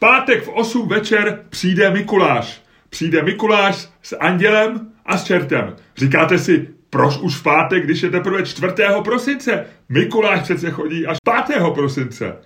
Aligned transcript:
Pátek 0.00 0.44
v 0.44 0.48
8 0.48 0.88
večer 0.88 1.44
přijde 1.48 1.90
Mikuláš. 1.90 2.62
Přijde 2.90 3.22
Mikuláš 3.22 3.88
s 4.02 4.16
andělem 4.16 4.92
a 5.06 5.18
s 5.18 5.24
čertem. 5.24 5.76
Říkáte 5.96 6.38
si, 6.38 6.68
proč 6.90 7.18
už 7.18 7.36
v 7.36 7.42
pátek, 7.42 7.84
když 7.84 8.02
je 8.02 8.10
teprve 8.10 8.46
4. 8.46 8.66
prosince? 9.04 9.66
Mikuláš 9.88 10.42
přece 10.42 10.70
chodí 10.70 11.06
až 11.06 11.16
5. 11.46 11.62
prosince. 11.74 12.36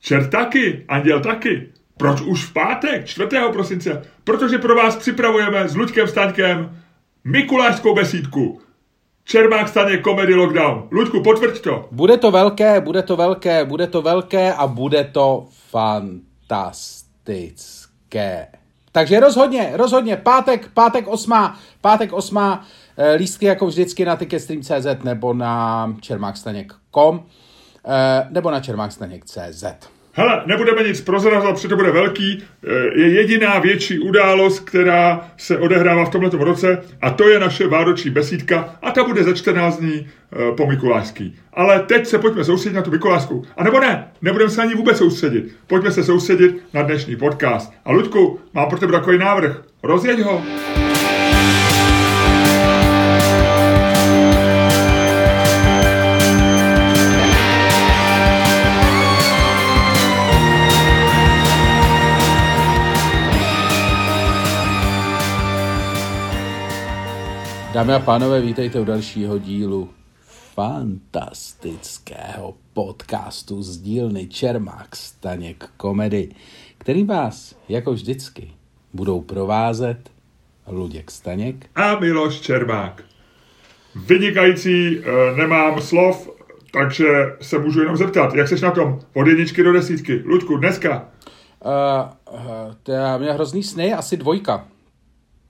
Čert 0.00 0.30
taky, 0.30 0.84
anděl 0.88 1.20
taky. 1.20 1.68
Proč 1.96 2.20
už 2.20 2.44
v 2.44 2.52
pátek, 2.52 3.06
4. 3.06 3.28
prosince? 3.52 4.02
Protože 4.24 4.58
pro 4.58 4.74
vás 4.74 4.96
připravujeme 4.96 5.68
s 5.68 5.76
Luďkem 5.76 6.08
Staňkem 6.08 6.82
Mikulášskou 7.24 7.94
besídku. 7.94 8.60
Čermák 9.24 9.68
stane 9.68 10.02
Comedy 10.02 10.34
Lockdown. 10.34 10.88
Luďku, 10.90 11.22
potvrď 11.22 11.60
to. 11.60 11.88
Bude 11.92 12.16
to 12.16 12.30
velké, 12.30 12.80
bude 12.80 13.02
to 13.02 13.16
velké, 13.16 13.64
bude 13.64 13.86
to 13.86 14.02
velké 14.02 14.52
a 14.52 14.66
bude 14.66 15.04
to 15.04 15.46
fantastické. 16.48 18.46
Takže 18.92 19.20
rozhodně, 19.20 19.70
rozhodně, 19.74 20.16
pátek, 20.16 20.70
pátek 20.74 21.08
osmá, 21.08 21.58
pátek 21.80 22.12
osmá, 22.12 22.64
eh, 22.96 23.12
lístky 23.12 23.46
jako 23.46 23.66
vždycky 23.66 24.04
na 24.04 24.16
ticketstream.cz 24.16 25.04
nebo 25.04 25.34
na 25.34 25.94
čermákstaněk.com 26.00 27.26
eh, 27.86 28.26
nebo 28.30 28.50
na 28.50 28.60
čermákstaněk.cz. 28.60 29.64
Hele, 30.18 30.42
nebudeme 30.46 30.82
nic 30.82 31.00
prozrazovat, 31.00 31.54
protože 31.54 31.68
to 31.68 31.76
bude 31.76 31.90
velký. 31.90 32.42
Eh, 32.64 33.00
je 33.00 33.10
jediná 33.10 33.58
větší 33.58 33.98
událost, 33.98 34.60
která 34.60 35.30
se 35.36 35.58
odehrává 35.58 36.04
v 36.04 36.10
tomto 36.10 36.36
roce 36.36 36.82
a 37.00 37.10
to 37.10 37.28
je 37.28 37.40
naše 37.40 37.66
vánoční 37.66 38.10
besídka 38.10 38.74
a 38.82 38.90
ta 38.90 39.04
bude 39.04 39.24
za 39.24 39.32
14 39.32 39.76
dní 39.76 40.06
eh, 40.32 40.52
po 40.56 40.66
Mikulášský. 40.66 41.36
Ale 41.52 41.80
teď 41.80 42.06
se 42.06 42.18
pojďme 42.18 42.44
soustředit 42.44 42.76
na 42.76 42.82
tu 42.82 42.90
Mikulášskou. 42.90 43.44
A 43.56 43.64
nebo 43.64 43.80
ne, 43.80 44.08
nebudeme 44.22 44.50
se 44.50 44.62
ani 44.62 44.74
vůbec 44.74 44.98
soustředit. 44.98 45.56
Pojďme 45.66 45.90
se 45.90 46.04
soustředit 46.04 46.62
na 46.74 46.82
dnešní 46.82 47.16
podcast. 47.16 47.72
A 47.84 47.92
Ludku, 47.92 48.40
mám 48.54 48.68
pro 48.68 48.78
tebe 48.78 48.92
takový 48.92 49.18
návrh. 49.18 49.62
Rozjeď 49.82 50.20
ho. 50.20 50.42
Dámy 67.78 67.94
a 67.94 67.98
pánové, 67.98 68.40
vítejte 68.40 68.80
u 68.80 68.84
dalšího 68.84 69.38
dílu 69.38 69.90
fantastického 70.54 72.54
podcastu 72.72 73.62
z 73.62 73.78
dílny 73.78 74.26
Čermák 74.26 74.96
Staněk 74.96 75.70
Komedy, 75.76 76.28
který 76.78 77.04
vás, 77.04 77.58
jako 77.68 77.92
vždycky, 77.92 78.50
budou 78.92 79.20
provázet 79.20 80.10
Luděk 80.66 81.10
Staněk 81.10 81.66
a 81.74 82.00
Miloš 82.00 82.40
Čermák. 82.40 83.04
Vynikající, 84.06 84.98
eh, 84.98 85.02
nemám 85.36 85.80
slov, 85.80 86.30
takže 86.72 87.06
se 87.40 87.58
můžu 87.58 87.80
jenom 87.80 87.96
zeptat, 87.96 88.34
jak 88.34 88.48
seš 88.48 88.60
na 88.60 88.70
tom 88.70 89.00
od 89.14 89.26
jedničky 89.26 89.62
do 89.62 89.72
desítky? 89.72 90.22
Luďku, 90.26 90.56
dneska? 90.56 91.08
Uh, 91.64 91.70
uh, 92.34 92.40
to 92.82 92.92
já 92.92 93.18
měl 93.18 93.34
hrozný 93.34 93.62
sny, 93.62 93.92
asi 93.92 94.16
dvojka. 94.16 94.66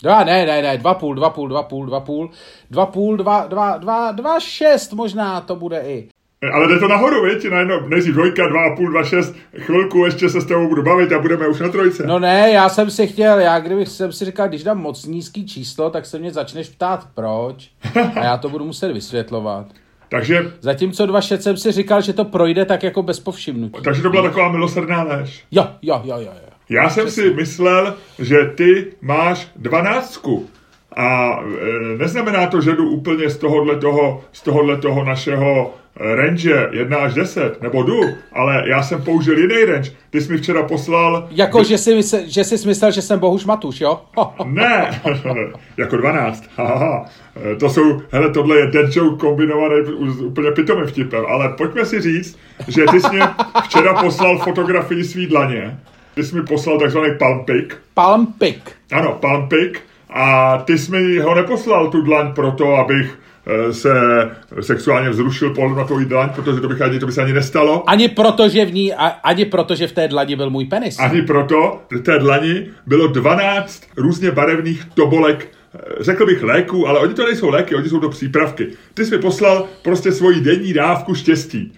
Dva, 0.02 0.24
ne, 0.24 0.46
ne, 0.46 0.62
ne, 0.62 0.78
dva 0.78 0.94
půl, 0.94 1.14
dva 1.14 1.30
půl, 1.30 1.48
dva 1.48 1.62
půl, 1.62 1.86
dva 1.86 2.00
půl, 2.00 2.30
dva 2.70 2.86
půl, 2.86 3.16
dva, 3.16 3.46
dva, 3.46 3.77
dva, 3.77 4.12
dva 4.12 4.40
šest 4.40 4.92
možná 4.92 5.40
to 5.40 5.56
bude 5.56 5.80
i. 5.80 6.08
Ale 6.52 6.68
jde 6.68 6.78
to 6.78 6.88
nahoru, 6.88 7.24
viď? 7.24 7.50
Najednou, 7.50 7.88
nejdřív 7.88 8.14
dvojka, 8.14 8.48
dva 8.48 8.60
a 8.60 8.77
půl, 8.77 8.90
dva 8.90 9.05
šest, 9.05 9.34
chvilku 9.56 10.05
ještě 10.05 10.28
se 10.28 10.40
s 10.40 10.46
tebou 10.46 10.68
budu 10.68 10.82
bavit 10.82 11.12
a 11.12 11.18
budeme 11.18 11.48
už 11.48 11.60
na 11.60 11.68
trojce. 11.68 12.06
No 12.06 12.18
ne, 12.18 12.50
já 12.52 12.68
jsem 12.68 12.90
si 12.90 13.06
chtěl, 13.06 13.38
já 13.38 13.58
kdybych 13.58 13.88
jsem 13.88 14.12
si 14.12 14.24
říkal, 14.24 14.48
když 14.48 14.64
dám 14.64 14.78
moc 14.78 15.05
nízký 15.06 15.46
číslo, 15.46 15.90
tak 15.90 16.06
se 16.06 16.18
mě 16.18 16.33
začneš 16.33 16.68
ptát 16.68 17.06
proč 17.14 17.70
a 18.14 18.24
já 18.24 18.36
to 18.36 18.48
budu 18.48 18.64
muset 18.64 18.92
vysvětlovat. 18.92 19.67
Takže... 20.08 20.52
Zatímco 20.61 21.06
dva 21.06 21.20
šest 21.20 21.42
jsem 21.42 21.56
si 21.56 21.73
říkal, 21.73 22.00
že 22.00 22.12
to 22.12 22.24
projde 22.24 22.64
tak 22.64 22.83
jako 22.83 23.02
bez 23.02 23.20
povšimnutí. 23.20 23.83
Takže 23.84 24.02
to 24.02 24.11
byla 24.11 24.23
taková 24.23 24.52
milosrdná 24.52 25.02
lež. 25.02 25.44
Jo, 25.50 25.68
jo, 25.83 26.00
jo, 26.05 26.17
jo. 26.17 26.33
jo. 26.42 26.48
Já 26.68 26.90
jsem 26.90 27.11
si 27.11 27.34
myslel, 27.34 27.95
že 28.18 28.36
ty 28.55 28.86
máš 29.01 29.48
dvanáctku. 29.56 30.46
A 30.96 31.39
e, 31.40 31.98
neznamená 31.98 32.46
to, 32.46 32.61
že 32.61 32.73
jdu 32.73 32.90
úplně 32.90 33.30
z 33.30 33.36
tohohle 33.39 33.77
toho, 33.77 34.24
z 34.33 34.42
tohohle 34.42 34.77
toho 34.77 35.05
našeho 35.05 35.74
range 36.01 36.68
1 36.73 36.98
až 36.98 37.14
10, 37.14 37.62
nebo 37.62 37.83
jdu, 37.83 38.01
ale 38.33 38.64
já 38.68 38.83
jsem 38.83 39.02
použil 39.02 39.39
jiný 39.39 39.64
range. 39.64 39.90
Ty 40.11 40.20
jsi 40.20 40.33
mi 40.33 40.39
včera 40.39 40.62
poslal... 40.62 41.29
Jako, 41.30 41.64
že 41.64 41.79
jsi, 41.79 41.95
mysl, 41.95 42.18
že 42.24 42.45
jsi 42.45 42.68
myslel, 42.68 42.90
že 42.90 43.02
jsem 43.02 43.18
Bohuš 43.18 43.45
Matuš, 43.45 43.80
jo? 43.80 44.00
ne, 44.45 45.00
jako 45.77 45.96
12. 45.96 46.45
Haha. 46.56 47.05
To 47.61 47.70
jsou, 47.70 48.00
hele, 48.11 48.30
tohle 48.30 48.58
je 48.58 48.67
dead 48.67 48.96
joke 48.96 49.20
kombinovaný 49.20 49.74
úplně 50.24 50.50
pitomým 50.50 50.86
vtipem, 50.86 51.24
ale 51.29 51.48
pojďme 51.48 51.85
si 51.86 52.00
říct, 52.00 52.39
že 52.68 52.85
ty 52.90 53.00
jsi 53.00 53.08
mě 53.12 53.23
včera 53.64 53.95
poslal 54.02 54.39
fotografii 54.39 55.05
svý 55.05 55.27
dlaně, 55.27 55.79
ty 56.18 56.24
jsi 56.24 56.36
mi 56.36 56.42
poslal 56.42 56.79
takzvaný 56.79 57.08
palm 57.18 57.45
pick. 57.45 57.77
Palm 57.95 58.27
pick. 58.27 58.73
Ano, 58.92 59.18
palm 59.20 59.48
pick. 59.48 59.80
A 60.11 60.58
ty 60.58 60.79
jsi 60.79 60.92
mi 60.92 61.18
ho 61.18 61.34
neposlal 61.34 61.90
tu 61.90 62.02
dlaň 62.02 62.33
proto, 62.33 62.74
abych 62.74 63.18
eh, 63.46 63.73
se 63.73 63.90
sexuálně 64.61 65.11
vzrušil 65.11 65.55
pohled 65.55 65.79
na 65.79 65.84
tvou 65.84 65.98
dlaň, 65.98 66.29
protože 66.34 66.61
to, 66.61 66.68
bych 66.68 66.83
ani, 66.83 66.98
to 66.98 67.06
by 67.06 67.12
se 67.12 67.23
ani 67.23 67.33
nestalo. 67.33 67.90
Ani 67.90 68.08
proto, 68.08 68.48
že 68.48 68.64
v 68.64 68.74
ní, 68.74 68.95
ani 69.24 69.45
proto, 69.45 69.74
že 69.74 69.86
v 69.86 69.92
té 69.92 70.08
dlani 70.08 70.36
byl 70.36 70.51
můj 70.51 70.64
penis. 70.64 70.98
Ani 70.98 71.23
proto, 71.23 71.83
v 71.90 72.01
té 72.01 72.18
dlani 72.18 72.67
bylo 72.86 73.06
12 73.06 73.83
různě 73.96 74.30
barevných 74.30 74.85
tobolek 74.95 75.48
eh, 75.74 75.79
řekl 76.00 76.27
bych 76.27 76.42
léků, 76.42 76.89
ale 76.89 77.00
oni 77.00 77.14
to 77.14 77.24
nejsou 77.24 77.50
léky, 77.50 77.74
oni 77.74 77.89
jsou 77.89 78.00
to 78.00 78.08
přípravky. 78.08 78.67
Ty 78.95 79.05
jsi 79.05 79.17
mi 79.17 79.23
poslal 79.23 79.67
prostě 79.83 80.12
svoji 80.12 80.40
denní 80.40 80.73
dávku 80.73 81.14
štěstí 81.14 81.73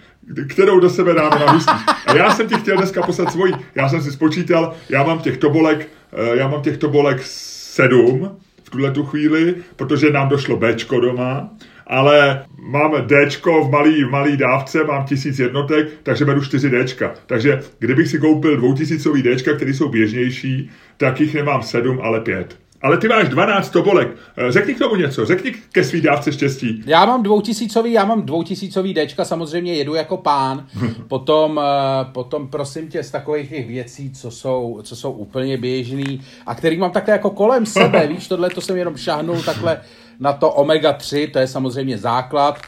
kterou 0.48 0.80
do 0.80 0.90
sebe 0.90 1.14
dáme 1.14 1.38
na 1.38 1.52
hustí. 1.52 1.72
A 2.06 2.16
já 2.16 2.30
jsem 2.30 2.48
ti 2.48 2.54
chtěl 2.54 2.76
dneska 2.76 3.02
poslat 3.02 3.32
svoji, 3.32 3.52
já 3.74 3.88
jsem 3.88 4.02
si 4.02 4.12
spočítal, 4.12 4.74
já 4.88 5.02
mám 5.02 5.18
těch 5.18 5.38
tobolek, 5.38 5.88
eh, 6.12 6.36
já 6.36 6.48
mám 6.48 6.62
těch 6.62 6.76
tobolek 6.76 7.20
sedm 7.22 8.36
v 8.62 8.70
tuhle 8.70 8.90
tu 8.90 9.04
chvíli, 9.04 9.54
protože 9.76 10.10
nám 10.10 10.28
došlo 10.28 10.56
Bčko 10.56 11.00
doma, 11.00 11.50
ale 11.86 12.44
máme 12.62 13.06
Dčko 13.06 13.64
v 13.64 13.70
malý, 13.70 14.04
v 14.04 14.10
malý 14.10 14.36
dávce, 14.36 14.84
mám 14.84 15.04
tisíc 15.04 15.38
jednotek, 15.38 15.88
takže 16.02 16.24
beru 16.24 16.44
4 16.44 16.70
Dčka. 16.70 17.14
Takže 17.26 17.60
kdybych 17.78 18.08
si 18.08 18.18
koupil 18.18 18.56
dvoutisícový 18.56 19.22
Dčka, 19.22 19.54
které 19.56 19.74
jsou 19.74 19.88
běžnější, 19.88 20.70
tak 20.96 21.20
jich 21.20 21.34
nemám 21.34 21.62
sedm, 21.62 21.98
ale 22.02 22.20
pět. 22.20 22.56
Ale 22.82 22.98
ty 22.98 23.08
máš 23.08 23.28
12 23.28 23.70
tobolek. 23.70 24.08
Eh, 24.36 24.52
řekni 24.52 24.74
k 24.74 24.78
tomu 24.78 24.96
něco, 24.96 25.26
řekni 25.26 25.54
ke 25.72 25.84
svý 25.84 26.00
dávce 26.00 26.32
štěstí. 26.32 26.82
Já 26.86 27.04
mám 27.04 27.22
dvoutisícový, 27.22 27.92
já 27.92 28.04
mám 28.04 28.22
dvoutisícový 28.22 28.94
Dčka, 28.94 29.24
samozřejmě 29.24 29.74
jedu 29.74 29.94
jako 29.94 30.16
pán. 30.16 30.66
Potom, 31.08 31.60
eh, 31.60 32.04
potom 32.12 32.48
prosím 32.48 32.88
tě, 32.88 33.02
z 33.02 33.10
takových 33.10 33.50
těch 33.50 33.68
věcí, 33.68 34.10
co 34.10 34.30
jsou, 34.30 34.80
co 34.82 34.96
jsou 34.96 35.12
úplně 35.12 35.56
běžný 35.56 36.20
a 36.46 36.54
který 36.54 36.76
mám 36.76 36.90
takhle 36.90 37.12
jako 37.12 37.30
kolem 37.30 37.66
sebe, 37.66 38.06
víš, 38.08 38.28
tohle 38.28 38.50
to 38.50 38.60
jsem 38.60 38.76
jenom 38.76 38.96
šahnul 38.96 39.42
takhle 39.42 39.80
na 40.20 40.32
to 40.32 40.50
omega 40.50 40.92
3, 40.92 41.30
to 41.32 41.38
je 41.38 41.46
samozřejmě 41.46 41.98
základ 41.98 42.58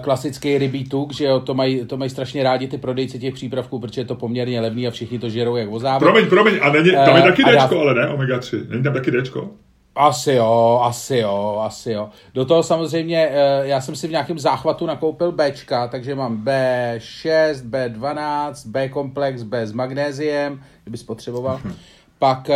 klasický 0.00 0.58
rybí 0.58 0.88
tuk, 0.88 1.12
že 1.12 1.24
jo, 1.24 1.40
to 1.40 1.54
mají, 1.54 1.86
to 1.86 1.96
mají 1.96 2.10
strašně 2.10 2.42
rádi 2.42 2.68
ty 2.68 2.78
prodejci 2.78 3.18
těch 3.18 3.34
přípravků, 3.34 3.78
protože 3.78 4.00
je 4.00 4.04
to 4.04 4.14
poměrně 4.14 4.60
levný 4.60 4.86
a 4.86 4.90
všichni 4.90 5.18
to 5.18 5.28
žerou 5.28 5.56
jak 5.56 5.68
vozávek. 5.68 6.02
Promiň, 6.02 6.28
promiň, 6.28 6.58
a 6.62 6.72
není, 6.72 6.90
tam 6.90 7.16
je 7.16 7.22
eh, 7.22 7.26
taky 7.26 7.42
uh, 7.44 7.50
Dčko, 7.50 7.74
já... 7.74 7.80
ale 7.80 7.94
ne, 7.94 8.08
omega 8.08 8.38
3, 8.38 8.56
není 8.68 8.82
tam 8.82 8.92
taky 8.92 9.10
Dčko? 9.10 9.50
Asi 9.94 10.32
jo, 10.32 10.80
asi 10.82 11.16
jo, 11.16 11.62
asi 11.64 11.92
jo. 11.92 12.08
Do 12.34 12.44
toho 12.44 12.62
samozřejmě, 12.62 13.28
eh, 13.30 13.60
já 13.62 13.80
jsem 13.80 13.96
si 13.96 14.08
v 14.08 14.10
nějakém 14.10 14.38
záchvatu 14.38 14.86
nakoupil 14.86 15.32
Bčka, 15.32 15.88
takže 15.88 16.14
mám 16.14 16.44
B6, 16.44 17.54
B12, 17.54 18.68
B-komplex, 18.70 19.42
B 19.42 19.66
s 19.66 19.72
magnéziem, 19.72 20.60
kdyby 20.82 20.98
spotřeboval. 20.98 21.60
pak, 22.18 22.50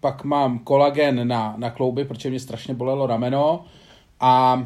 pak 0.00 0.24
mám 0.24 0.58
kolagen 0.58 1.28
na, 1.28 1.54
na 1.58 1.70
klouby, 1.70 2.04
protože 2.04 2.30
mě 2.30 2.40
strašně 2.40 2.74
bolelo 2.74 3.06
rameno. 3.06 3.64
A 4.20 4.62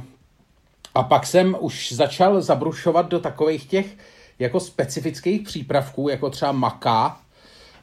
a 0.94 1.02
pak 1.02 1.26
jsem 1.26 1.56
už 1.60 1.92
začal 1.92 2.42
zabrušovat 2.42 3.08
do 3.08 3.20
takových 3.20 3.66
těch 3.66 3.96
jako 4.38 4.60
specifických 4.60 5.42
přípravků, 5.42 6.08
jako 6.08 6.30
třeba 6.30 6.52
maka, 6.52 7.18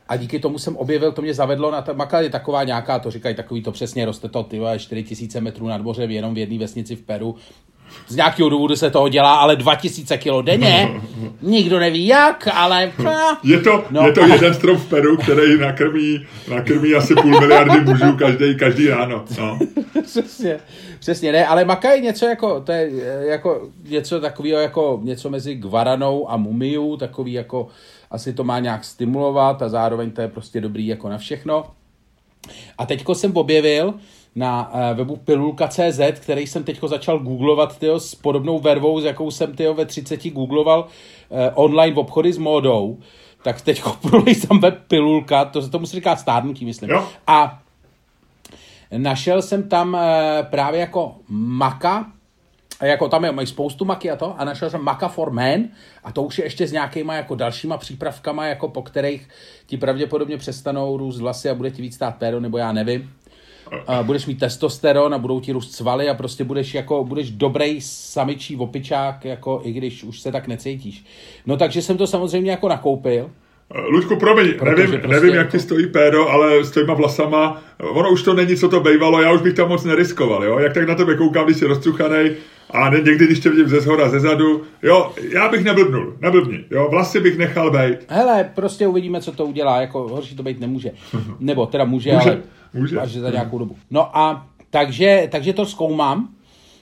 a 0.08 0.18
díky 0.18 0.40
tomu 0.40 0.60
jsem 0.60 0.78
objevil, 0.78 1.12
to 1.12 1.22
mě 1.22 1.34
zavedlo 1.34 1.72
na 1.72 1.82
ta 1.82 1.94
maka 1.94 2.22
je 2.22 2.30
taková 2.30 2.64
nějaká, 2.64 3.00
to 3.00 3.12
říkají 3.12 3.36
takový 3.36 3.62
to 3.62 3.72
přesně, 3.72 4.06
roste 4.06 4.30
to 4.30 4.44
ty 4.44 4.60
4000 4.78 5.42
metrů 5.42 5.68
nad 5.68 5.82
mořem 5.82 6.12
jenom 6.12 6.34
v 6.34 6.38
jedné 6.38 6.58
vesnici 6.58 6.96
v 6.96 7.02
Peru 7.02 7.36
z 8.08 8.16
nějakého 8.16 8.50
důvodu 8.50 8.76
se 8.76 8.90
toho 8.90 9.10
dělá, 9.10 9.36
ale 9.36 9.56
2000 9.56 10.18
kilo 10.18 10.42
denně. 10.42 11.02
Nikdo 11.42 11.80
neví 11.80 12.08
jak, 12.08 12.48
ale... 12.54 12.92
Je 13.44 13.60
to, 13.60 13.84
no, 13.92 14.06
je 14.06 14.12
to 14.12 14.26
jeden 14.26 14.54
strom 14.54 14.78
v 14.78 14.90
Peru, 14.90 15.18
který 15.18 15.60
nakrmí, 15.60 16.26
nakrmí 16.50 16.94
asi 16.94 17.16
půl 17.16 17.40
miliardy 17.40 17.82
mužů 17.82 18.18
každý, 18.18 18.58
každý 18.58 18.88
ráno. 18.88 19.26
No. 19.40 19.60
přesně, 20.04 20.60
přesně, 21.00 21.32
ne, 21.32 21.48
ale 21.48 21.66
maka 21.66 21.92
je 21.92 22.02
něco 22.02 22.26
jako, 22.26 22.62
to 22.62 22.72
je 22.72 22.92
jako 23.30 23.70
něco 23.90 24.22
takového 24.22 24.60
jako 24.60 25.00
něco 25.04 25.30
mezi 25.30 25.56
Guaranou 25.56 26.32
a 26.32 26.38
Mumiu, 26.38 26.98
takový 26.98 27.34
jako 27.34 27.68
asi 28.12 28.34
to 28.34 28.44
má 28.44 28.60
nějak 28.60 28.86
stimulovat 28.86 29.62
a 29.62 29.70
zároveň 29.70 30.12
to 30.12 30.22
je 30.22 30.28
prostě 30.28 30.62
dobrý 30.62 30.88
jako 30.88 31.10
na 31.10 31.18
všechno. 31.18 31.66
A 32.78 32.86
teďko 32.86 33.16
jsem 33.16 33.38
objevil 33.38 33.94
na 34.40 34.72
uh, 34.74 34.98
webu 34.98 35.16
pilulka.cz, 35.16 36.20
který 36.20 36.48
jsem 36.48 36.64
teďko 36.64 36.88
začal 36.88 37.20
googlovat 37.20 37.80
tyjo, 37.80 38.00
s 38.00 38.16
podobnou 38.16 38.60
vervou, 38.60 39.02
s 39.02 39.04
jakou 39.04 39.32
jsem 39.32 39.56
tyjo, 39.56 39.74
ve 39.74 39.86
30 39.86 40.30
googloval 40.30 40.88
uh, 41.30 41.38
online 41.54 41.96
v 41.96 42.00
obchody 42.00 42.34
s 42.34 42.38
módou, 42.38 42.98
tak 43.44 43.62
teď 43.62 43.84
prolej 44.02 44.36
tam 44.36 44.60
web 44.60 44.80
pilulka, 44.88 45.46
to, 45.46 45.70
to 45.70 45.80
musí 45.80 45.96
říká 45.96 46.16
stárnutí, 46.16 46.66
myslím. 46.66 46.90
Jo. 46.90 47.08
A 47.28 47.60
našel 48.98 49.42
jsem 49.42 49.70
tam 49.70 49.94
uh, 49.94 50.00
právě 50.50 50.80
jako 50.80 51.16
maka, 51.30 52.06
a 52.80 52.86
jako 52.86 53.10
tam 53.10 53.26
je, 53.26 53.32
mají 53.32 53.48
spoustu 53.48 53.86
maky 53.86 54.12
a 54.12 54.16
to, 54.16 54.36
a 54.40 54.46
našel 54.46 54.70
jsem 54.70 54.84
Maka 54.84 55.08
for 55.08 55.32
Men 55.32 55.70
a 56.04 56.12
to 56.12 56.24
už 56.24 56.38
je 56.38 56.46
ještě 56.46 56.68
s 56.68 56.72
nějakýma 56.72 57.16
jako 57.16 57.36
dalšíma 57.36 57.78
přípravkama, 57.78 58.46
jako 58.46 58.68
po 58.68 58.82
kterých 58.82 59.30
ti 59.66 59.78
pravděpodobně 59.78 60.38
přestanou 60.38 60.98
růst 60.98 61.20
vlasy 61.20 61.50
a 61.50 61.56
bude 61.56 61.72
ti 61.72 61.82
víc 61.82 61.96
stát 61.96 62.16
péro, 62.16 62.40
nebo 62.40 62.58
já 62.58 62.72
nevím. 62.72 63.12
A 63.88 64.04
budeš 64.04 64.26
mít 64.26 64.40
testosteron 64.40 65.14
a 65.14 65.18
budou 65.18 65.40
ti 65.40 65.52
růst 65.52 65.72
svaly 65.72 66.10
a 66.10 66.14
prostě 66.14 66.44
budeš 66.44 66.74
jako, 66.74 67.04
budeš 67.04 67.32
dobrý 67.32 67.82
samičí 67.82 68.58
opičák, 68.58 69.26
jako 69.26 69.62
i 69.64 69.72
když 69.72 70.04
už 70.04 70.20
se 70.20 70.32
tak 70.32 70.48
necítíš. 70.48 71.06
No 71.46 71.58
takže 71.58 71.82
jsem 71.82 71.98
to 71.98 72.08
samozřejmě 72.08 72.52
jako 72.52 72.68
nakoupil. 72.70 73.32
Luďku, 73.76 74.16
promiň, 74.16 74.46
nevím, 74.46 74.88
prostě 74.92 75.08
nevím, 75.08 75.36
jak 75.36 75.52
ti 75.52 75.60
stojí 75.60 75.88
péro, 75.88 76.30
ale 76.30 76.66
s 76.66 76.72
těma 76.72 76.94
vlasama, 76.94 77.62
ono 77.80 78.10
už 78.12 78.24
to 78.24 78.34
není, 78.34 78.56
co 78.56 78.70
to 78.70 78.80
bývalo, 78.80 79.22
já 79.22 79.32
už 79.32 79.42
bych 79.42 79.54
tam 79.54 79.70
moc 79.70 79.84
neriskoval, 79.84 80.44
jo? 80.44 80.60
Jak 80.60 80.74
tak 80.74 80.88
na 80.88 80.96
tebe 80.96 81.16
koukám, 81.16 81.46
když 81.46 81.58
jsi 81.58 81.66
rozcuchanej, 81.66 82.36
a 82.72 82.90
někdy, 82.90 83.26
když 83.26 83.40
tě 83.40 83.50
vidím 83.50 83.68
ze 83.68 83.82
zhora, 83.82 84.10
ze 84.10 84.20
zadu, 84.20 84.64
jo, 84.84 85.12
já 85.32 85.50
bych 85.50 85.64
neblbnul, 85.64 86.14
neblbni, 86.22 86.66
jo, 86.72 86.88
vlasy 86.92 87.20
bych 87.20 87.38
nechal 87.38 87.72
být. 87.72 87.98
Hele, 88.08 88.52
prostě 88.56 88.88
uvidíme, 88.88 89.22
co 89.22 89.32
to 89.32 89.46
udělá, 89.46 89.82
jako 89.82 90.08
horší 90.08 90.36
to 90.36 90.44
být 90.44 90.60
nemůže. 90.60 90.92
Nebo 91.40 91.66
teda 91.66 91.86
může, 91.86 92.14
může 92.14 92.30
ale 92.30 92.42
může. 92.74 93.00
až 93.00 93.12
za 93.12 93.30
nějakou 93.30 93.60
dobu. 93.60 93.76
No 93.92 94.18
a 94.18 94.46
takže, 94.70 95.28
takže 95.32 95.54
to 95.54 95.66
zkoumám. 95.66 96.30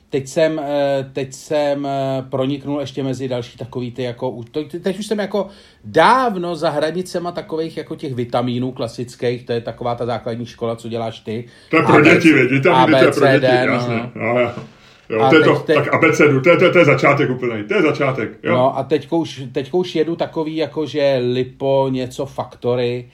Teď 0.09 0.27
jsem, 0.27 0.59
eh, 0.59 1.09
teď 1.13 1.33
jsem 1.33 1.86
eh, 1.86 2.25
proniknul 2.30 2.80
ještě 2.80 3.04
mezi 3.04 3.27
další 3.27 3.57
takový 3.57 3.92
ty 3.92 4.04
jako, 4.04 4.44
teď 4.81 5.00
už 5.00 5.07
jsem 5.07 5.19
jako 5.19 5.48
dávno 5.83 6.56
za 6.56 6.69
hranicema 6.69 7.31
takových 7.31 7.77
jako 7.77 7.95
těch 7.95 8.13
vitamínů 8.13 8.71
klasických, 8.71 9.45
to 9.45 9.54
je 9.54 9.62
taková 9.62 9.95
ta 9.95 10.06
základní 10.06 10.45
škola, 10.45 10.75
co 10.75 10.89
děláš 10.89 11.19
ty. 11.19 11.45
To 11.69 11.77
je 11.77 11.83
pro 11.83 12.01
děti, 12.01 12.33
vitamíny 12.33 13.00
to 13.00 13.06
je 13.06 13.12
pro 13.12 13.27
děti, 13.27 13.45
jasně. 13.45 14.09
No. 14.15 14.33
No, 14.33 14.51
Jo, 15.09 15.21
a 15.21 15.30
to 15.30 15.36
je 15.36 15.44
to, 15.44 15.56
teď, 15.56 15.75
tak 15.75 15.94
abecedu, 15.94 16.42
to 16.42 16.50
je, 16.50 16.57
to, 16.57 16.65
je, 16.65 16.71
to 16.71 16.80
je 16.80 16.86
začátek 16.86 17.30
úplný, 17.30 17.63
to 17.63 17.74
je 17.74 17.81
začátek. 17.81 18.30
Jo. 18.44 18.54
No 18.54 18.77
a 18.77 18.83
teďko 18.83 19.18
už, 19.18 19.44
teďko 19.51 19.77
už 19.77 19.95
jedu 19.95 20.15
takový 20.15 20.56
jako, 20.56 20.86
že 20.86 21.19
lipo, 21.33 21.88
něco 21.92 22.25
faktory 22.25 23.09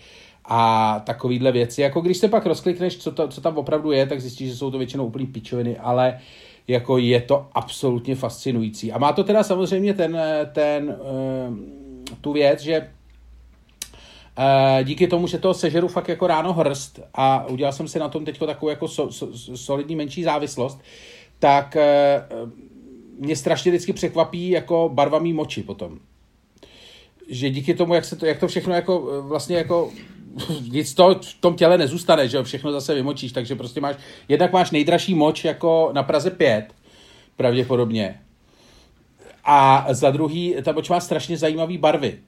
a 0.46 1.00
takovýhle 1.06 1.52
věci. 1.52 1.82
Jako 1.82 2.02
když 2.02 2.18
se 2.18 2.28
pak 2.28 2.46
rozklikneš, 2.46 2.98
co, 2.98 3.12
to, 3.12 3.28
co 3.28 3.42
tam 3.42 3.58
opravdu 3.58 3.92
je, 3.92 4.06
tak 4.06 4.22
zjistíš, 4.22 4.50
že 4.50 4.56
jsou 4.56 4.72
to 4.72 4.78
většinou 4.78 5.06
úplný 5.06 5.28
pičoviny, 5.28 5.78
ale 5.78 6.20
jako 6.68 6.98
je 6.98 7.22
to 7.22 7.48
absolutně 7.54 8.16
fascinující. 8.16 8.92
A 8.92 8.98
má 8.98 9.14
to 9.14 9.24
teda 9.24 9.44
samozřejmě 9.44 9.94
ten, 9.94 10.20
ten 10.54 10.98
uh, 11.50 11.58
tu 12.22 12.34
věc, 12.34 12.62
že 12.62 12.90
uh, 14.38 14.84
díky 14.84 15.08
tomu, 15.08 15.28
že 15.28 15.38
to 15.38 15.54
sežeru 15.54 15.88
fakt 15.88 16.10
jako 16.10 16.28
ráno 16.28 16.54
hrst 16.54 17.00
a 17.14 17.48
udělal 17.48 17.74
jsem 17.74 17.88
si 17.88 18.00
na 18.00 18.10
tom 18.10 18.26
teď 18.26 18.40
takovou 18.40 18.70
jako 18.70 18.88
so, 18.88 19.12
so, 19.12 19.58
solidní 19.58 19.96
menší 19.96 20.24
závislost, 20.24 20.80
tak 21.44 21.76
eh, 21.76 22.26
mě 23.20 23.36
strašně 23.36 23.72
vždycky 23.72 23.94
překvapí 23.94 24.50
jako 24.50 24.90
barva 24.94 25.20
mý 25.20 25.34
moči 25.34 25.64
potom. 25.64 26.00
Že 27.30 27.50
díky 27.50 27.74
tomu, 27.74 27.94
jak, 27.94 28.06
se 28.06 28.16
to, 28.16 28.26
jak 28.26 28.40
to 28.40 28.48
všechno 28.48 28.74
jako 28.74 29.10
eh, 29.12 29.22
vlastně 29.22 29.56
jako 29.56 29.92
nic 30.72 30.94
to 30.94 31.20
v 31.24 31.34
tom 31.34 31.56
těle 31.56 31.78
nezůstane, 31.78 32.28
že 32.28 32.38
jo, 32.38 32.44
všechno 32.44 32.72
zase 32.72 32.96
vymočíš, 32.96 33.32
takže 33.32 33.56
prostě 33.56 33.82
máš, 33.82 33.96
jednak 34.28 34.54
máš 34.54 34.72
nejdražší 34.72 35.16
moč 35.16 35.46
jako 35.46 35.92
na 35.94 36.04
Praze 36.04 36.30
5, 36.30 36.66
pravděpodobně. 37.36 38.20
A 39.46 39.88
za 39.90 40.12
druhý, 40.12 40.56
ta 40.64 40.72
moč 40.72 40.90
má 40.90 41.00
strašně 41.00 41.38
zajímavé 41.38 41.78
barvy 41.78 42.20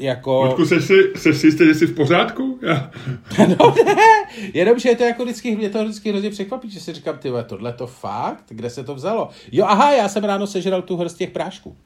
jako... 0.00 0.44
Ludku, 0.44 0.66
jsi 0.66 0.80
si, 0.80 0.94
jsi 1.16 1.34
si 1.34 1.46
jistý, 1.46 1.64
že 1.66 1.74
jsi 1.74 1.86
v 1.86 1.94
pořádku? 1.94 2.58
Já... 2.62 2.90
no 3.58 3.74
ne, 3.86 3.94
jenom, 4.54 4.78
že 4.78 4.88
je 4.88 4.96
to 4.96 5.02
jako 5.02 5.24
vždycky, 5.24 5.56
mě 5.56 5.70
to 5.70 5.84
vždycky 5.84 6.10
hrozně 6.10 6.30
překvapí, 6.30 6.70
že 6.70 6.80
si 6.80 6.92
říkám, 6.92 7.18
ty 7.18 7.28
tohle 7.46 7.72
to 7.72 7.86
fakt? 7.86 8.44
Kde 8.48 8.70
se 8.70 8.84
to 8.84 8.94
vzalo? 8.94 9.28
Jo, 9.52 9.64
aha, 9.68 9.92
já 9.92 10.08
jsem 10.08 10.24
ráno 10.24 10.46
sežral 10.46 10.82
tu 10.82 10.96
hrst 10.96 11.18
těch 11.18 11.30
prášků. 11.30 11.76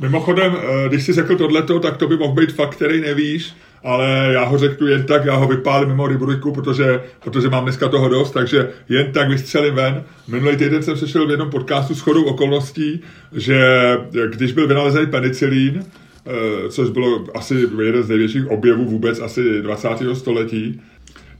Mimochodem, 0.00 0.56
eh, 0.56 0.88
když 0.88 1.04
jsi 1.04 1.12
řekl 1.12 1.36
tohleto, 1.36 1.80
tak 1.80 1.96
to 1.96 2.06
by 2.06 2.16
mohl 2.16 2.34
být 2.34 2.52
fakt, 2.52 2.76
který 2.76 3.00
nevíš, 3.00 3.52
ale 3.84 4.30
já 4.32 4.44
ho 4.44 4.58
řeknu 4.58 4.86
jen 4.86 5.02
tak, 5.02 5.24
já 5.24 5.34
ho 5.34 5.48
vypálím 5.48 5.88
mimo 5.88 6.06
rybruďku, 6.06 6.52
protože, 6.52 7.02
protože 7.24 7.48
mám 7.48 7.64
dneska 7.64 7.88
toho 7.88 8.08
dost, 8.08 8.30
takže 8.30 8.68
jen 8.88 9.12
tak 9.12 9.28
vystřelím 9.28 9.74
ven. 9.74 10.02
Minulý 10.28 10.56
týden 10.56 10.82
jsem 10.82 10.96
sešel 10.96 11.26
v 11.26 11.30
jednom 11.30 11.50
podcastu 11.50 11.94
s 11.94 12.00
chodou 12.00 12.24
okolností, 12.24 13.00
že 13.32 13.60
když 14.30 14.52
byl 14.52 14.66
vynalezený 14.66 15.06
penicilín, 15.06 15.84
Eh, 16.28 16.68
což 16.70 16.90
bylo 16.90 17.24
asi 17.34 17.68
jeden 17.82 18.02
z 18.02 18.08
největších 18.08 18.50
objevů 18.50 18.84
vůbec 18.84 19.20
asi 19.20 19.62
20. 19.62 20.14
století, 20.14 20.80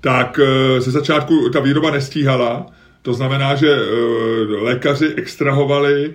tak 0.01 0.41
eh, 0.43 0.81
ze 0.81 0.91
začátku 0.91 1.51
ta 1.51 1.61
výroba 1.61 1.91
nestíhala, 1.91 2.67
to 3.03 3.15
znamená, 3.15 3.55
že 3.55 3.69
eh, 3.69 4.63
lékaři 4.63 5.15
extrahovali 5.17 6.15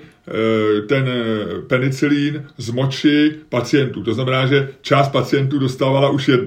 ten 0.88 1.10
penicilín 1.68 2.46
z 2.58 2.70
moči 2.70 3.36
pacientů. 3.50 4.04
To 4.04 4.14
znamená, 4.14 4.46
že 4.46 4.70
část 4.82 5.10
pacientů 5.10 5.60
dostávala 5.60 6.10
už 6.10 6.28
je 6.28 6.38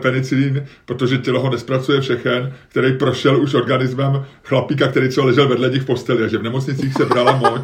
penicilín, 0.00 0.64
protože 0.84 1.18
tělo 1.18 1.40
ho 1.40 1.50
nespracuje 1.50 2.00
všechen, 2.00 2.52
který 2.68 2.92
prošel 2.92 3.42
už 3.42 3.54
organismem 3.54 4.24
chlapíka, 4.44 4.88
který 4.88 5.08
třeba 5.08 5.26
ležel 5.26 5.48
vedle 5.48 5.70
nich 5.70 5.82
v 5.82 5.86
posteli. 5.86 6.24
A 6.24 6.28
že 6.28 6.38
v 6.38 6.42
nemocnicích 6.42 6.94
se 6.94 7.04
brala 7.04 7.36
moč 7.36 7.60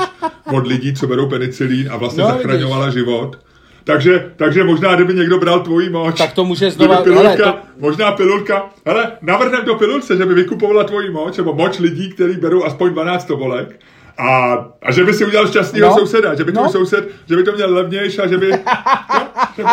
od 0.52 0.66
lidí, 0.66 0.94
co 0.94 1.06
berou 1.06 1.28
penicilín 1.28 1.88
a 1.90 1.96
vlastně 1.96 2.22
no, 2.22 2.28
zachraňovala 2.28 2.86
vidíš. 2.86 2.98
život. 3.00 3.38
Takže, 3.84 4.32
takže 4.36 4.64
možná, 4.64 4.94
kdyby 4.94 5.14
někdo 5.14 5.38
bral 5.38 5.60
tvojí 5.60 5.88
moč, 5.88 6.18
tak 6.18 6.32
to 6.32 6.44
může 6.44 6.70
znova, 6.70 7.02
pilulka, 7.02 7.28
hele, 7.28 7.36
to... 7.36 7.58
možná 7.78 8.12
pilulka, 8.12 8.70
hele, 8.86 9.12
navrhnem 9.22 9.64
do 9.64 9.74
pilulce, 9.74 10.16
že 10.16 10.26
by 10.26 10.34
vykupovala 10.34 10.84
tvojí 10.84 11.10
moč, 11.10 11.36
nebo 11.36 11.54
moč 11.54 11.78
lidí, 11.78 12.12
kteří 12.12 12.40
berou 12.40 12.64
aspoň 12.64 12.92
12 12.92 13.24
tobolek, 13.24 13.80
a, 14.18 14.54
a 14.82 14.92
že 14.92 15.04
by 15.04 15.12
si 15.14 15.24
udělal 15.24 15.48
šťastného 15.48 15.90
no. 15.90 15.98
souseda, 15.98 16.34
že 16.34 16.44
by 16.44 16.52
no. 16.52 16.70
soused, 16.70 17.08
že 17.28 17.36
by 17.36 17.42
to 17.42 17.52
měl 17.52 17.74
levnější 17.74 18.18
a 18.18 18.26
že 18.26 18.38
by, 18.38 18.50
no, 19.14 19.28
že 19.56 19.64
by... 19.64 19.70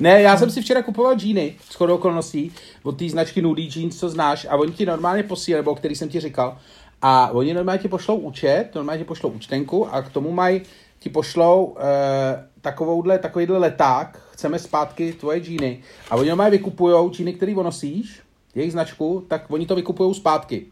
Ne, 0.00 0.22
já 0.22 0.36
jsem 0.36 0.50
si 0.50 0.62
včera 0.62 0.82
kupoval 0.82 1.14
džíny, 1.14 1.54
s 1.70 1.74
chodou 1.74 1.94
okolností, 1.94 2.52
od 2.82 2.98
té 2.98 3.08
značky 3.08 3.42
Nudy 3.42 3.68
Jeans, 3.76 3.96
co 3.96 4.08
znáš, 4.08 4.46
a 4.50 4.56
oni 4.56 4.72
ti 4.72 4.86
normálně 4.86 5.22
posílají, 5.22 5.62
nebo 5.62 5.74
který 5.74 5.94
jsem 5.94 6.08
ti 6.08 6.20
říkal, 6.20 6.58
a 7.02 7.30
oni 7.30 7.54
normálně 7.54 7.78
ti 7.78 7.88
pošlou 7.88 8.16
účet, 8.16 8.68
normálně 8.74 8.98
ti 8.98 9.08
pošlou 9.08 9.30
účtenku 9.30 9.94
a 9.94 10.02
k 10.02 10.12
tomu 10.12 10.32
mají, 10.32 10.62
ti 11.00 11.10
pošlou 11.10 11.76
eh, 11.78 12.46
takovouhle, 12.60 13.18
takovýhle 13.18 13.58
leták, 13.58 14.22
chceme 14.30 14.58
zpátky 14.58 15.12
tvoje 15.12 15.40
džíny. 15.40 15.82
A 16.10 16.16
oni 16.16 16.28
normálně 16.28 16.50
vykupují 16.50 17.10
džíny, 17.10 17.32
který 17.32 17.54
nosíš, 17.54 18.20
jejich 18.54 18.72
značku, 18.72 19.24
tak 19.28 19.44
oni 19.48 19.66
to 19.66 19.74
vykupují 19.74 20.14
zpátky. 20.14 20.66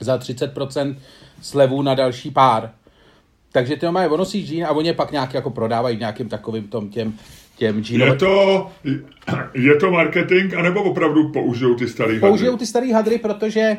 Za 0.00 0.16
30% 0.16 0.96
slevu 1.42 1.82
na 1.82 1.94
další 1.94 2.30
pár. 2.30 2.70
Takže 3.52 3.76
ty 3.76 3.86
normálně 3.86 4.08
onosíš 4.08 4.48
džín 4.48 4.64
a 4.64 4.70
oni 4.70 4.88
je 4.88 4.94
pak 4.94 5.12
nějak 5.12 5.34
jako 5.34 5.50
prodávají 5.50 5.96
v 5.96 6.00
nějakým 6.00 6.28
takovým 6.28 6.68
tom 6.68 6.88
těm, 6.88 7.18
těm 7.56 7.84
džínovým. 7.84 8.12
Je 8.12 8.18
to, 8.18 8.70
je 9.54 9.76
to 9.76 9.90
marketing, 9.90 10.54
anebo 10.54 10.82
opravdu 10.82 11.28
použijou 11.28 11.74
ty 11.74 11.88
starý 11.88 12.14
hadry? 12.14 12.28
Použijou 12.28 12.56
ty 12.56 12.66
starý 12.66 12.92
hadry, 12.92 13.18
protože 13.18 13.76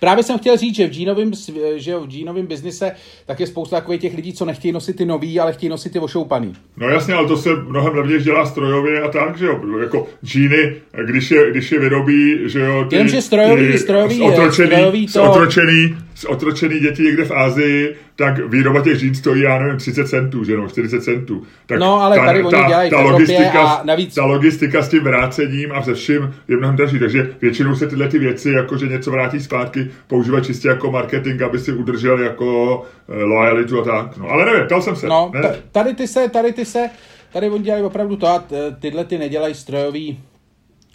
Právě 0.00 0.24
jsem 0.24 0.38
chtěl 0.38 0.56
říct, 0.56 0.74
že 0.74 0.86
v 0.86 0.90
džínovém, 0.90 1.30
že 1.76 1.96
v 1.96 2.06
džínovém 2.06 2.46
biznise 2.46 2.92
tak 3.26 3.40
je 3.40 3.46
spousta 3.46 3.76
takových 3.76 4.00
těch 4.00 4.14
lidí, 4.14 4.32
co 4.32 4.44
nechtějí 4.44 4.72
nosit 4.72 4.96
ty 4.96 5.04
nový, 5.04 5.40
ale 5.40 5.52
chtějí 5.52 5.70
nosit 5.70 5.92
ty 5.92 5.98
ošoupaný. 5.98 6.54
No 6.76 6.88
jasně, 6.88 7.14
ale 7.14 7.28
to 7.28 7.36
se 7.36 7.50
mnohem 7.56 7.94
levněji 7.94 8.22
dělá 8.22 8.46
strojově 8.46 9.02
a 9.02 9.08
tak, 9.08 9.38
že 9.38 9.46
jo, 9.46 9.60
jako 9.80 10.06
džíny, 10.24 10.74
když 11.04 11.30
je, 11.30 11.50
když 11.50 11.72
je 11.72 11.80
vyrobí, 11.80 12.38
že 12.44 12.60
jo, 12.60 12.84
ty, 12.90 12.96
Jenže 12.96 13.22
strojový, 13.22 13.72
ty, 13.72 13.78
strojový, 13.78 14.20
otročený, 14.20 14.68
strojový 14.68 15.06
to... 15.06 15.30
otročený, 15.30 15.96
otročený 16.24 16.80
děti 16.80 17.02
někde 17.02 17.24
v 17.24 17.30
Ázii, 17.30 17.96
tak 18.16 18.48
výroba 18.48 18.80
těch 18.80 18.98
džín 18.98 19.14
stojí, 19.14 19.42
já 19.42 19.58
nevím, 19.58 19.76
30 19.76 20.08
centů, 20.08 20.44
že 20.44 20.56
no, 20.56 20.68
40 20.68 21.04
centů. 21.04 21.42
Tak 21.66 21.78
no, 21.78 22.02
ale 22.02 22.16
ta, 22.16 22.26
tady 22.26 22.42
ta, 22.42 22.46
oni 22.46 22.66
dělají 22.68 22.90
ta, 22.90 23.00
logistika, 23.00 23.62
a 23.62 23.84
navíc... 23.84 24.14
ta 24.14 24.24
logistika 24.24 24.82
s 24.82 24.88
tím 24.88 25.04
vrácením 25.04 25.72
a 25.72 25.82
se 25.82 25.94
vším 25.94 26.34
je 26.48 26.56
mnohem 26.56 26.76
dražší, 26.76 26.98
takže 26.98 27.34
většinou 27.40 27.74
se 27.74 27.86
tyhle 27.86 28.08
ty 28.08 28.18
věci, 28.18 28.50
jako 28.50 28.78
že 28.78 28.86
něco 28.86 29.10
vrátí 29.10 29.40
zpátky, 29.40 29.90
používat 30.06 30.46
čistě 30.46 30.68
jako 30.68 30.90
marketing, 30.90 31.42
aby 31.42 31.58
si 31.58 31.72
udržel 31.72 32.18
jako 32.18 32.76
uh, 32.76 33.16
lojalitu 33.16 33.80
a 33.80 33.84
tak. 33.84 34.16
No, 34.16 34.30
ale 34.30 34.44
nevím, 34.44 34.66
ptal 34.66 34.82
jsem 34.82 34.96
se. 34.96 35.06
No, 35.06 35.30
ne? 35.34 35.56
tady 35.72 35.94
ty 35.94 36.08
se, 36.08 36.28
tady 36.28 36.52
ty 36.52 36.64
se, 36.64 36.90
tady 37.32 37.50
oni 37.50 37.64
dělají 37.64 37.84
opravdu 37.84 38.16
to 38.16 38.26
a 38.26 38.44
tyhle 38.80 39.04
ty 39.04 39.18
nedělají 39.18 39.54
strojový 39.54 40.18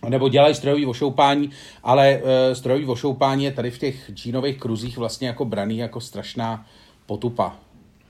nebo 0.10 0.30
dělají 0.30 0.56
strojový 0.56 0.86
ošoupání, 0.86 1.50
ale 1.84 2.20
uh, 2.22 2.54
strojový 2.54 2.86
ošoupání 2.86 3.44
je 3.44 3.52
tady 3.52 3.72
v 3.72 3.78
těch 3.78 4.12
džínových 4.14 4.58
kruzích 4.58 4.98
vlastně 4.98 5.28
jako 5.28 5.46
braný 5.46 5.78
jako 5.78 6.00
strašná 6.00 6.66
potupa. 7.06 7.56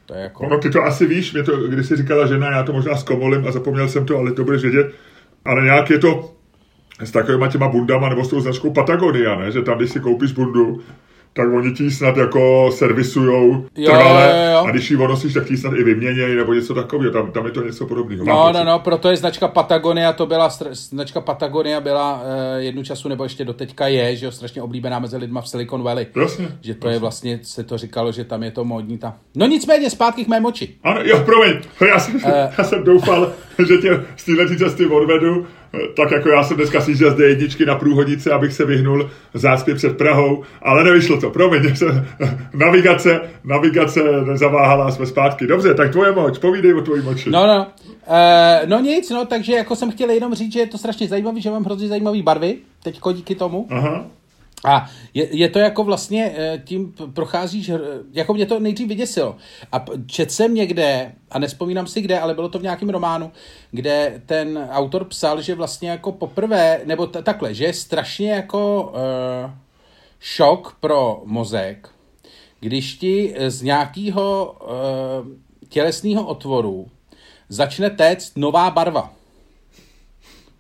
To 0.06 0.14
je 0.14 0.24
jako... 0.24 0.44
Ono, 0.44 0.58
ty 0.58 0.70
to 0.70 0.84
asi 0.84 1.06
víš, 1.06 1.34
mě 1.34 1.44
to, 1.44 1.58
když 1.58 1.88
jsi 1.88 1.96
říkala 1.96 2.28
žena, 2.28 2.52
já 2.52 2.64
to 2.64 2.74
možná 2.74 2.96
zkomolím 2.96 3.48
a 3.48 3.52
zapomněl 3.52 3.88
jsem 3.88 4.06
to, 4.06 4.18
ale 4.18 4.32
to 4.32 4.44
budeš 4.44 4.62
vědět. 4.62 4.88
Ale 5.46 5.64
nějak 5.64 5.90
je 5.90 6.00
to 6.00 6.32
s 7.00 7.12
takovýma 7.12 7.48
těma 7.48 7.68
bundama 7.68 8.10
nebo 8.10 8.24
s 8.26 8.30
tou 8.30 8.40
značkou 8.40 8.74
Patagonia, 8.74 9.36
ne? 9.36 9.52
že 9.52 9.62
tam, 9.62 9.78
když 9.78 9.92
si 9.92 10.00
koupíš 10.00 10.32
bundu, 10.32 10.82
tak 11.34 11.54
oni 11.54 11.72
ti 11.72 11.92
snad 11.92 12.18
jako 12.18 12.70
servisujou 12.74 13.66
trvale 13.86 14.46
jo, 14.46 14.52
jo. 14.52 14.66
a 14.68 14.72
když 14.72 14.92
ji 14.92 14.98
onosíš, 14.98 15.34
tak 15.34 15.46
ti 15.48 15.58
snad 15.58 15.74
i 15.74 15.84
vyměnějí 15.84 16.36
nebo 16.36 16.54
něco 16.54 16.74
takového, 16.74 17.14
tam, 17.14 17.32
tam 17.32 17.46
je 17.46 17.52
to 17.52 17.64
něco 17.64 17.86
podobného. 17.86 18.26
No, 18.26 18.52
no, 18.52 18.64
no, 18.64 18.80
proto 18.80 19.10
je 19.10 19.18
značka 19.18 19.48
Patagonia, 19.48 20.14
to 20.14 20.26
byla, 20.26 20.50
značka 20.72 21.22
Patagonia 21.22 21.82
byla 21.82 22.14
uh, 22.14 22.22
jednu 22.58 22.84
času, 22.84 23.10
nebo 23.10 23.24
ještě 23.24 23.46
doteďka 23.46 23.88
je, 23.88 24.16
že 24.16 24.26
jo, 24.26 24.32
strašně 24.32 24.62
oblíbená 24.62 25.00
mezi 25.00 25.18
lidma 25.18 25.42
v 25.42 25.48
Silicon 25.50 25.84
Valley. 25.84 26.08
Jasně. 26.22 26.48
Že 26.62 26.76
to 26.76 26.90
je 26.90 27.00
vlastně, 27.00 27.40
se 27.44 27.64
to 27.64 27.78
říkalo, 27.78 28.12
že 28.12 28.24
tam 28.24 28.44
je 28.44 28.52
to 28.52 28.64
módní 28.64 28.98
ta. 28.98 29.16
No 29.36 29.48
nicméně, 29.48 29.90
zpátky 29.90 30.26
k 30.26 30.28
mé 30.28 30.40
moči. 30.40 30.76
Ano, 30.84 31.00
jo, 31.04 31.22
promiň, 31.26 31.54
já 31.88 32.00
jsem, 32.00 32.22
Eh. 32.26 32.54
já 32.58 32.64
jsem 32.64 32.84
doufal, 32.84 33.32
že 33.68 33.78
tě 33.78 34.04
z 34.18 34.26
této 34.26 34.56
cesty 34.56 34.86
odvedu, 34.86 35.48
tak 35.96 36.12
jako 36.12 36.30
já 36.30 36.44
jsem 36.44 36.58
dneska 36.58 36.82
sjížděl 36.82 37.12
z 37.12 37.16
D1 37.16 37.66
na 37.66 37.76
průhodnici, 37.76 38.32
abych 38.32 38.54
se 38.54 38.66
vyhnul 38.66 39.10
zácpě 39.34 39.76
před 39.76 39.98
Prahou, 39.98 40.44
ale 40.62 40.84
nevyšlo 40.84 41.22
to, 41.22 41.30
promiň, 41.30 41.76
jsem, 41.76 42.08
navigace, 42.54 43.22
navigace 43.44 44.00
nezaváhala, 44.26 44.92
jsme 44.92 45.06
zpátky. 45.06 45.48
Dobře, 45.48 45.74
tak 45.74 45.92
tvoje 45.92 46.12
moč, 46.12 46.38
povídej 46.38 46.74
o 46.74 46.82
tvojí 46.82 47.02
moči. 47.02 47.30
No, 47.30 47.48
no. 47.48 47.68
Uh, 48.08 48.70
no 48.70 48.80
nic, 48.80 49.10
no, 49.10 49.26
takže 49.26 49.54
jako 49.54 49.76
jsem 49.76 49.92
chtěl 49.92 50.10
jenom 50.10 50.34
říct, 50.34 50.54
že 50.54 50.60
je 50.60 50.68
to 50.68 50.78
strašně 50.78 51.08
zajímavý, 51.08 51.42
že 51.42 51.50
mám 51.50 51.64
hrozně 51.64 51.88
zajímavé 51.88 52.22
barvy, 52.22 52.58
teďko 52.84 53.12
díky 53.12 53.36
tomu. 53.36 53.68
Aha, 53.70 54.06
A 54.66 54.90
je, 55.14 55.38
je 55.38 55.50
to 55.50 55.60
jako 55.60 55.84
vlastně, 55.84 56.34
eh, 56.38 56.62
tím 56.66 56.94
procházíš, 57.14 57.72
jako 58.12 58.34
mě 58.34 58.46
to 58.46 58.60
nejdřív 58.60 58.88
vyděsilo. 58.88 59.36
A 59.72 59.86
čet 60.06 60.32
jsem 60.32 60.54
někde, 60.54 61.12
a 61.32 61.40
nespomínám 61.40 61.88
si 61.88 62.02
kde, 62.02 62.20
ale 62.20 62.34
bylo 62.34 62.50
to 62.50 62.60
v 62.60 62.64
nějakém 62.64 62.90
románu, 62.90 63.32
kde 63.72 64.22
ten 64.26 64.70
autor 64.72 65.06
psal, 65.06 65.42
že 65.42 65.56
vlastně 65.56 65.90
jako 65.90 66.12
poprvé, 66.12 66.82
nebo 66.86 67.08
t- 67.08 67.22
takhle, 67.22 67.54
že 67.54 67.66
je 67.66 67.74
strašně 67.74 68.32
jako 68.32 68.84
uh, 68.84 69.52
šok 70.20 70.78
pro 70.80 71.22
mozek, 71.26 71.90
když 72.60 72.96
ti 72.96 73.36
z 73.48 73.62
nějakého 73.62 74.56
uh, 74.62 74.70
tělesného 75.70 76.26
otvoru 76.26 76.88
začne 77.50 77.90
téct 77.90 78.38
nová 78.38 78.72
barva 78.72 79.14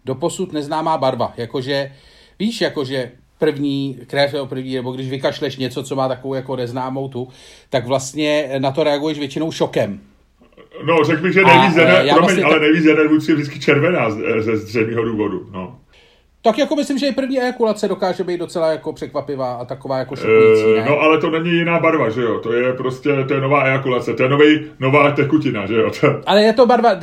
doposud 0.05 0.53
neznámá 0.53 0.98
barva. 0.98 1.34
Jakože, 1.38 1.96
víš, 2.39 2.62
jakože 2.62 3.12
první 3.41 3.98
krev 4.07 4.33
nebo 4.33 4.45
první, 4.48 4.75
nebo 4.75 4.91
když 4.91 5.10
vykašleš 5.10 5.57
něco, 5.57 5.83
co 5.83 5.95
má 5.95 6.07
takovou 6.07 6.33
jako 6.33 6.55
neznámou 6.55 7.07
tu, 7.07 7.27
tak 7.69 7.86
vlastně 7.86 8.50
na 8.57 8.71
to 8.71 8.83
reaguješ 8.83 9.19
většinou 9.19 9.51
šokem. 9.51 10.00
no 10.86 11.03
řekl 11.03 11.21
bych, 11.21 11.33
že 11.33 11.43
nejvíc 11.43 11.77
eh, 11.77 11.81
já 11.81 12.13
promiň, 12.13 12.17
vlastně 12.19 12.43
ale 12.43 12.60
nejvíc 12.60 12.86
vůdce 13.10 13.31
je 13.31 13.36
vždycky 13.36 13.60
červená 13.60 14.07
eh, 14.07 14.41
ze 14.41 14.57
zřejmého 14.57 15.03
důvodu, 15.03 15.48
no. 15.51 15.77
Tak 16.43 16.57
jako 16.57 16.75
myslím, 16.75 16.98
že 16.98 17.07
i 17.07 17.12
první 17.12 17.39
ejakulace 17.39 17.88
dokáže 17.88 18.24
být 18.24 18.38
docela 18.38 18.71
jako 18.71 18.93
překvapivá 18.93 19.53
a 19.53 19.65
taková 19.65 19.98
jako 19.98 20.15
šokující, 20.15 20.63
Eh, 20.63 20.79
ne? 20.79 20.86
no 20.89 21.00
ale 21.00 21.17
to 21.17 21.29
není 21.29 21.51
jiná 21.51 21.79
barva, 21.79 22.10
že 22.10 22.21
jo, 22.21 22.39
to 22.39 22.53
je 22.53 22.74
prostě, 22.74 23.10
to 23.27 23.33
je 23.33 23.41
nová 23.41 23.63
ejakulace, 23.63 24.13
to 24.13 24.24
je 24.24 24.29
nový, 24.29 24.65
nová 24.79 25.12
tekutina, 25.12 25.65
že 25.65 25.75
jo, 25.75 25.91
to, 26.01 26.07
Ale 26.25 26.41
je 26.43 26.53
to 26.53 26.65
barva, 26.65 26.93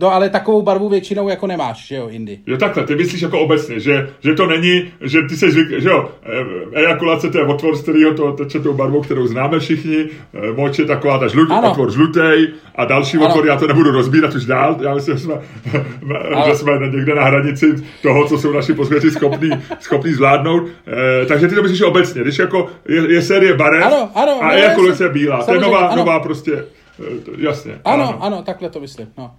no 0.00 0.12
ale 0.12 0.28
takovou 0.28 0.62
barvu 0.62 0.88
většinou 0.88 1.28
jako 1.28 1.46
nemáš, 1.46 1.86
že 1.86 1.96
jo, 1.96 2.08
Indy. 2.08 2.38
Jo 2.46 2.56
takhle, 2.56 2.86
ty 2.86 2.94
myslíš 2.94 3.22
jako 3.22 3.40
obecně, 3.40 3.80
že, 3.80 4.08
že 4.20 4.34
to 4.34 4.46
není, 4.46 4.92
že 5.00 5.22
ty 5.28 5.36
se 5.36 5.50
zvyk, 5.50 5.80
že 5.80 5.88
jo, 5.88 6.08
eh, 6.22 6.80
ejakulace 6.80 7.30
to 7.30 7.38
je 7.38 7.44
otvor, 7.44 7.76
z 7.76 7.82
kterého 7.82 8.14
to 8.14 8.32
teče 8.32 8.60
tou 8.60 8.72
barvou, 8.74 9.02
kterou 9.02 9.26
známe 9.26 9.58
všichni, 9.58 10.06
eh, 10.34 10.52
moč 10.52 10.78
je 10.78 10.84
taková 10.84 11.18
ta 11.18 11.28
žlut, 11.28 11.50
Ano. 11.50 11.70
otvor 11.70 11.92
žlutej 11.92 12.48
a 12.74 12.84
další 12.84 13.16
Ano. 13.16 13.28
otvor, 13.28 13.46
já 13.46 13.56
to 13.56 13.66
nebudu 13.66 13.90
rozbírat 13.90 14.34
už 14.34 14.44
dál, 14.46 14.76
já 14.82 14.94
myslím, 14.94 15.16
že 15.16 15.24
jsme, 15.24 15.34
že 16.46 16.54
jsme 16.54 16.72
někde 16.78 17.14
na 17.14 17.24
hranici 17.24 17.74
toho, 18.02 18.28
co 18.28 18.38
jsou 18.38 18.52
naši 18.52 18.74
posluchači 18.74 19.10
schopní, 19.10 19.50
schopní 19.80 20.12
zvládnout, 20.12 20.62
eh, 21.22 21.26
takže 21.26 21.48
ty 21.48 21.54
to 21.54 21.62
myslíš 21.62 21.82
obecně, 21.82 22.22
když 22.22 22.38
jako 22.38 22.66
je, 22.88 23.14
je 23.14 23.22
série 23.22 23.54
barev 23.54 23.84
Ano, 23.84 24.10
ano, 24.14 24.38
a 24.42 24.46
no, 24.46 24.52
ejakulace 24.52 25.08
bílá, 25.08 25.44
to 25.44 25.54
je 25.54 25.60
nová, 25.60 25.78
ano. 25.78 25.96
nová 25.96 26.20
prostě, 26.20 26.64
jasně. 27.38 27.80
Ano, 27.84 28.18
ano, 28.20 28.42
takhle 28.42 28.70
to 28.70 28.80
myslím, 28.80 29.08
no. 29.18 29.30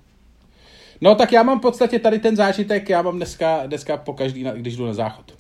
No 1.02 1.16
tak 1.16 1.32
já 1.32 1.44
mám 1.44 1.60
v 1.60 1.62
podstatě 1.62 2.00
tady 2.00 2.20
ten 2.20 2.36
zážitek, 2.36 2.90
já 2.90 3.02
mám 3.02 3.18
dneska, 3.18 3.62
dneska 3.66 3.98
po 3.98 4.14
každý, 4.14 4.46
když 4.56 4.76
jdu 4.76 4.86
na 4.86 4.94
záchod. 4.94 5.34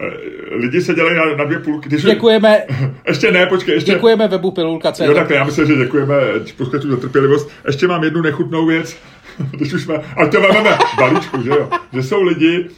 Eh, 0.00 0.54
Lidi 0.54 0.80
se 0.80 0.94
dělají 0.94 1.16
na, 1.16 1.36
na 1.36 1.44
dvě 1.44 1.58
půlky, 1.58 1.88
když, 1.88 2.02
Děkujeme, 2.02 2.62
ještě 3.08 3.32
ne, 3.32 3.46
počkej, 3.46 3.74
ještě, 3.74 3.92
děkujeme 3.92 4.28
webu 4.28 4.50
Pilulka.cz. 4.50 5.00
Jo, 5.00 5.14
takhle, 5.14 5.36
já 5.36 5.44
myslím, 5.44 5.66
že 5.66 5.76
děkujeme 5.76 6.16
posluchačům 6.56 6.90
za 6.90 6.96
trpělivost. 6.96 7.50
Ještě 7.66 7.86
mám 7.86 8.04
jednu 8.04 8.22
nechutnou 8.22 8.66
věc, 8.66 8.96
když 9.50 9.72
už 9.72 9.82
jsme, 9.82 9.94
a 9.94 10.26
to 10.26 10.40
máme 10.40 10.78
balíčku, 10.98 11.42
že 11.42 11.50
jo, 11.50 11.70
že 11.92 12.02
jsou 12.02 12.22
lidi, 12.22 12.68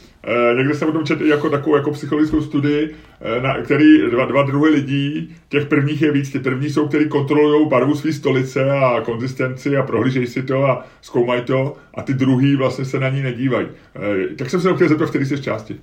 někde 0.57 0.73
jsem 0.73 0.89
o 0.89 0.91
tom 0.91 1.05
četl 1.05 1.25
jako 1.25 1.49
takovou 1.49 1.75
jako 1.75 1.91
psychologickou 1.91 2.41
studii, 2.41 2.95
eh, 3.21 3.41
na, 3.41 3.61
který 3.61 4.09
dva, 4.11 4.25
dva 4.25 4.43
druhy 4.43 4.69
lidí, 4.69 5.35
těch 5.49 5.65
prvních 5.65 6.01
je 6.01 6.11
víc, 6.11 6.31
ty 6.31 6.39
první 6.39 6.69
jsou, 6.69 6.87
kteří 6.87 7.09
kontrolují 7.09 7.69
barvu 7.69 7.95
své 7.95 8.13
stolice 8.13 8.71
a 8.71 9.01
konzistenci 9.01 9.77
a 9.77 9.83
prohlížejí 9.83 10.27
si 10.27 10.43
to 10.43 10.65
a 10.65 10.85
zkoumají 11.01 11.41
to 11.41 11.77
a 11.93 12.01
ty 12.01 12.13
druhý 12.13 12.55
vlastně 12.55 12.85
se 12.85 12.99
na 12.99 13.09
ní 13.09 13.21
nedívají. 13.21 13.67
Eh, 13.95 14.35
tak 14.35 14.49
jsem 14.49 14.61
se 14.61 14.73
chtěl 14.73 14.87
zeptat, 14.87 15.05
v 15.05 15.09
který 15.09 15.25
jsi 15.25 15.41
části. 15.41 15.75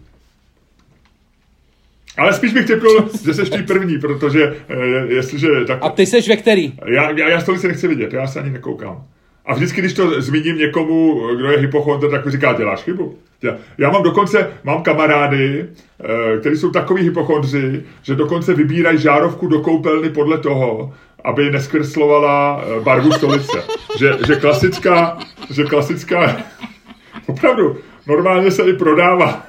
Ale 2.17 2.33
spíš 2.33 2.53
bych 2.53 2.67
typnul, 2.67 3.09
že 3.25 3.35
jsi 3.35 3.51
ty 3.51 3.63
první, 3.63 3.99
protože 3.99 4.57
eh, 4.69 4.77
jestliže 5.09 5.49
tak... 5.67 5.79
A 5.83 5.89
ty 5.89 6.07
seš 6.07 6.29
ve 6.29 6.37
který? 6.37 6.73
Já, 6.87 7.11
já, 7.11 7.29
já 7.29 7.41
stolici 7.41 7.69
nechci 7.69 7.89
vidět, 7.89 8.13
já 8.13 8.27
se 8.27 8.41
ani 8.41 8.51
nekoukám. 8.51 9.05
A 9.47 9.55
vždycky, 9.55 9.81
když 9.81 9.93
to 9.93 10.21
zmíním 10.23 10.59
někomu, 10.59 11.27
kdo 11.37 11.51
je 11.51 11.59
hypochondr, 11.59 12.11
tak 12.11 12.25
mi 12.25 12.31
říká, 12.31 12.53
děláš 12.53 12.83
chybu. 12.83 13.19
Já, 13.43 13.57
já 13.79 13.91
mám 13.91 14.03
dokonce, 14.03 14.51
mám 14.65 14.83
kamarády, 14.83 15.67
eh, 16.01 16.39
kteří 16.41 16.57
jsou 16.57 16.71
takový 16.71 17.03
hypochondři, 17.03 17.83
že 18.03 18.15
dokonce 18.15 18.55
vybírají 18.55 18.99
žárovku 18.99 19.47
do 19.47 19.61
koupelny 19.61 20.11
podle 20.11 20.39
toho, 20.39 20.95
aby 21.25 21.51
neskreslovala 21.51 22.63
eh, 22.63 22.81
barvu 22.81 23.13
stolice. 23.13 23.63
Že, 23.99 24.19
že 24.27 24.37
klasická, 24.37 25.19
že 25.51 25.65
klasická, 25.65 26.37
opravdu, 27.27 27.77
normálně 28.07 28.51
se 28.51 28.63
i 28.63 28.73
prodává. 28.73 29.47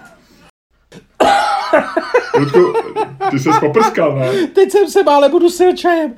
Ludku, 2.40 2.74
ty 3.32 3.40
se 3.40 3.50
poprskal, 3.60 4.16
ne? 4.20 4.48
Teď 4.48 4.72
jsem 4.72 4.88
se 4.88 5.04
bál, 5.04 5.16
ale 5.16 5.30
budu 5.30 5.50
sil 5.58 5.72
čajem. 5.76 6.14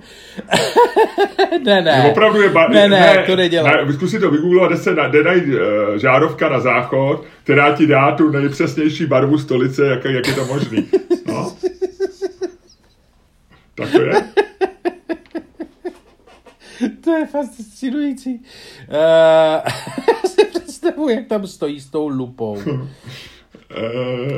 ne, 1.66 1.82
ne. 1.82 2.08
Opravdu 2.12 2.42
je 2.42 2.50
ba- 2.50 2.68
Ne, 2.68 2.88
ne, 2.90 3.24
to 3.28 3.36
nedělám. 3.36 3.88
Ne, 3.88 3.94
zkus 3.94 4.12
si 4.12 4.20
to 4.20 4.32
vygooglovat, 4.32 4.72
kde 4.72 4.80
se 4.80 4.96
na, 4.96 5.08
jde 5.08 5.24
najít 5.24 5.44
uh, 5.44 5.96
žárovka 5.96 6.50
na 6.50 6.60
záchod, 6.60 7.24
která 7.44 7.76
ti 7.76 7.88
dá 7.88 8.12
tu 8.12 8.30
nejpřesnější 8.30 9.06
barvu 9.06 9.38
stolice, 9.38 9.86
jak, 9.88 10.06
jak 10.06 10.28
je 10.28 10.34
to 10.34 10.46
možný. 10.46 10.90
No. 11.28 11.54
Tak 13.76 13.92
to 13.92 14.02
je. 14.02 14.12
To 17.04 17.12
je 17.12 17.26
fascinující. 17.26 18.34
Uh, 18.36 18.96
já 20.08 20.30
si 20.30 20.46
představuji, 20.46 21.16
jak 21.16 21.28
tam 21.28 21.48
stojí 21.48 21.80
s 21.80 21.90
tou 21.90 22.08
lupou. 22.08 22.54
Uh, 22.54 22.82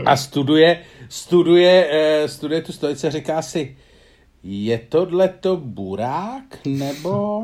A 0.05 0.15
studuje, 0.15 0.79
studuje, 1.09 1.89
uh, 2.21 2.27
studuje 2.27 2.61
tu 2.61 2.71
stolici 2.71 3.07
a 3.07 3.09
říká 3.09 3.41
si, 3.41 3.75
je 4.43 4.79
tohleto 4.89 5.57
burák, 5.57 6.43
nebo... 6.65 7.43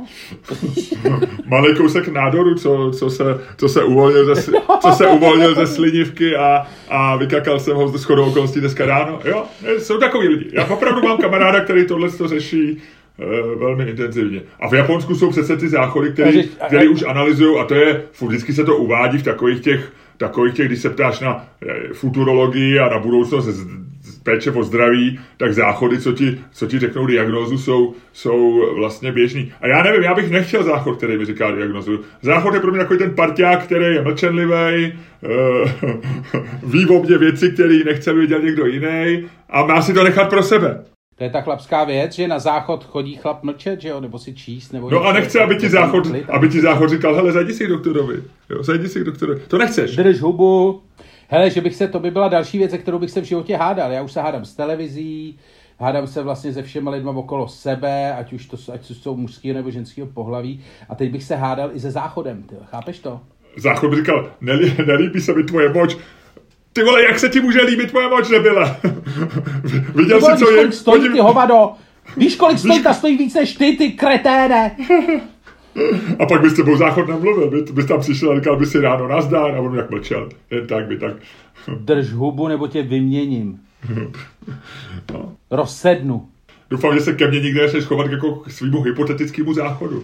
malý 1.46 1.76
kousek 1.76 2.08
nádoru, 2.08 2.56
co, 2.56 2.92
co, 3.00 3.10
se, 3.10 3.24
co, 3.58 3.70
se 3.70 3.84
uvolnil 3.84 4.36
ze, 4.36 4.44
co 4.82 4.92
se 4.92 5.08
uvolnil 5.08 5.56
ze 5.56 5.68
slinivky 5.68 6.36
a, 6.36 6.68
a 6.90 7.16
vykakal 7.16 7.60
jsem 7.60 7.76
ho 7.76 7.88
z 7.88 8.02
shodou 8.02 8.26
okolností 8.26 8.60
dneska 8.60 8.86
ráno. 8.86 9.20
Jo, 9.26 9.44
jsou 9.78 9.98
takový 9.98 10.28
lidi. 10.28 10.50
Já 10.54 10.66
opravdu 10.66 11.02
mám 11.02 11.18
kamaráda, 11.18 11.62
který 11.62 11.88
tohle 11.88 12.10
to 12.10 12.28
řeší 12.28 12.82
uh, 13.18 13.60
velmi 13.60 13.90
intenzivně. 13.90 14.42
A 14.60 14.70
v 14.70 14.74
Japonsku 14.74 15.16
jsou 15.16 15.30
přece 15.30 15.58
ty 15.58 15.70
záchody, 15.70 16.14
který 16.68 16.88
už 16.88 17.04
analyzují, 17.04 17.60
a 17.60 17.64
to 17.64 17.76
je, 17.76 18.04
vždycky 18.28 18.54
se 18.54 18.64
to 18.64 18.78
uvádí 18.78 19.18
v 19.18 19.24
takových 19.24 19.62
těch, 19.62 19.92
takových 20.18 20.54
těch, 20.54 20.68
když 20.68 20.80
se 20.80 20.90
ptáš 20.90 21.20
na 21.20 21.46
eh, 21.68 21.94
futurologii 21.94 22.80
a 22.80 22.90
na 22.90 23.00
budoucnost 23.00 23.46
z, 23.46 23.68
z 24.02 24.20
péče 24.20 24.52
o 24.52 24.64
zdraví, 24.64 25.20
tak 25.38 25.54
záchody, 25.54 26.00
co 26.00 26.12
ti, 26.12 26.38
co 26.52 26.68
ti 26.68 26.80
řeknou 26.80 27.06
diagnózu, 27.06 27.58
jsou, 27.58 27.94
jsou 28.14 28.76
vlastně 28.76 29.12
běžný. 29.12 29.54
A 29.62 29.68
já 29.68 29.84
nevím, 29.84 30.04
já 30.04 30.14
bych 30.14 30.32
nechtěl 30.32 30.64
záchod, 30.64 30.98
který 30.98 31.18
mi 31.18 31.26
říká 31.26 31.52
diagnózu. 31.52 32.00
Záchod 32.22 32.54
je 32.54 32.60
pro 32.60 32.72
mě 32.72 32.80
takový 32.80 33.00
ten 33.00 33.16
parťák, 33.16 33.64
který 33.64 33.86
je 33.86 34.02
mlčenlivý, 34.02 34.94
uh, 35.22 35.92
ví 36.72 36.86
o 36.86 37.04
mě 37.04 37.18
věci, 37.18 37.52
které 37.52 37.80
nechce 37.86 38.14
vědět 38.14 38.44
někdo 38.44 38.66
jiný 38.66 39.30
a 39.50 39.66
má 39.66 39.82
si 39.82 39.94
to 39.94 40.04
nechat 40.04 40.30
pro 40.30 40.44
sebe. 40.44 40.95
To 41.18 41.24
je 41.24 41.30
ta 41.30 41.42
chlapská 41.42 41.84
věc, 41.84 42.14
že 42.16 42.28
na 42.28 42.40
záchod 42.40 42.84
chodí 42.84 43.16
chlap 43.16 43.44
mlčet, 43.44 43.82
že 43.82 43.90
jo, 43.90 44.00
nebo 44.00 44.20
si 44.20 44.34
číst, 44.34 44.72
nebo... 44.72 44.90
No 44.90 45.04
a 45.04 45.14
nechce, 45.14 45.42
aby 45.42 45.56
ti 45.56 45.70
záchod, 45.70 46.04
aby 46.30 46.50
ti 46.50 46.62
záchod 46.62 46.90
říkal, 46.90 47.16
hele, 47.16 47.32
zajdi 47.32 47.54
si 47.54 47.66
k 47.66 47.70
doktorovi. 47.70 48.24
Jo, 48.50 48.64
zajdi 48.64 48.90
si 48.90 49.02
k 49.02 49.04
doktorovi. 49.04 49.42
To 49.48 49.58
nechceš. 49.58 49.96
Drž 49.96 50.22
hubu. 50.22 50.82
Hele, 51.28 51.50
že 51.50 51.62
bych 51.62 51.76
se, 51.76 51.88
to 51.88 52.00
by 52.00 52.12
byla 52.12 52.28
další 52.28 52.58
věc, 52.58 52.72
se 52.72 52.78
kterou 52.78 53.00
bych 53.00 53.12
se 53.12 53.22
v 53.22 53.24
životě 53.24 53.58
hádal. 53.58 53.92
Já 53.92 54.02
už 54.02 54.12
se 54.12 54.22
hádám 54.22 54.46
s 54.46 54.54
televizí, 54.56 55.40
hádám 55.80 56.08
se 56.08 56.24
vlastně 56.24 56.54
se 56.54 56.64
všema 56.64 56.92
lidma 56.92 57.12
okolo 57.12 57.48
sebe, 57.48 58.14
ať 58.14 58.34
už 58.34 58.46
to 58.46 58.58
ať 58.74 58.86
jsou 58.86 59.16
mužského 59.16 59.54
nebo 59.54 59.72
ženského 59.72 60.08
pohlaví. 60.08 60.64
A 60.90 60.96
teď 60.96 61.12
bych 61.12 61.24
se 61.24 61.36
hádal 61.36 61.70
i 61.74 61.80
se 61.80 61.92
záchodem, 61.92 62.44
ty, 62.44 62.56
chápeš 62.66 63.00
to? 63.00 63.20
Záchod 63.58 63.90
by 63.90 63.96
říkal, 63.96 64.32
nelí, 64.42 64.74
nelíbí 64.86 65.22
se 65.22 65.34
mi 65.34 65.44
tvoje 65.44 65.74
moč, 65.74 65.98
ty 66.76 66.84
vole, 66.84 67.04
jak 67.04 67.20
se 67.20 67.30
ti 67.30 67.42
může 67.42 67.62
líbit 67.62 67.90
tvoje 67.90 68.10
moč, 68.10 68.30
nebyla? 68.30 68.78
Viděl 69.96 70.22
jsi, 70.22 70.38
co 70.38 70.52
je? 70.52 70.72
Stojí, 70.72 71.10
ty 71.10 71.20
hovado! 71.20 71.72
Víš, 72.18 72.36
kolik 72.36 72.60
stojí, 72.60 72.84
ta 72.84 72.94
stojí 72.94 73.18
víc 73.18 73.34
než 73.34 73.54
ty, 73.54 73.72
ty 73.78 73.92
kreténe! 73.92 74.76
A 76.20 76.26
pak 76.26 76.42
byste 76.42 76.64
byl 76.64 76.78
záchod 76.78 77.08
nemluvil, 77.08 77.50
by, 77.50 77.74
bys 77.74 77.86
tam 77.86 78.00
přišel 78.00 78.32
a 78.32 78.36
říkal 78.36 78.58
by 78.58 78.66
si 78.66 78.80
ráno 78.80 79.08
nazdár 79.08 79.52
a 79.56 79.60
on 79.60 79.76
jak 79.76 79.90
mlčel. 79.90 80.30
Jen 80.52 80.68
tak 80.68 80.88
by 80.88 80.98
tak. 80.98 81.14
Drž 81.80 82.10
hubu, 82.10 82.48
nebo 82.48 82.68
tě 82.68 82.84
vyměním. 82.84 83.60
no. 85.14 85.36
Rozsednu. 85.52 86.28
Doufám, 86.70 86.94
že 86.94 87.02
se 87.02 87.14
ke 87.14 87.28
mně 87.28 87.40
nikdy 87.40 87.62
nechceš 87.62 87.84
chovat 87.84 88.12
jako 88.12 88.32
k 88.36 88.52
svýmu 88.52 88.82
hypotetickému 88.82 89.54
záchodu. 89.54 90.04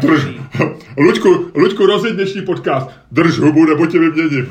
Drž. 0.00 0.26
Luďku, 0.98 1.50
Luďku, 1.54 1.86
rozjeď 1.86 2.14
dnešní 2.14 2.42
podcast. 2.42 2.90
Drž 3.12 3.38
hubu, 3.38 3.64
nebo 3.64 3.86
tě 3.86 3.98
vyměním. 3.98 4.48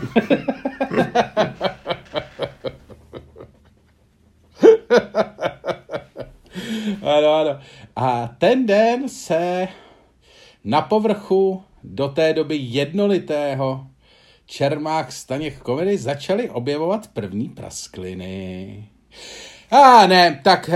ano, 7.02 7.34
ano. 7.34 7.60
A 7.96 8.30
ten 8.38 8.66
den 8.66 9.10
se 9.10 9.68
na 10.64 10.82
povrchu 10.82 11.64
do 11.84 12.08
té 12.08 12.34
doby 12.34 12.58
jednolitého 12.60 13.88
Čermák 14.46 15.12
Staněk 15.12 15.60
komedy 15.60 15.98
začaly 15.98 16.50
objevovat 16.50 17.08
první 17.08 17.50
praskliny. 17.50 18.90
A 19.72 20.08
ne, 20.08 20.42
tak 20.44 20.70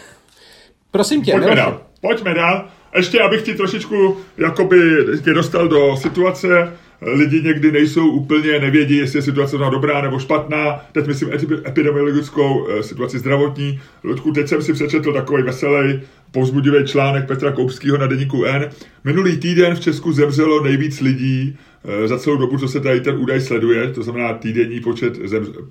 prosím 0.90 1.22
tě. 1.22 1.32
Pojďme 1.32 1.54
dál, 1.54 1.86
pojďme 2.00 2.34
dál. 2.34 2.68
Ještě, 2.96 3.20
abych 3.20 3.42
ti 3.42 3.54
trošičku 3.54 4.16
jakoby 4.38 4.76
tě 5.24 5.32
dostal 5.32 5.68
do 5.68 5.96
situace, 5.96 6.78
lidi 7.06 7.42
někdy 7.42 7.72
nejsou 7.72 8.10
úplně, 8.10 8.58
nevědí, 8.58 8.96
jestli 8.96 9.18
je 9.18 9.22
situace 9.22 9.56
dobrá 9.58 10.00
nebo 10.00 10.18
špatná. 10.18 10.86
Teď 10.92 11.06
myslím 11.06 11.30
epidemiologickou 11.66 12.68
eh, 12.68 12.82
situaci 12.82 13.18
zdravotní. 13.18 13.80
Ludku, 14.04 14.32
teď 14.32 14.48
jsem 14.48 14.62
si 14.62 14.72
přečetl 14.72 15.12
takový 15.12 15.42
veselý, 15.42 16.00
povzbudivý 16.30 16.84
článek 16.84 17.26
Petra 17.26 17.52
Koupského 17.52 17.98
na 17.98 18.06
deníku 18.06 18.44
N. 18.44 18.70
Minulý 19.04 19.36
týden 19.36 19.74
v 19.74 19.80
Česku 19.80 20.12
zemřelo 20.12 20.62
nejvíc 20.62 21.00
lidí 21.00 21.58
eh, 21.84 22.08
za 22.08 22.18
celou 22.18 22.36
dobu, 22.36 22.58
co 22.58 22.68
se 22.68 22.80
tady 22.80 23.00
ten 23.00 23.16
údaj 23.18 23.40
sleduje, 23.40 23.92
to 23.92 24.02
znamená 24.02 24.34
týdenní 24.34 24.80
počet 24.80 25.18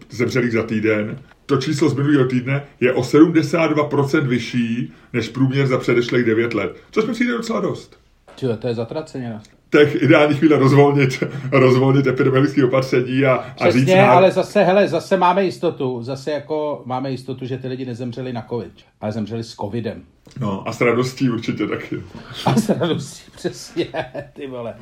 zemřelých 0.09 0.51
za 0.51 0.63
týden. 0.63 1.19
To 1.45 1.57
číslo 1.57 1.89
z 1.89 1.95
minulého 1.95 2.25
týdne 2.25 2.63
je 2.79 2.93
o 2.93 3.01
72% 3.01 4.27
vyšší 4.27 4.93
než 5.13 5.29
průměr 5.29 5.67
za 5.67 5.77
předešlých 5.77 6.25
9 6.25 6.53
let, 6.53 6.75
což 6.91 7.05
mi 7.05 7.13
přijde 7.13 7.31
docela 7.31 7.59
dost. 7.59 7.99
Čo, 8.35 8.57
to 8.57 8.67
je 8.67 8.73
zatraceně 8.73 9.39
tak 9.73 9.95
ideální 9.95 10.35
chvíle 10.35 10.57
rozvolnit, 10.57 11.23
rozvolnit 11.51 12.07
epidemiologické 12.07 12.65
opatření 12.65 13.25
a, 13.25 13.33
a 13.33 13.53
Přesně, 13.55 13.81
říct... 13.81 13.95
ale 13.95 14.31
zase, 14.31 14.63
hele, 14.63 14.87
zase 14.87 15.17
máme 15.17 15.45
jistotu, 15.45 16.03
zase 16.03 16.31
jako 16.31 16.81
máme 16.85 17.11
jistotu, 17.11 17.45
že 17.45 17.57
ty 17.57 17.67
lidi 17.67 17.85
nezemřeli 17.85 18.33
na 18.33 18.45
covid, 18.49 18.73
ale 19.01 19.11
zemřeli 19.11 19.43
s 19.43 19.55
covidem. 19.55 20.03
No 20.39 20.67
a 20.67 20.73
s 20.73 20.81
radostí 20.81 21.29
určitě 21.29 21.67
taky. 21.67 22.03
A 22.45 22.55
s 22.55 22.69
radostí, 22.69 23.31
přesně, 23.35 23.87
ty 24.33 24.47
vole. 24.47 24.75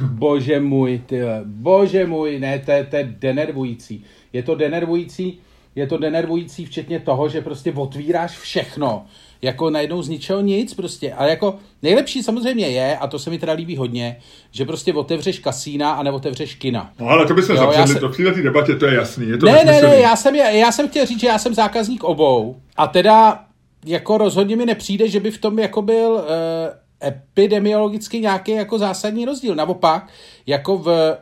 Bože 0.00 0.60
můj, 0.60 1.02
ty 1.06 1.22
vole. 1.22 1.40
Bože 1.44 2.06
můj, 2.06 2.38
ne, 2.38 2.58
to 2.58 2.70
je, 2.70 2.84
to 2.84 2.96
je 2.96 3.14
denervující. 3.18 4.04
Je 4.32 4.42
to 4.42 4.54
denervující, 4.54 5.40
je 5.74 5.86
to 5.86 5.98
denervující 5.98 6.64
včetně 6.64 7.00
toho, 7.00 7.28
že 7.28 7.40
prostě 7.40 7.72
otvíráš 7.72 8.38
všechno 8.38 9.06
jako 9.42 9.70
najednou 9.70 10.02
z 10.02 10.08
ničeho 10.08 10.40
nic 10.40 10.74
prostě. 10.74 11.12
Ale 11.12 11.30
jako 11.30 11.54
nejlepší 11.82 12.22
samozřejmě 12.22 12.68
je, 12.68 12.96
a 12.96 13.06
to 13.06 13.18
se 13.18 13.30
mi 13.30 13.38
teda 13.38 13.52
líbí 13.52 13.76
hodně, 13.76 14.16
že 14.50 14.64
prostě 14.64 14.94
otevřeš 14.94 15.38
kasína 15.38 15.92
a 15.92 16.02
neotevřeš 16.02 16.54
kina. 16.54 16.92
No 17.00 17.08
ale 17.08 17.26
to 17.26 17.34
bychom 17.34 17.56
zapřeli, 17.56 17.88
se... 17.88 18.00
to 18.00 18.08
v 18.08 18.16
této 18.16 18.42
debatě, 18.42 18.76
to 18.76 18.86
je 18.86 18.94
jasný. 18.94 19.28
Je 19.28 19.38
to 19.38 19.46
ne, 19.46 19.64
ne, 19.64 19.82
ne, 19.82 19.96
já 19.96 20.16
jsem, 20.16 20.34
já 20.34 20.72
jsem 20.72 20.88
chtěl 20.88 21.06
říct, 21.06 21.20
že 21.20 21.26
já 21.26 21.38
jsem 21.38 21.54
zákazník 21.54 22.04
obou. 22.04 22.56
A 22.76 22.86
teda 22.86 23.44
jako 23.86 24.18
rozhodně 24.18 24.56
mi 24.56 24.66
nepřijde, 24.66 25.08
že 25.08 25.20
by 25.20 25.30
v 25.30 25.38
tom 25.38 25.58
jako 25.58 25.82
byl 25.82 26.10
uh, 26.10 27.08
epidemiologicky 27.08 28.20
nějaký 28.20 28.52
jako 28.52 28.78
zásadní 28.78 29.24
rozdíl. 29.24 29.54
Naopak, 29.54 30.08
jako 30.46 30.78
v, 30.78 31.16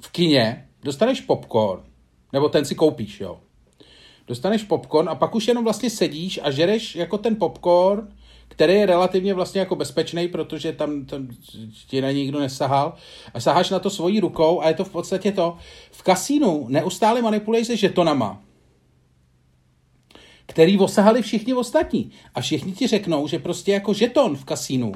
v 0.00 0.10
kině 0.12 0.66
dostaneš 0.84 1.20
popcorn, 1.20 1.82
nebo 2.32 2.48
ten 2.48 2.64
si 2.64 2.74
koupíš, 2.74 3.20
jo 3.20 3.38
dostaneš 4.30 4.62
popcorn 4.62 5.08
a 5.08 5.14
pak 5.14 5.34
už 5.34 5.48
jenom 5.48 5.64
vlastně 5.64 5.90
sedíš 5.90 6.40
a 6.42 6.50
žereš 6.50 6.96
jako 6.96 7.18
ten 7.18 7.36
popcorn, 7.36 8.08
který 8.48 8.74
je 8.74 8.86
relativně 8.86 9.34
vlastně 9.34 9.60
jako 9.60 9.76
bezpečný, 9.76 10.28
protože 10.28 10.72
tam, 10.72 11.04
tam 11.04 11.28
ti 11.86 12.00
na 12.00 12.10
nikdo 12.10 12.40
nesahal 12.40 12.94
a 13.34 13.40
saháš 13.40 13.70
na 13.70 13.78
to 13.78 13.90
svojí 13.90 14.20
rukou 14.20 14.60
a 14.60 14.68
je 14.68 14.74
to 14.74 14.84
v 14.84 14.90
podstatě 14.90 15.32
to. 15.32 15.56
V 15.90 16.02
kasínu 16.02 16.66
neustále 16.68 17.22
manipuluješ 17.22 17.66
se 17.66 17.76
žetonama, 17.76 18.42
který 20.46 20.78
osahali 20.78 21.22
všichni 21.22 21.54
ostatní. 21.54 22.10
A 22.34 22.40
všichni 22.40 22.72
ti 22.72 22.86
řeknou, 22.86 23.26
že 23.26 23.38
prostě 23.38 23.72
jako 23.72 23.94
žeton 23.94 24.36
v 24.36 24.44
kasínu 24.44 24.92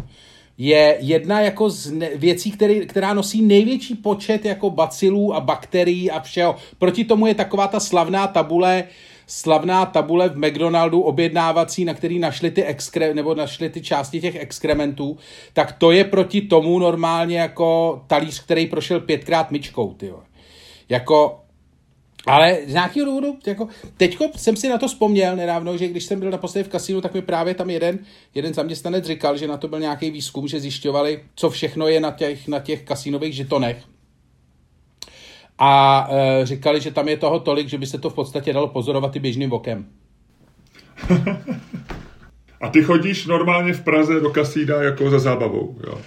je 0.58 0.96
jedna 1.00 1.40
jako 1.40 1.70
z 1.70 1.92
věcí, 2.16 2.50
který, 2.50 2.86
která 2.86 3.14
nosí 3.14 3.42
největší 3.42 3.94
počet 3.94 4.44
jako 4.44 4.70
bacilů 4.70 5.34
a 5.34 5.40
bakterií 5.40 6.10
a 6.10 6.20
všeho. 6.20 6.56
Proti 6.78 7.04
tomu 7.04 7.26
je 7.26 7.34
taková 7.34 7.68
ta 7.68 7.80
slavná 7.80 8.26
tabule 8.26 8.84
slavná 9.26 9.86
tabule 9.86 10.28
v 10.28 10.36
McDonaldu 10.36 11.00
objednávací, 11.00 11.84
na 11.84 11.94
který 11.94 12.18
našli 12.18 12.50
ty 12.50 12.64
exkre, 12.64 13.14
nebo 13.14 13.34
našli 13.34 13.68
ty 13.68 13.82
části 13.82 14.20
těch 14.20 14.36
exkrementů, 14.36 15.16
tak 15.52 15.72
to 15.72 15.90
je 15.90 16.04
proti 16.04 16.40
tomu 16.40 16.78
normálně 16.78 17.38
jako 17.38 18.02
talíř, 18.06 18.44
který 18.44 18.66
prošel 18.66 19.00
pětkrát 19.00 19.50
myčkou, 19.50 19.94
ty 19.94 20.12
Jako, 20.88 21.40
ale 22.26 22.58
z 22.66 22.72
nějakého 22.72 23.06
důvodu, 23.06 23.38
jako, 23.46 23.68
teďko 23.96 24.30
jsem 24.36 24.56
si 24.56 24.68
na 24.68 24.78
to 24.78 24.88
vzpomněl 24.88 25.36
nedávno, 25.36 25.76
že 25.76 25.88
když 25.88 26.04
jsem 26.04 26.20
byl 26.20 26.30
naposledy 26.30 26.64
v 26.64 26.72
kasínu, 26.72 27.00
tak 27.00 27.14
mi 27.14 27.22
právě 27.22 27.54
tam 27.54 27.70
jeden, 27.70 27.98
jeden 28.34 28.54
zaměstnanec 28.54 29.04
říkal, 29.04 29.36
že 29.36 29.48
na 29.48 29.56
to 29.56 29.68
byl 29.68 29.80
nějaký 29.80 30.10
výzkum, 30.10 30.48
že 30.48 30.60
zjišťovali, 30.60 31.24
co 31.34 31.50
všechno 31.50 31.88
je 31.88 32.00
na 32.00 32.10
těch, 32.10 32.48
na 32.48 32.60
těch 32.60 32.82
kasínových 32.82 33.34
žetonech 33.34 33.93
a 35.58 36.06
e, 36.10 36.46
říkali, 36.46 36.80
že 36.80 36.90
tam 36.90 37.08
je 37.08 37.16
toho 37.16 37.40
tolik, 37.40 37.68
že 37.68 37.78
by 37.78 37.86
se 37.86 37.98
to 37.98 38.10
v 38.10 38.14
podstatě 38.14 38.52
dalo 38.52 38.68
pozorovat 38.68 39.16
i 39.16 39.20
běžným 39.20 39.52
okem. 39.52 39.86
a 42.60 42.68
ty 42.68 42.82
chodíš 42.82 43.26
normálně 43.26 43.72
v 43.72 43.84
Praze 43.84 44.20
do 44.20 44.30
kasína 44.30 44.82
jako 44.82 45.10
za 45.10 45.18
zábavou, 45.18 45.76
jo? 45.86 45.98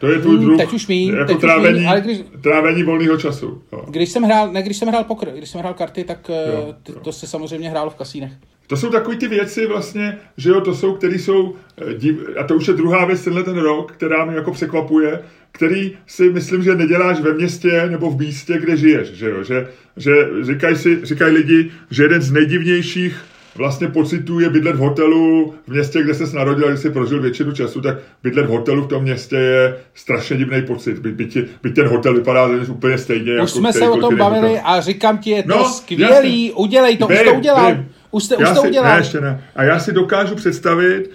To 0.00 0.08
je 0.08 0.18
tvůj 0.18 0.36
hmm, 0.36 0.44
druh, 0.44 0.56
teď 0.56 0.72
už 0.72 0.86
míň, 0.86 1.08
jako 1.08 1.24
teď 1.24 1.40
trávení, 1.40 1.74
už 1.74 1.80
míň, 1.80 1.88
ale 1.88 2.00
když, 2.00 2.18
trávení 2.40 2.82
volného 2.82 3.16
času. 3.16 3.62
Jo. 3.72 3.84
Když 3.88 4.08
jsem 4.08 4.22
hrál, 4.22 4.52
ne, 4.52 4.62
když 4.62 4.76
jsem 4.76 4.88
hrál 4.88 5.04
pokr, 5.04 5.30
když 5.30 5.50
jsem 5.50 5.60
hrál 5.60 5.74
karty, 5.74 6.04
tak 6.04 6.30
e, 6.30 6.52
jo, 6.52 6.74
jo. 6.88 7.00
to 7.00 7.12
se 7.12 7.26
samozřejmě 7.26 7.70
hrálo 7.70 7.90
v 7.90 7.94
kasínech. 7.94 8.32
To 8.72 8.76
jsou 8.76 8.90
takové 8.90 9.16
ty 9.16 9.28
věci 9.28 9.66
vlastně, 9.66 10.18
že 10.36 10.50
jo, 10.50 10.60
to 10.60 10.74
jsou, 10.74 10.94
které 10.94 11.14
jsou, 11.14 11.56
e, 11.80 12.38
a 12.40 12.44
to 12.44 12.54
už 12.54 12.68
je 12.68 12.74
druhá 12.74 13.04
věc 13.04 13.24
tenhle 13.24 13.42
ten 13.42 13.58
rok, 13.58 13.92
která 13.92 14.24
mě 14.24 14.36
jako 14.36 14.52
překvapuje, 14.52 15.20
který 15.52 15.96
si 16.06 16.30
myslím, 16.30 16.62
že 16.62 16.74
neděláš 16.74 17.20
ve 17.20 17.34
městě 17.34 17.86
nebo 17.90 18.10
v 18.10 18.18
místě, 18.18 18.58
kde 18.58 18.76
žiješ, 18.76 19.08
že 19.08 19.30
jo? 19.30 19.42
Že, 19.42 19.68
že 19.96 20.12
říkají 20.42 20.76
si, 20.76 21.00
říkají 21.02 21.34
lidi, 21.34 21.70
že 21.90 22.02
jeden 22.02 22.22
z 22.22 22.32
nejdivnějších 22.32 23.16
vlastně 23.54 23.88
pocitů 23.88 24.40
je 24.40 24.50
bydlet 24.50 24.76
v 24.76 24.78
hotelu 24.78 25.54
v 25.66 25.72
městě, 25.72 26.02
kde 26.02 26.14
se 26.14 26.36
narodil 26.36 26.64
a 26.64 26.68
kde 26.68 26.76
jsi 26.76 26.90
prožil 26.90 27.22
většinu 27.22 27.52
času, 27.52 27.80
tak 27.80 27.96
bydlet 28.22 28.46
v 28.46 28.50
hotelu 28.50 28.82
v 28.82 28.88
tom 28.88 29.02
městě 29.02 29.36
je 29.36 29.76
strašně 29.94 30.36
divný 30.36 30.62
pocit. 30.62 30.98
By, 30.98 31.12
by, 31.12 31.26
ti, 31.26 31.44
by 31.62 31.70
ten 31.70 31.86
hotel 31.86 32.14
vypadá 32.14 32.48
úplně 32.68 32.98
stejně. 32.98 33.32
Už 33.32 33.36
jako 33.36 33.46
jsme 33.46 33.72
se 33.72 33.88
o 33.88 33.96
tom 33.96 34.16
bavili 34.16 34.48
hotel. 34.48 34.62
a 34.64 34.80
říkám 34.80 35.18
ti, 35.18 35.30
je 35.30 35.42
to 35.42 35.48
no, 35.48 35.64
skvělý, 35.64 36.46
jasný. 36.46 36.52
udělej 36.52 36.96
to, 36.96 37.06
bym, 37.06 37.16
už 37.16 37.24
to 37.24 37.34
udělal. 37.34 37.74
Bym. 37.74 37.86
Už 38.14 38.24
jste, 38.24 38.36
už 38.36 38.48
to 38.54 38.62
udělal. 38.62 38.92
Ne, 38.92 38.98
ještě 39.00 39.20
ne. 39.20 39.44
A 39.56 39.62
já 39.62 39.78
si 39.78 39.92
dokážu 39.92 40.34
představit, 40.34 41.10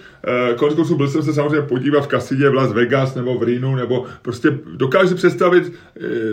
uh, 0.50 0.56
konec 0.56 0.74
konců 0.74 0.96
byl 0.96 1.08
jsem 1.08 1.22
se 1.22 1.32
samozřejmě 1.32 1.62
podívat 1.62 2.00
v 2.00 2.06
Kasině 2.06 2.48
v 2.48 2.54
Las 2.54 2.72
Vegas 2.72 3.14
nebo 3.14 3.38
v 3.38 3.42
Rínu, 3.42 3.76
nebo 3.76 4.04
prostě 4.22 4.58
dokážu 4.76 5.08
si 5.08 5.14
představit, 5.14 5.64
uh, 5.68 5.72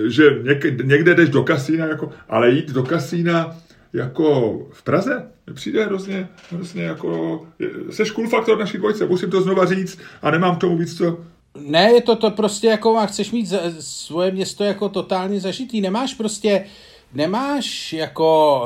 že 0.07 0.23
něk, 0.43 0.83
někde 0.83 1.15
jdeš 1.15 1.29
do 1.29 1.43
kasína, 1.43 1.85
jako, 1.85 2.09
ale 2.29 2.49
jít 2.49 2.71
do 2.71 2.83
kasína 2.83 3.57
jako 3.93 4.59
v 4.71 4.83
Praze, 4.83 5.23
přijde 5.53 5.85
hrozně, 5.85 6.27
hrozně 6.51 6.83
jako, 6.83 7.41
seš 7.89 8.11
cool 8.11 8.29
faktor 8.29 8.59
naší 8.59 8.77
dvojce, 8.77 9.05
musím 9.05 9.29
to 9.29 9.41
znova 9.41 9.65
říct 9.65 9.99
a 10.21 10.31
nemám 10.31 10.55
k 10.55 10.59
tomu 10.59 10.77
víc 10.77 10.97
co, 10.97 11.17
ne, 11.59 11.91
je 11.91 12.01
to, 12.01 12.15
to 12.15 12.31
prostě 12.31 12.67
jako, 12.67 13.07
chceš 13.07 13.31
mít 13.31 13.53
svoje 13.79 14.31
město 14.31 14.63
jako 14.63 14.89
totálně 14.89 15.39
zažitý, 15.39 15.81
nemáš 15.81 16.13
prostě 16.13 16.65
nemáš 17.15 17.93
jako 17.93 18.61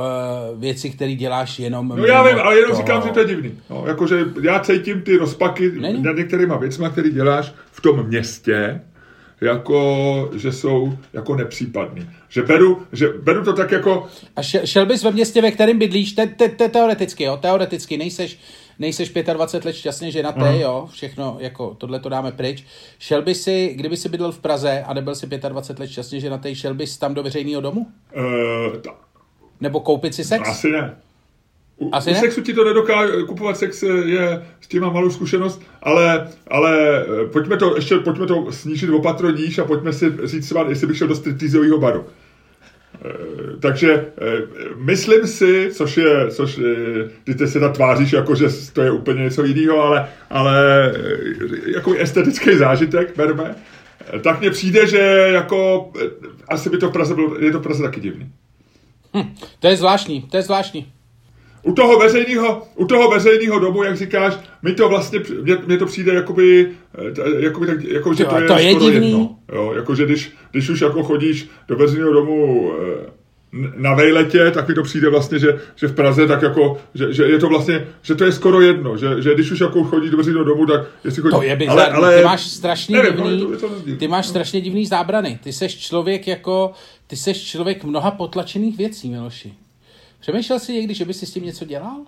uh, 0.54 0.60
věci, 0.60 0.90
které 0.90 1.16
děláš 1.16 1.60
jenom... 1.60 1.88
No 1.88 2.06
já 2.06 2.24
vím, 2.24 2.40
ale 2.40 2.56
jenom 2.56 2.72
toho. 2.72 2.82
říkám, 2.82 3.02
že 3.02 3.10
to 3.10 3.20
je 3.20 3.26
divný. 3.26 3.52
No, 3.70 3.84
jakože 3.88 4.26
já 4.42 4.60
cítím 4.60 5.02
ty 5.02 5.18
rozpaky 5.18 5.72
Není? 5.72 6.02
nad 6.02 6.16
některýma 6.16 6.58
věcma, 6.58 6.90
které 6.90 7.10
děláš 7.10 7.54
v 7.72 7.82
tom 7.82 8.08
městě, 8.08 8.82
jako, 9.42 10.32
že 10.36 10.52
jsou 10.52 10.94
jako 11.14 11.36
nepřípadný. 11.36 12.10
Že 12.30 12.42
beru, 12.42 12.82
že 12.92 13.10
beru 13.10 13.44
to 13.44 13.54
tak 13.54 13.72
jako... 13.72 14.08
A 14.36 14.42
šel 14.44 14.86
bys 14.86 15.04
ve 15.04 15.12
městě, 15.12 15.42
ve 15.42 15.52
kterém 15.52 15.80
bydlíš, 15.80 16.12
te, 16.12 16.28
te, 16.28 16.50
te, 16.50 16.70
teoreticky, 16.70 17.24
jo, 17.24 17.38
teoreticky, 17.38 17.98
nejseš, 17.98 18.40
nejseš 18.80 19.12
25 19.34 19.66
let 19.66 19.74
šťastně 19.74 20.12
ženatý, 20.12 20.40
uh-huh. 20.40 20.60
jo, 20.60 20.88
všechno, 20.92 21.38
jako 21.40 21.76
tohle 21.78 22.00
to 22.00 22.10
dáme 22.10 22.32
pryč. 22.32 22.64
Šel 23.00 23.22
bys 23.22 23.44
si, 23.44 23.74
kdyby 23.76 23.98
si 23.98 24.10
bydlel 24.10 24.32
v 24.32 24.40
Praze 24.40 24.84
a 24.88 24.94
nebyl 24.94 25.16
si 25.16 25.28
25 25.28 25.80
let 25.80 25.88
šťastně 25.88 26.20
ženatý, 26.20 26.56
šel 26.56 26.74
bys 26.74 26.98
tam 26.98 27.14
do 27.14 27.24
veřejného 27.24 27.62
domu? 27.62 27.88
Uh, 28.18 28.78
ta... 28.78 28.96
Nebo 29.62 29.80
koupit 29.80 30.16
si 30.16 30.24
sex? 30.24 30.50
Asi 30.50 30.72
ne. 30.72 30.96
U, 31.78 31.90
Asi 31.96 32.10
u 32.10 32.14
ne? 32.14 32.20
sexu 32.20 32.42
ti 32.42 32.54
to 32.54 32.64
nedokáže, 32.64 33.24
kupovat 33.28 33.58
sex 33.58 33.84
je, 33.84 34.46
s 34.62 34.68
tím 34.68 34.82
mám 34.82 34.94
malou 34.94 35.10
zkušenost, 35.10 35.62
ale, 35.84 36.32
ale 36.48 37.02
eh, 37.02 37.26
pojďme 37.26 37.58
to 37.58 37.76
ještě, 37.76 37.98
pojďme 37.98 38.28
to 38.28 38.52
snížit 38.52 38.90
o 38.90 39.02
patro 39.02 39.32
níž 39.32 39.60
a 39.60 39.66
pojďme 39.66 39.94
si 39.94 40.06
říct 40.24 40.46
třeba, 40.46 40.70
jestli 40.70 40.88
bych 40.88 40.98
šel 40.98 41.08
do 41.08 41.16
striptizového 41.16 41.78
baru. 41.78 42.06
E, 43.06 43.58
takže 43.60 43.94
e, 43.94 44.06
myslím 44.76 45.28
si, 45.28 45.70
což 45.74 45.98
je, 45.98 46.28
což 46.32 46.60
ty, 47.24 47.36
ty 47.36 47.48
se 47.48 47.60
tam 47.60 47.74
tváříš, 47.74 48.14
jako 48.14 48.36
že 48.36 48.46
to 48.74 48.82
je 48.82 48.92
úplně 48.92 49.24
něco 49.24 49.44
jiného, 49.44 49.82
ale, 49.82 50.10
ale 50.30 50.94
jako 51.66 51.94
estetický 51.94 52.58
zážitek, 52.58 53.18
berme, 53.18 53.56
tak 54.22 54.40
mně 54.40 54.52
přijde, 54.52 54.88
že 54.88 54.98
jako 55.34 55.92
asi 56.48 56.70
by 56.70 56.78
to 56.78 56.90
v 56.90 56.94
Praze 56.94 57.16
bylo, 57.16 57.40
je 57.40 57.52
to 57.52 57.60
v 57.60 57.64
Praze 57.64 57.84
taky 57.84 58.02
divný. 58.02 58.32
Hm, 59.14 59.36
to 59.60 59.68
je 59.68 59.78
zvláštní, 59.78 60.22
to 60.22 60.38
je 60.38 60.44
zvláštní 60.44 60.94
u 61.64 61.74
toho 61.74 62.00
veřejného, 62.00 62.68
u 62.76 62.86
toho 62.86 63.10
veřejného 63.10 63.60
domu, 63.60 63.84
jak 63.84 63.98
říkáš, 63.98 64.34
mi 64.62 64.74
to 64.74 64.90
vlastně, 64.90 65.20
mně, 65.42 65.58
mně 65.66 65.78
to 65.78 65.86
přijde 65.86 66.14
jakoby, 66.14 66.72
eh, 66.98 67.44
jakoby 67.46 67.68
tak, 67.68 67.84
jako, 67.84 68.14
že 68.14 68.26
to, 68.26 68.30
to 68.30 68.40
je, 68.40 68.48
to 68.48 68.58
je 68.58 68.72
skoro 68.72 68.92
divný. 68.92 69.12
jedno. 69.12 69.36
Jo, 69.54 69.74
jako, 69.76 69.96
že 69.96 70.06
když, 70.06 70.32
když 70.52 70.70
už 70.70 70.82
jako 70.82 71.04
chodíš 71.04 71.50
do 71.68 71.76
veřejného 71.76 72.14
domu 72.14 72.72
eh, 72.82 73.20
na 73.76 73.94
vejletě, 73.94 74.52
tak 74.52 74.68
mi 74.68 74.74
to 74.74 74.84
přijde 74.84 75.10
vlastně, 75.10 75.40
že, 75.40 75.60
že 75.76 75.88
v 75.88 75.96
Praze 75.96 76.28
tak 76.28 76.42
jako, 76.42 76.78
že, 76.96 77.14
že, 77.14 77.24
je 77.24 77.40
to 77.40 77.50
vlastně, 77.50 77.88
že 78.02 78.16
to 78.16 78.24
je 78.24 78.32
skoro 78.32 78.62
jedno, 78.62 78.98
že, 78.98 79.22
že 79.22 79.34
když 79.34 79.52
už 79.52 79.60
jako 79.60 79.84
chodí 79.84 80.10
do 80.10 80.18
veřejného 80.18 80.46
domu, 80.46 80.66
tak 80.66 80.82
jestli 81.04 81.22
chodí... 81.22 81.36
To 81.36 81.42
je 81.42 81.56
bizarní, 81.56 81.82
ale, 81.82 81.92
ale, 81.92 82.18
ty 82.18 82.24
máš 82.24 82.42
strašně 82.42 82.98
nevím, 82.98 83.14
divný, 83.14 83.40
to, 83.40 83.70
to 83.70 83.76
ty 84.00 84.08
máš 84.08 84.28
strašně 84.28 84.62
divný 84.62 84.86
zábrany, 84.86 85.40
ty 85.44 85.54
seš 85.54 85.78
člověk 85.78 86.28
jako, 86.28 86.72
ty 87.08 87.16
seš 87.16 87.44
člověk 87.46 87.84
mnoha 87.84 88.12
potlačených 88.12 88.78
věcí, 88.78 89.10
Miloši. 89.10 89.54
Přemýšlel 90.20 90.60
jsi 90.60 90.74
někdy, 90.74 90.94
že 90.94 91.06
by 91.06 91.14
si 91.14 91.26
s 91.26 91.34
tím 91.34 91.44
něco 91.46 91.66
dělal? 91.66 92.06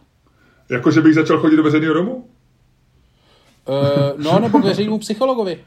Jako, 0.70 0.92
že 0.92 1.02
bych 1.02 1.14
začal 1.16 1.40
chodit 1.40 1.56
do 1.56 1.64
veřejného 1.64 1.94
domu? 1.94 2.30
Uh, 3.68 4.24
no, 4.24 4.40
nebo 4.40 4.60
k 4.60 4.64
veřejnému 4.64 5.00
psychologovi. 5.00 5.64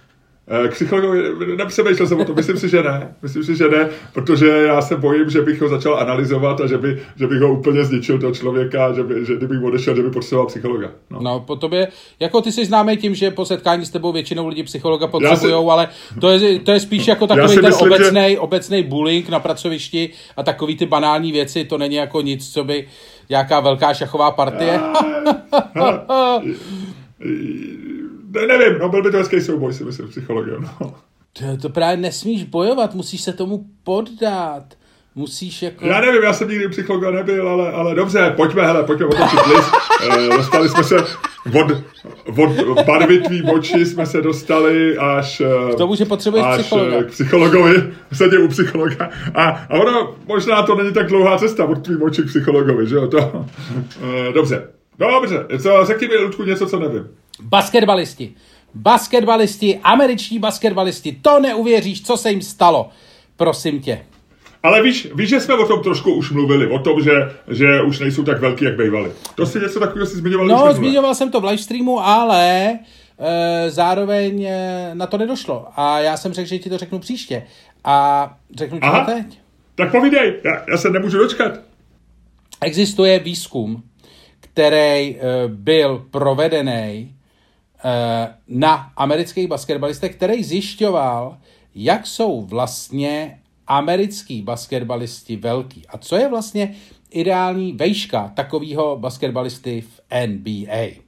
Eh, 0.49 0.69
k 0.69 0.73
psychologovi, 0.73 1.23
nepřemýšlel 1.57 2.09
jsem 2.09 2.21
o 2.21 2.25
tom, 2.25 2.37
myslím 2.37 2.57
si, 2.57 2.69
že 2.69 2.83
ne. 2.83 3.15
Myslím 3.23 3.45
si, 3.45 3.57
že 3.57 3.69
ne, 3.69 3.89
protože 4.13 4.47
já 4.49 4.83
se 4.83 4.97
bojím, 4.97 5.31
že 5.31 5.43
bych 5.43 5.61
ho 5.61 5.69
začal 5.69 5.99
analyzovat 5.99 6.61
a 6.61 6.67
že, 6.67 6.79
by, 6.79 7.03
že 7.17 7.27
bych 7.27 7.41
ho 7.41 7.53
úplně 7.53 7.85
zničil 7.85 8.19
toho 8.19 8.35
člověka, 8.35 8.93
že, 8.93 9.03
by, 9.03 9.27
že 9.27 9.37
kdybych 9.37 9.63
odešel, 9.63 9.97
že 9.97 10.03
by 10.03 10.11
potřeboval 10.11 10.47
psychologa. 10.47 10.91
No. 11.11 11.19
no, 11.23 11.41
po 11.41 11.57
tobě, 11.57 11.89
jako 12.21 12.41
ty 12.41 12.53
jsi 12.53 12.65
známý 12.65 12.97
tím, 12.97 13.15
že 13.15 13.31
po 13.31 13.45
setkání 13.45 13.87
s 13.87 13.91
tebou 13.91 14.13
většinou 14.13 14.47
lidi 14.47 14.63
psychologa 14.63 15.07
potřebují, 15.07 15.53
si... 15.53 15.71
ale 15.71 15.89
to 16.21 16.31
je, 16.31 16.59
to 16.59 16.73
je 16.73 16.81
spíš 16.81 17.07
jako 17.07 17.27
takový 17.27 17.55
ten 17.55 17.65
myslím, 17.65 18.39
obecný, 18.39 18.83
že... 18.83 18.89
bullying 18.89 19.29
na 19.29 19.41
pracovišti 19.41 20.11
a 20.37 20.43
takový 20.43 20.77
ty 20.77 20.87
banální 20.87 21.33
věci, 21.33 21.65
to 21.65 21.79
není 21.79 21.97
jako 21.97 22.21
nic, 22.21 22.53
co 22.53 22.65
by 22.65 22.87
nějaká 23.29 23.61
velká 23.61 23.95
šachová 23.95 24.31
partie. 24.31 24.81
Já... 25.75 26.03
ne, 28.35 28.47
nevím, 28.47 28.79
no 28.79 28.89
byl 28.89 29.03
by 29.03 29.11
to 29.11 29.17
hezký 29.17 29.41
souboj, 29.41 29.75
si 29.75 29.85
myslím, 29.85 30.09
psychologem, 30.09 30.69
no. 30.81 30.95
To, 31.33 31.57
to 31.63 31.69
právě 31.69 31.97
nesmíš 31.97 32.45
bojovat, 32.45 32.95
musíš 32.95 33.21
se 33.21 33.33
tomu 33.33 33.65
poddat. 33.85 34.65
Musíš 35.17 35.63
jako... 35.63 35.87
Já 35.87 36.01
nevím, 36.01 36.23
já 36.23 36.33
jsem 36.33 36.49
nikdy 36.49 36.69
psychologa 36.69 37.11
nebyl, 37.11 37.49
ale, 37.49 37.73
ale 37.73 37.95
dobře, 37.95 38.33
pojďme, 38.37 38.63
hele, 38.67 38.83
pojďme 38.83 39.07
otočit 39.07 39.47
list. 39.47 39.73
E, 40.11 40.37
dostali 40.37 40.69
jsme 40.69 40.85
se 40.85 40.97
od, 41.61 42.59
od 42.69 42.87
barvitví 42.87 43.43
moči 43.43 43.87
jsme 43.87 44.07
se 44.07 44.23
dostali 44.23 44.97
až... 44.97 45.43
K 45.75 45.79
tomu, 45.79 45.95
že 45.95 46.05
potřebuješ 46.05 46.47
až 46.47 46.61
psychologa. 46.61 47.03
k 47.03 47.07
psychologovi, 47.07 47.93
sedě 48.13 48.39
u 48.39 48.49
psychologa. 48.49 49.11
A, 49.35 49.45
a 49.45 49.75
ono, 49.75 50.17
možná 50.27 50.63
to 50.63 50.75
není 50.75 50.93
tak 50.93 51.07
dlouhá 51.07 51.39
cesta 51.39 51.65
od 51.65 51.85
tvý 51.85 51.97
moči 51.97 52.23
k 52.23 52.27
psychologovi, 52.27 52.87
že 52.87 52.95
jo, 52.95 53.07
to... 53.07 53.47
Dobře, 54.35 54.69
no 54.99 55.11
dobře, 55.11 55.47
co, 55.63 55.85
řekni 55.85 56.09
mi, 56.09 56.17
Ludku, 56.17 56.45
něco, 56.45 56.67
co 56.67 56.79
nevím. 56.79 57.09
Basketbalisti. 57.45 58.35
Basketbalisti, 58.75 59.81
američtí 59.83 60.39
basketbalisti, 60.39 61.19
to 61.23 61.41
neuvěříš, 61.41 62.03
co 62.03 62.17
se 62.17 62.31
jim 62.31 62.43
stalo. 62.43 62.89
Prosím 63.37 63.81
tě. 63.81 64.01
Ale 64.63 64.83
víš, 64.83 65.09
víš, 65.15 65.29
že 65.29 65.41
jsme 65.41 65.55
o 65.55 65.67
tom 65.69 65.83
trošku 65.83 66.15
už 66.15 66.31
mluvili, 66.31 66.67
o 66.67 66.79
tom, 66.79 67.03
že, 67.03 67.11
že 67.49 67.83
už 67.83 67.99
nejsou 67.99 68.25
tak 68.25 68.41
velký, 68.41 68.65
jak 68.65 68.77
bývali. 68.77 69.13
To 69.35 69.47
si 69.47 69.61
něco 69.61 69.81
takového 69.81 70.07
si 70.07 70.17
zmiňoval 70.17 70.47
No, 70.47 70.73
zmiňoval 70.73 71.15
jsem 71.15 71.31
to 71.31 71.41
v 71.41 71.45
livestreamu, 71.45 72.01
ale 72.01 72.79
e, 73.19 73.71
zároveň 73.71 74.43
e, 74.43 74.91
na 74.95 75.07
to 75.07 75.19
nedošlo. 75.19 75.67
A 75.77 76.01
já 76.01 76.17
jsem 76.17 76.33
řekl, 76.33 76.49
že 76.49 76.59
ti 76.59 76.71
to 76.71 76.79
řeknu 76.79 76.99
příště. 76.99 77.43
A 77.85 78.37
řeknu 78.57 78.81
ti 78.81 78.87
to 78.91 79.13
teď. 79.13 79.39
Tak 79.75 79.93
povídej, 79.93 80.41
já, 80.45 80.65
já 80.71 80.77
se 80.77 80.91
nemůžu 80.91 81.19
dočkat. 81.19 81.53
Existuje 82.61 83.19
výzkum, 83.19 83.83
který 84.41 84.77
e, 84.77 85.19
byl 85.49 86.07
provedený 86.11 87.14
na 88.49 88.93
amerických 88.97 89.49
basketbalistech, 89.49 90.17
který 90.17 90.45
zjišťoval, 90.45 91.39
jak 91.75 92.07
jsou 92.07 92.43
vlastně 92.43 93.41
americký 93.67 94.43
basketbalisti 94.43 95.37
velký 95.37 95.87
a 95.89 95.99
co 95.99 96.17
je 96.17 96.29
vlastně 96.29 96.75
ideální 97.11 97.73
vejška 97.73 98.33
takového 98.35 98.97
basketbalisty 98.97 99.81
v 99.81 100.01
NBA. 100.27 101.05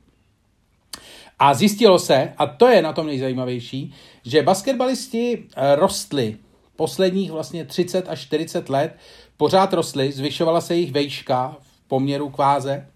A 1.38 1.54
zjistilo 1.54 1.98
se, 1.98 2.32
a 2.38 2.46
to 2.46 2.68
je 2.68 2.82
na 2.82 2.92
tom 2.92 3.06
nejzajímavější, 3.06 3.94
že 4.24 4.42
basketbalisti 4.42 5.44
eh, 5.56 5.76
rostli 5.76 6.36
posledních 6.76 7.30
vlastně 7.30 7.64
30 7.64 8.08
až 8.08 8.20
40 8.20 8.68
let, 8.68 8.96
pořád 9.36 9.72
rostly, 9.72 10.12
zvyšovala 10.12 10.60
se 10.60 10.74
jejich 10.74 10.92
vejška 10.92 11.56
v 11.60 11.88
poměru 11.88 12.30
k 12.30 12.38
váze 12.38 12.88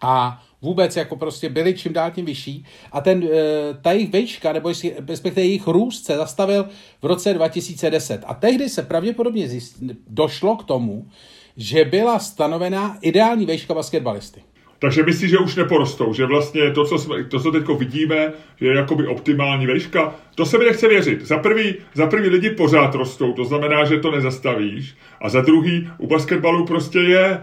a 0.00 0.42
vůbec 0.62 0.96
jako 0.96 1.16
prostě 1.16 1.48
byli 1.48 1.74
čím 1.74 1.92
dál 1.92 2.10
tím 2.10 2.24
vyšší 2.24 2.64
a 2.92 3.00
ten, 3.00 3.24
eh, 3.32 3.74
ta 3.82 3.92
jejich 3.92 4.10
vejška, 4.10 4.52
nebo 4.52 4.72
respektive 5.08 5.46
jejich 5.46 5.66
růst 5.66 6.04
se 6.04 6.16
zastavil 6.16 6.68
v 7.02 7.06
roce 7.06 7.34
2010 7.34 8.24
a 8.26 8.34
tehdy 8.34 8.68
se 8.68 8.82
pravděpodobně 8.82 9.48
zjist, 9.48 9.76
došlo 10.08 10.56
k 10.56 10.64
tomu, 10.64 11.08
že 11.56 11.84
byla 11.84 12.18
stanovená 12.18 12.98
ideální 13.00 13.46
vejška 13.46 13.74
basketbalisty. 13.74 14.42
Takže 14.80 15.02
myslíš, 15.02 15.30
že 15.30 15.38
už 15.38 15.56
neporostou, 15.56 16.14
že 16.14 16.26
vlastně 16.26 16.70
to, 16.70 16.84
co, 16.84 16.98
jsme, 16.98 17.24
to, 17.24 17.40
co 17.40 17.50
teď 17.50 17.64
vidíme, 17.78 18.32
je 18.60 18.74
jakoby 18.74 19.06
optimální 19.06 19.66
vejška. 19.66 20.14
To 20.34 20.46
se 20.46 20.58
mi 20.58 20.64
nechce 20.64 20.88
věřit. 20.88 21.26
Za 21.26 21.38
prvý, 21.38 21.74
za 21.94 22.06
prvý 22.06 22.28
lidi 22.28 22.50
pořád 22.50 22.94
rostou, 22.94 23.32
to 23.32 23.44
znamená, 23.44 23.84
že 23.84 23.98
to 23.98 24.10
nezastavíš. 24.10 24.96
A 25.20 25.28
za 25.28 25.40
druhý, 25.40 25.90
u 25.98 26.06
basketbalu 26.06 26.66
prostě 26.66 26.98
je 26.98 27.40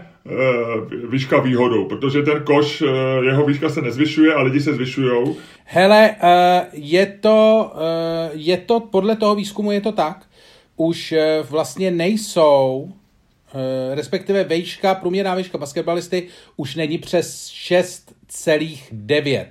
výška 1.08 1.40
výhodou, 1.40 1.84
protože 1.84 2.22
ten 2.22 2.42
koš, 2.44 2.82
e, 2.82 2.86
jeho 3.24 3.46
výška 3.46 3.68
se 3.68 3.82
nezvyšuje 3.82 4.34
a 4.34 4.42
lidi 4.42 4.60
se 4.60 4.74
zvyšují. 4.74 5.36
Hele, 5.64 6.10
e, 6.10 6.66
je, 6.72 7.06
to, 7.06 7.72
je 8.32 8.56
to, 8.56 8.80
podle 8.80 9.16
toho 9.16 9.34
výzkumu 9.34 9.72
je 9.72 9.80
to 9.80 9.92
tak, 9.92 10.26
už 10.76 11.14
vlastně 11.50 11.90
nejsou 11.90 12.92
Eh, 13.54 13.94
respektive 13.94 14.44
vejška, 14.44 14.94
průměrná 14.94 15.34
vejška 15.34 15.58
basketbalisty 15.58 16.28
už 16.56 16.74
není 16.74 16.98
přes 16.98 17.50
6,9. 17.50 19.46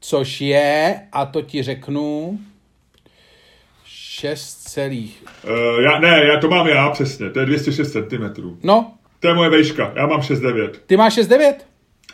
Což 0.00 0.40
je, 0.40 1.00
a 1.12 1.26
to 1.26 1.42
ti 1.42 1.62
řeknu, 1.62 2.38
6 3.84 4.54
celých. 4.54 5.24
Uh, 5.44 5.82
já, 5.82 5.98
ne, 6.00 6.24
já 6.32 6.40
to 6.40 6.48
mám 6.48 6.66
já 6.66 6.90
přesně, 6.90 7.30
to 7.30 7.40
je 7.40 7.46
206 7.46 7.92
cm. 7.92 8.58
No. 8.62 8.94
To 9.24 9.28
je 9.28 9.34
moje 9.34 9.50
vejška, 9.50 9.92
já 9.96 10.06
mám 10.06 10.20
6,9. 10.20 10.70
Ty 10.86 10.96
máš 10.96 11.18
6,9? 11.18 11.54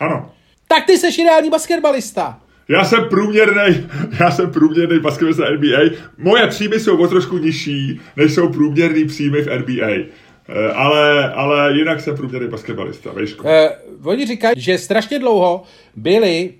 Ano. 0.00 0.32
Tak 0.68 0.86
ty 0.86 0.98
jsi 0.98 1.22
ideální 1.22 1.50
basketbalista. 1.50 2.40
Já 2.68 2.84
jsem 2.84 3.04
průměrný, 3.08 3.88
já 4.20 4.30
jsem 4.30 4.52
průměrný 4.52 5.00
basketbalista 5.00 5.50
NBA. 5.50 5.96
Moje 6.18 6.46
příjmy 6.46 6.80
jsou 6.80 6.96
o 6.96 7.08
trošku 7.08 7.38
nižší, 7.38 8.00
než 8.16 8.34
jsou 8.34 8.48
průměrný 8.48 9.04
příjmy 9.04 9.42
v 9.42 9.58
NBA. 9.58 9.86
Eh, 9.88 10.72
ale, 10.74 11.32
ale 11.32 11.72
jinak 11.72 12.00
jsem 12.00 12.16
průměrný 12.16 12.48
basketbalista, 12.48 13.12
vejšku. 13.12 13.48
Eh, 13.48 13.70
oni 14.04 14.26
říkají, 14.26 14.54
že 14.60 14.78
strašně 14.78 15.18
dlouho 15.18 15.62
byli 15.96 16.54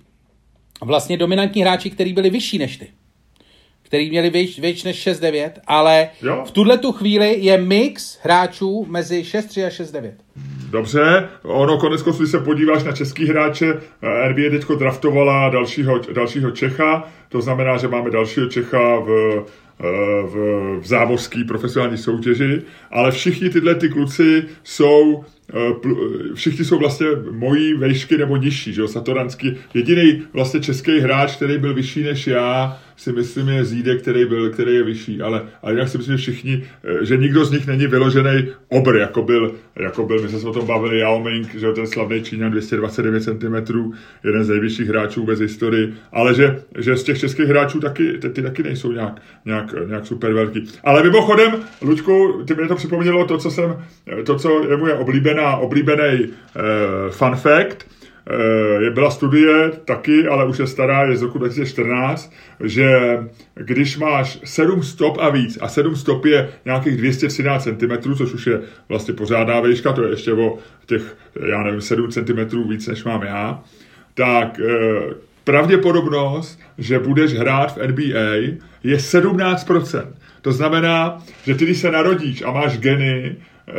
vlastně 0.83 1.17
dominantní 1.17 1.63
hráči, 1.63 1.91
kteří 1.91 2.13
byli 2.13 2.31
vyšší 2.31 2.59
než 2.59 2.77
ty. 2.77 2.87
Který 3.91 4.11
měli 4.11 4.31
věč, 4.31 4.59
věč 4.59 4.85
než 4.85 5.07
6-9, 5.07 5.51
ale 5.67 6.09
jo. 6.23 6.45
v 6.47 6.51
tuhle 6.51 6.79
tu 6.79 6.93
chvíli 6.93 7.37
je 7.39 7.59
mix 7.59 8.19
hráčů 8.23 8.87
mezi 8.89 9.23
6-3 9.23 9.67
a 9.67 9.69
6-9. 9.69 10.13
Dobře, 10.71 11.29
ono 11.43 11.79
konec 11.79 12.03
když 12.03 12.31
se 12.31 12.39
podíváš 12.39 12.85
na 12.85 12.93
český 12.93 13.27
hráče, 13.27 13.67
eh, 14.03 14.29
NBA 14.29 14.51
teďko 14.51 14.75
draftovala 14.75 15.49
dalšího, 15.49 15.99
dalšího 15.99 16.51
Čecha, 16.51 17.09
to 17.29 17.41
znamená, 17.41 17.77
že 17.77 17.89
máme 17.89 18.11
dalšího 18.11 18.47
Čecha 18.47 18.99
v 18.99 19.45
v, 20.27 20.35
v 20.81 20.87
zámořské 20.87 21.45
profesionální 21.45 21.99
soutěži, 21.99 22.63
ale 22.91 23.11
všichni 23.11 23.51
tyhle 23.51 23.75
ty 23.75 23.89
kluci 23.89 24.45
jsou 24.63 25.25
všichni 26.35 26.65
jsou 26.65 26.79
vlastně 26.79 27.07
mojí 27.31 27.75
vejšky 27.75 28.19
nebo 28.19 28.37
nižší, 28.37 28.73
že 28.73 28.81
jo, 28.81 28.89
Satoranský. 28.89 29.57
Jediný 29.75 30.23
vlastně 30.33 30.61
český 30.61 31.01
hráč, 31.01 31.37
který 31.37 31.59
byl 31.59 31.75
vyšší 31.75 32.03
než 32.03 32.27
já, 32.27 32.79
si 33.01 33.13
myslím, 33.13 33.49
je 33.49 33.65
Zíde, 33.65 33.97
který, 33.97 34.25
byl, 34.25 34.51
který 34.51 34.75
je 34.75 34.83
vyšší, 34.83 35.23
ale, 35.23 35.43
ale 35.63 35.73
jinak 35.73 35.89
si 35.89 35.99
myslím, 35.99 36.17
že 36.17 36.23
všichni, 36.23 36.65
eh, 36.85 37.05
že 37.05 37.17
nikdo 37.17 37.45
z 37.45 37.51
nich 37.51 37.67
není 37.67 37.87
vyložený 37.87 38.49
obr, 38.69 38.97
jako 38.97 39.23
byl, 39.23 39.55
jako 39.77 40.07
byl, 40.07 40.23
my 40.23 40.29
jsme 40.29 40.39
se 40.39 40.49
o 40.49 40.53
tom 40.53 40.67
bavili, 40.67 40.99
Yao 40.99 41.23
Ming, 41.23 41.55
že 41.55 41.73
ten 41.73 41.87
slavný 41.87 42.23
Číňan 42.23 42.51
229 42.51 43.25
cm, 43.25 43.93
jeden 44.25 44.45
z 44.45 44.49
nejvyšších 44.49 44.89
hráčů 44.89 45.21
vůbec 45.21 45.41
historii, 45.41 45.95
ale 46.13 46.35
že, 46.35 46.63
že 46.79 46.97
z 46.97 47.03
těch 47.03 47.19
českých 47.19 47.47
hráčů 47.47 47.81
taky, 47.81 48.19
ty, 48.19 48.31
ty 48.31 48.43
taky 48.43 48.63
nejsou 48.63 48.93
nějak, 48.93 49.23
nějak, 49.45 49.75
nějak 49.89 50.07
super 50.07 50.33
velký. 50.33 50.67
Ale 50.85 51.03
mimochodem, 51.03 51.53
Luďku, 51.83 52.43
ty 52.47 52.55
mi 52.55 52.69
to 52.69 52.75
připomnělo 52.75 53.25
to, 53.25 53.39
co 53.39 53.51
jsem, 53.51 53.85
to, 54.25 54.39
co 54.39 54.71
je 54.71 54.77
moje 54.77 54.95
oblíbená, 54.95 55.57
oblíbený 55.57 56.27
uh, 56.27 57.11
fun 57.11 57.37
fact, 57.37 57.87
Eh, 57.87 58.00
je 58.81 58.91
byla 58.91 59.11
studie 59.11 59.71
taky, 59.85 60.27
ale 60.27 60.47
už 60.47 60.59
je 60.59 60.67
stará, 60.67 61.05
je 61.05 61.17
z 61.17 61.23
roku 61.23 61.39
2014, 61.39 62.33
že 62.65 63.19
když 63.55 63.99
máš 63.99 64.39
7 64.45 64.83
stop 64.83 65.19
a 65.21 65.31
víc, 65.31 65.59
a 65.61 65.69
7 65.69 65.97
stop 65.97 66.25
je 66.25 66.49
nějakých 66.65 66.97
213 66.97 67.65
cm, 67.65 68.15
což 68.17 68.33
už 68.33 68.47
je 68.47 68.61
vlastně 68.89 69.15
pořádná 69.15 69.61
výška, 69.61 69.93
to 69.93 70.05
je 70.05 70.11
ještě 70.11 70.33
o 70.33 70.59
těch, 70.87 71.17
já 71.51 71.63
nevím, 71.63 71.81
7 71.81 72.11
cm 72.11 72.69
víc, 72.69 72.87
než 72.87 73.05
mám 73.05 73.23
já, 73.23 73.63
tak 74.15 74.61
eh, 74.61 75.15
pravděpodobnost, 75.45 76.61
že 76.79 76.99
budeš 76.99 77.35
hrát 77.35 77.77
v 77.77 77.89
NBA, 77.89 78.57
je 78.85 78.97
17%. 78.97 80.07
To 80.43 80.53
znamená, 80.53 81.23
že 81.45 81.55
ty, 81.55 81.65
když 81.65 81.79
se 81.79 81.91
narodíš 81.91 82.43
a 82.43 82.51
máš 82.51 82.79
geny, 82.79 83.37
eh, 83.69 83.73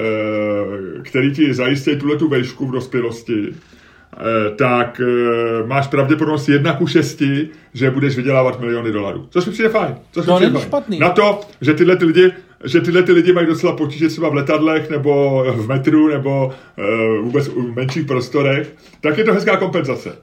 který 1.03 1.31
ti 1.31 1.53
zajistí 1.53 1.95
tuhle 1.95 2.15
tu 2.15 2.29
vejšku 2.29 2.67
v 2.67 2.71
dospělosti, 2.71 3.53
Eh, 3.53 3.80
tak 4.55 5.01
eh, 5.01 5.67
máš 5.67 5.87
pravděpodobnost 5.87 6.49
jedna 6.49 6.73
ku 6.73 6.87
šesti, 6.87 7.49
že 7.73 7.91
budeš 7.91 8.15
vydělávat 8.15 8.59
miliony 8.59 8.91
dolarů. 8.91 9.27
Což 9.29 9.45
mi 9.45 9.51
přijde 9.51 9.69
fajn. 9.69 9.95
Což 10.11 10.25
to 10.25 10.39
není 10.39 10.61
špatný. 10.61 10.99
Na 10.99 11.09
to, 11.09 11.41
že 11.61 11.73
tyhle 11.73 11.95
ty 11.95 12.05
lidi 12.05 12.31
že 12.63 12.81
tyhle 12.81 13.03
ty 13.03 13.11
lidi 13.11 13.33
mají 13.33 13.47
docela 13.47 13.75
potíže 13.75 14.07
třeba 14.07 14.29
v 14.29 14.33
letadlech 14.33 14.89
nebo 14.89 15.43
v 15.53 15.67
metru 15.67 16.07
nebo 16.07 16.45
uh, 16.45 17.25
vůbec 17.25 17.47
v 17.47 17.75
menších 17.75 18.05
prostorech, 18.05 18.75
tak 19.01 19.17
je 19.17 19.23
to 19.23 19.33
hezká 19.33 19.57
kompenzace. 19.57 20.17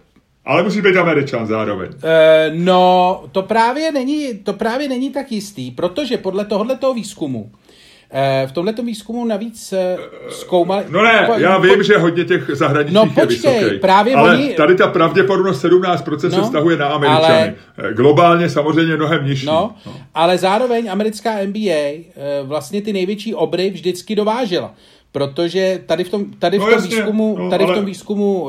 Ale 0.45 0.63
musí 0.63 0.81
být 0.81 0.97
američan 0.97 1.47
zároveň. 1.47 1.89
Uh, 1.89 2.65
no, 2.65 3.25
to 3.33 3.43
právě, 3.43 3.93
není, 3.93 4.35
to 4.35 4.53
právě 4.53 4.89
není 4.89 5.11
tak 5.11 5.33
jistý, 5.33 5.71
protože 5.71 6.17
podle 6.17 6.45
tohoto 6.45 6.95
výzkumu 6.95 7.51
Eh, 7.51 7.68
v 8.47 8.53
tomto 8.53 8.83
výzkumu 8.83 9.25
navíc 9.25 9.73
eh, 9.73 9.97
zkoumali... 10.31 10.85
No 10.89 11.03
ne, 11.03 11.29
já 11.37 11.59
vím, 11.59 11.83
že 11.83 11.99
hodně 11.99 12.25
těch 12.25 12.51
zahraničních 12.53 12.95
no, 12.95 13.07
počkej, 13.07 13.55
je 13.55 13.61
vysoký, 13.61 13.79
právě 13.79 14.15
ale 14.15 14.35
oni... 14.35 14.55
tady 14.55 14.77
ta 14.77 14.87
pravděpodobnost 14.87 15.65
17% 15.65 16.23
no, 16.23 16.31
se 16.31 16.43
vztahuje 16.43 16.77
na 16.77 16.87
Američany. 16.87 17.55
Ale... 17.79 17.93
Globálně 17.93 18.49
samozřejmě 18.49 18.97
mnohem 18.97 19.27
nižší. 19.27 19.47
No, 19.47 19.75
no, 19.87 19.95
ale 20.15 20.39
zároveň 20.39 20.91
americká 20.91 21.45
NBA 21.47 21.71
eh, 21.71 22.05
vlastně 22.43 22.83
ty 22.83 22.93
největší 22.93 23.35
obry 23.35 23.71
vždycky 23.71 24.17
dovážela. 24.17 24.75
Protože 25.13 25.81
tady 25.87 26.05
v 26.05 26.09
tom, 26.09 26.33
tady 26.33 26.59
v 26.59 26.61
no, 26.61 26.67
tom 26.67 26.75
jasně, 26.75 26.97
výzkumu, 26.97 27.37
no, 27.39 27.51
tady 27.51 27.65
ale... 27.65 27.73
v 27.73 27.77
tom 27.77 27.85
výzkumu 27.85 28.49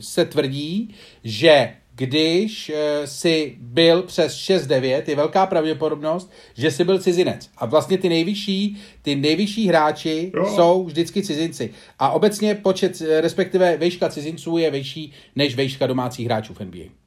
se 0.00 0.24
tvrdí, 0.24 0.94
že 1.24 1.70
když 2.00 2.70
uh, 2.70 3.04
si 3.04 3.56
byl 3.58 4.02
přes 4.02 4.34
6-9, 4.34 5.02
je 5.06 5.16
velká 5.16 5.46
pravděpodobnost, 5.46 6.32
že 6.54 6.70
jsi 6.70 6.84
byl 6.84 6.98
cizinec. 6.98 7.50
A 7.56 7.66
vlastně 7.66 7.98
ty 7.98 8.08
nejvyšší, 8.08 8.76
ty 9.02 9.16
nejvyšší 9.16 9.68
hráči 9.68 10.32
jo. 10.34 10.52
jsou 10.54 10.84
vždycky 10.84 11.22
cizinci. 11.22 11.70
A 11.98 12.10
obecně 12.10 12.54
počet, 12.54 13.02
eh, 13.02 13.20
respektive 13.20 13.76
vejška 13.76 14.08
cizinců 14.08 14.58
je 14.58 14.70
vyšší 14.70 15.12
než 15.36 15.54
vejška 15.54 15.86
domácích 15.86 16.26
hráčů 16.26 16.54
v 16.54 16.60
NBA. 16.60 16.99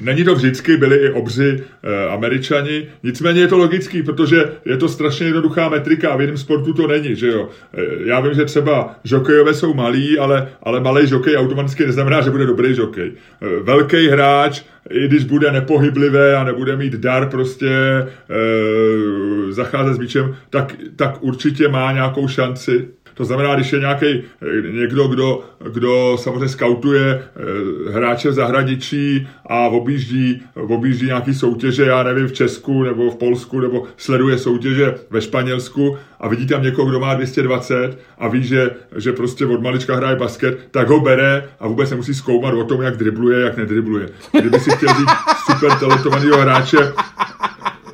Není 0.00 0.24
to 0.24 0.34
vždycky, 0.34 0.76
byli 0.76 0.96
i 0.96 1.10
obři 1.10 1.64
e, 1.82 2.08
američani, 2.08 2.86
nicméně 3.02 3.40
je 3.40 3.48
to 3.48 3.58
logický, 3.58 4.02
protože 4.02 4.44
je 4.64 4.76
to 4.76 4.88
strašně 4.88 5.26
jednoduchá 5.26 5.68
metrika 5.68 6.10
a 6.10 6.16
v 6.16 6.20
jiném 6.20 6.36
sportu 6.36 6.72
to 6.72 6.86
není, 6.86 7.16
že 7.16 7.26
jo. 7.26 7.48
E, 7.74 8.08
já 8.08 8.20
vím, 8.20 8.34
že 8.34 8.44
třeba 8.44 8.94
žokejové 9.04 9.54
jsou 9.54 9.74
malí, 9.74 10.18
ale, 10.18 10.48
ale 10.62 10.80
malý 10.80 11.06
žokej 11.06 11.36
automaticky 11.36 11.86
neznamená, 11.86 12.20
že 12.20 12.30
bude 12.30 12.46
dobrý 12.46 12.74
žokej. 12.74 13.12
E, 13.12 13.62
velký 13.62 14.08
hráč, 14.08 14.62
i 14.90 15.08
když 15.08 15.24
bude 15.24 15.52
nepohyblivé 15.52 16.36
a 16.36 16.44
nebude 16.44 16.76
mít 16.76 16.92
dar 16.92 17.30
prostě 17.30 17.70
e, 17.70 18.06
zacházet 19.52 19.94
s 19.94 19.98
míčem, 19.98 20.36
tak, 20.50 20.74
tak 20.96 21.22
určitě 21.22 21.68
má 21.68 21.92
nějakou 21.92 22.28
šanci 22.28 22.88
to 23.16 23.24
znamená, 23.24 23.54
když 23.54 23.72
je 23.72 23.78
nějaký 23.78 24.06
eh, 24.06 24.72
někdo, 24.72 25.08
kdo, 25.08 25.44
kdo 25.72 26.16
samozřejmě 26.20 26.48
skautuje 26.48 27.22
eh, 27.22 27.90
hráče 27.90 28.30
v 28.30 28.32
zahraničí 28.32 29.28
a 29.46 29.58
objíždí, 29.68 30.42
objíždí 30.54 31.06
nějaký 31.06 31.34
soutěže, 31.34 31.84
já 31.84 32.02
nevím, 32.02 32.26
v 32.26 32.32
Česku 32.32 32.82
nebo 32.82 33.10
v 33.10 33.16
Polsku, 33.16 33.60
nebo 33.60 33.84
sleduje 33.96 34.38
soutěže 34.38 34.94
ve 35.10 35.20
Španělsku 35.20 35.96
a 36.20 36.28
vidí 36.28 36.46
tam 36.46 36.62
někoho, 36.62 36.88
kdo 36.88 37.00
má 37.00 37.14
220 37.14 37.98
a 38.18 38.28
ví, 38.28 38.44
že, 38.44 38.70
že 38.96 39.12
prostě 39.12 39.46
od 39.46 39.62
malička 39.62 39.96
hraje 39.96 40.16
basket, 40.16 40.58
tak 40.70 40.88
ho 40.88 41.00
bere 41.00 41.48
a 41.60 41.68
vůbec 41.68 41.90
nemusí 41.90 42.14
zkoumat 42.14 42.54
o 42.54 42.64
tom, 42.64 42.82
jak 42.82 42.96
dribluje, 42.96 43.40
jak 43.40 43.56
nedribluje. 43.56 44.08
Kdyby 44.40 44.60
si 44.60 44.70
chtěl 44.70 44.88
říct 44.88 45.10
super 45.50 45.78
talentovaného 45.78 46.40
hráče, 46.40 46.92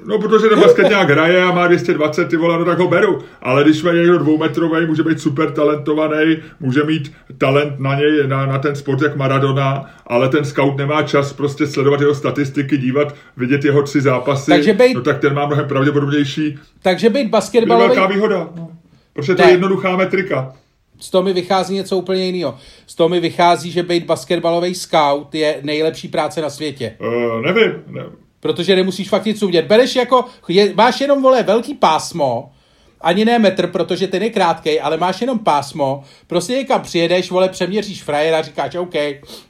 No, 0.06 0.18
protože 0.18 0.48
ten 0.48 0.60
basket 0.60 0.88
nějak 0.88 1.10
hraje 1.10 1.42
a 1.42 1.52
má 1.52 1.66
220, 1.66 2.28
ty 2.28 2.36
vole, 2.36 2.58
no 2.58 2.64
tak 2.64 2.78
ho 2.78 2.88
beru. 2.88 3.18
Ale 3.42 3.64
když 3.64 3.82
je 3.82 3.92
někdo 3.92 4.18
dvoumetrový, 4.18 4.86
může 4.86 5.02
být 5.02 5.20
super 5.20 5.50
talentovaný, 5.50 6.36
může 6.60 6.82
mít 6.82 7.12
talent 7.38 7.80
na 7.80 7.94
něj, 7.94 8.26
na, 8.26 8.46
na 8.46 8.58
ten 8.58 8.76
sport 8.76 9.02
jak 9.02 9.16
Maradona, 9.16 9.90
ale 10.06 10.28
ten 10.28 10.44
scout 10.44 10.76
nemá 10.76 11.02
čas 11.02 11.32
prostě 11.32 11.66
sledovat 11.66 12.00
jeho 12.00 12.14
statistiky, 12.14 12.78
dívat, 12.78 13.14
vidět 13.36 13.64
jeho 13.64 13.82
tři 13.82 14.00
zápasy. 14.00 14.50
Takže 14.50 14.72
být, 14.72 14.94
no 14.94 15.00
tak 15.00 15.18
ten 15.18 15.34
má 15.34 15.46
mnohem 15.46 15.68
pravděpodobnější. 15.68 16.58
Takže 16.82 17.10
být 17.10 17.28
basketbalový... 17.28 17.84
Je 17.84 17.88
velká 17.88 18.14
výhoda. 18.14 18.48
No. 18.56 18.68
Protože 19.12 19.34
to 19.34 19.42
je 19.42 19.50
jednoduchá 19.50 19.96
metrika. 19.96 20.52
Z 21.00 21.10
toho 21.10 21.22
mi 21.22 21.32
vychází 21.32 21.74
něco 21.74 21.96
úplně 21.96 22.26
jiného. 22.26 22.58
Z 22.86 22.94
toho 22.94 23.08
mi 23.08 23.20
vychází, 23.20 23.70
že 23.70 23.82
být 23.82 24.04
basketbalový 24.04 24.74
scout 24.74 25.34
je 25.34 25.58
nejlepší 25.62 26.08
práce 26.08 26.40
na 26.40 26.50
světě. 26.50 26.96
Uh, 27.00 27.42
nevím. 27.42 27.72
Ne, 27.86 28.02
protože 28.42 28.76
nemusíš 28.76 29.08
fakt 29.08 29.24
nic 29.24 29.42
udělat. 29.42 29.66
Bereš 29.66 29.96
jako, 29.96 30.24
je, 30.48 30.74
máš 30.74 31.00
jenom, 31.00 31.22
vole, 31.22 31.42
velký 31.42 31.74
pásmo, 31.74 32.52
ani 33.00 33.24
ne 33.24 33.38
metr, 33.38 33.66
protože 33.66 34.06
ten 34.06 34.22
je 34.22 34.30
krátkej, 34.30 34.80
ale 34.82 34.96
máš 34.96 35.20
jenom 35.20 35.38
pásmo, 35.38 36.04
prostě 36.26 36.52
někam 36.52 36.82
přijedeš, 36.82 37.30
vole, 37.30 37.48
přeměříš 37.48 38.02
frajera, 38.02 38.42
říkáš, 38.42 38.74
OK, 38.74 38.94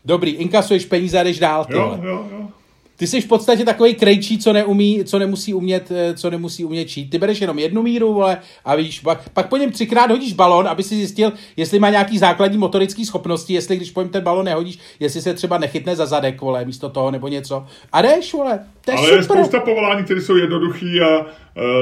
dobrý, 0.05 0.31
inkasuješ 0.31 0.85
peníze 0.85 1.21
a 1.21 1.23
jdeš 1.23 1.39
dál, 1.39 1.65
ty 1.65 1.73
jo, 1.73 1.99
jo, 2.03 2.25
jo. 2.33 2.49
Ty 3.03 3.07
jsi 3.07 3.21
v 3.21 3.29
podstatě 3.29 3.65
takový 3.65 3.95
krejčí, 3.95 4.39
co 4.39 4.53
neumí, 4.53 5.05
co 5.05 5.19
nemusí 5.19 5.55
umět, 5.55 5.91
eh, 5.91 6.15
co 6.15 6.31
nemusí 6.31 6.65
umět 6.65 6.85
čít. 6.85 7.11
Ty 7.11 7.19
bereš 7.19 7.41
jenom 7.41 7.59
jednu 7.59 7.83
míru, 7.83 8.15
vole, 8.15 8.39
a 8.65 8.75
víš, 8.75 9.01
pak, 9.01 9.29
pak 9.29 9.49
po 9.49 9.57
něm 9.57 9.71
třikrát 9.71 10.11
hodíš 10.11 10.33
balon, 10.33 10.69
aby 10.69 10.83
si 10.83 10.97
zjistil, 10.97 11.33
jestli 11.57 11.79
má 11.79 11.91
nějaký 11.91 12.19
základní 12.19 12.59
motorický 12.59 13.07
schopnosti, 13.07 13.55
jestli 13.55 13.77
když 13.77 13.91
po 13.91 14.03
něm 14.03 14.11
ten 14.11 14.25
balon 14.25 14.45
nehodíš, 14.45 14.79
jestli 15.01 15.23
se 15.23 15.35
třeba 15.35 15.59
nechytne 15.59 15.97
za 15.97 16.07
zadek, 16.07 16.41
vole, 16.41 16.65
místo 16.65 16.89
toho 16.89 17.11
nebo 17.11 17.29
něco. 17.29 17.67
A 17.93 18.03
jdeš, 18.03 18.35
vole, 18.35 18.61
to 18.85 18.91
je 18.91 18.97
Ale 18.97 19.07
super. 19.07 19.19
je 19.19 19.25
spousta 19.25 19.61
povolání, 19.61 20.05
které 20.05 20.21
jsou 20.21 20.37
jednoduchý 20.37 21.01
a 21.01 21.27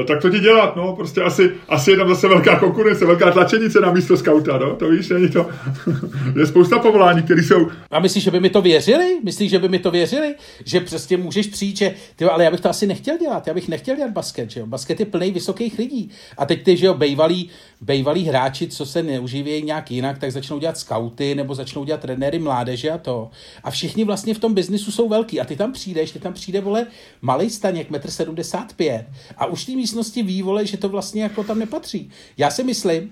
tak 0.07 0.21
to 0.21 0.29
ti 0.29 0.39
dělat, 0.39 0.75
no, 0.75 0.95
prostě 0.95 1.21
asi, 1.21 1.51
asi 1.69 1.91
je 1.91 1.97
tam 1.97 2.09
zase 2.09 2.27
velká 2.27 2.59
konkurence, 2.59 3.05
velká 3.05 3.31
tlačenice 3.31 3.79
na 3.79 3.91
místo 3.91 4.17
skauta, 4.17 4.57
no, 4.57 4.75
to 4.75 4.89
víš, 4.89 5.09
není 5.09 5.29
to, 5.29 5.49
je 6.39 6.45
spousta 6.47 6.79
povolání, 6.79 7.23
které 7.23 7.43
jsou... 7.43 7.67
A 7.91 7.99
myslíš, 7.99 8.23
že 8.23 8.31
by 8.31 8.39
mi 8.39 8.49
to 8.49 8.61
věřili? 8.61 9.19
Myslíš, 9.23 9.51
že 9.51 9.59
by 9.59 9.69
mi 9.69 9.79
to 9.79 9.91
věřili? 9.91 10.35
Že 10.65 10.79
prostě 10.79 11.17
můžeš 11.17 11.47
přijít, 11.47 11.77
že, 11.77 11.93
ty, 12.15 12.25
ale 12.25 12.43
já 12.43 12.51
bych 12.51 12.59
to 12.59 12.69
asi 12.69 12.87
nechtěl 12.87 13.17
dělat, 13.17 13.47
já 13.47 13.53
bych 13.53 13.67
nechtěl 13.67 13.95
dělat 13.95 14.11
basket, 14.11 14.51
že 14.51 14.59
jo, 14.59 14.65
basket 14.65 14.99
je 14.99 15.05
plný 15.05 15.31
vysokých 15.31 15.79
lidí. 15.79 16.09
A 16.37 16.45
teď 16.45 16.63
ty, 16.63 16.77
že 16.77 16.85
jo, 16.85 16.93
bejvalí, 16.93 17.49
bejvalí 17.81 18.23
hráči, 18.23 18.67
co 18.67 18.85
se 18.85 19.03
neuživějí 19.03 19.63
nějak 19.63 19.91
jinak, 19.91 20.19
tak 20.19 20.31
začnou 20.31 20.59
dělat 20.59 20.77
skauty 20.77 21.35
nebo 21.35 21.55
začnou 21.55 21.83
dělat 21.83 22.01
trenéry 22.01 22.39
mládeže 22.39 22.91
a 22.91 22.97
to. 22.97 23.29
A 23.63 23.71
všichni 23.71 24.03
vlastně 24.03 24.33
v 24.33 24.39
tom 24.39 24.53
biznisu 24.53 24.91
jsou 24.91 25.09
velký. 25.09 25.41
A 25.41 25.45
ty 25.45 25.55
tam 25.55 25.73
přijdeš, 25.73 26.11
ty 26.11 26.19
tam 26.19 26.33
přijde, 26.33 26.61
vole, 26.61 26.87
malý 27.21 27.49
staněk, 27.49 27.91
1,75 27.91 28.93
m 28.93 29.05
a 29.37 29.45
už 29.45 29.60
té 29.65 29.71
místnosti 29.71 30.23
ví, 30.23 30.41
vole, 30.41 30.65
že 30.65 30.77
to 30.77 30.89
vlastně 30.89 31.23
jako 31.23 31.43
tam 31.43 31.59
nepatří. 31.59 32.09
Já 32.37 32.49
si 32.51 32.63
myslím, 32.63 33.09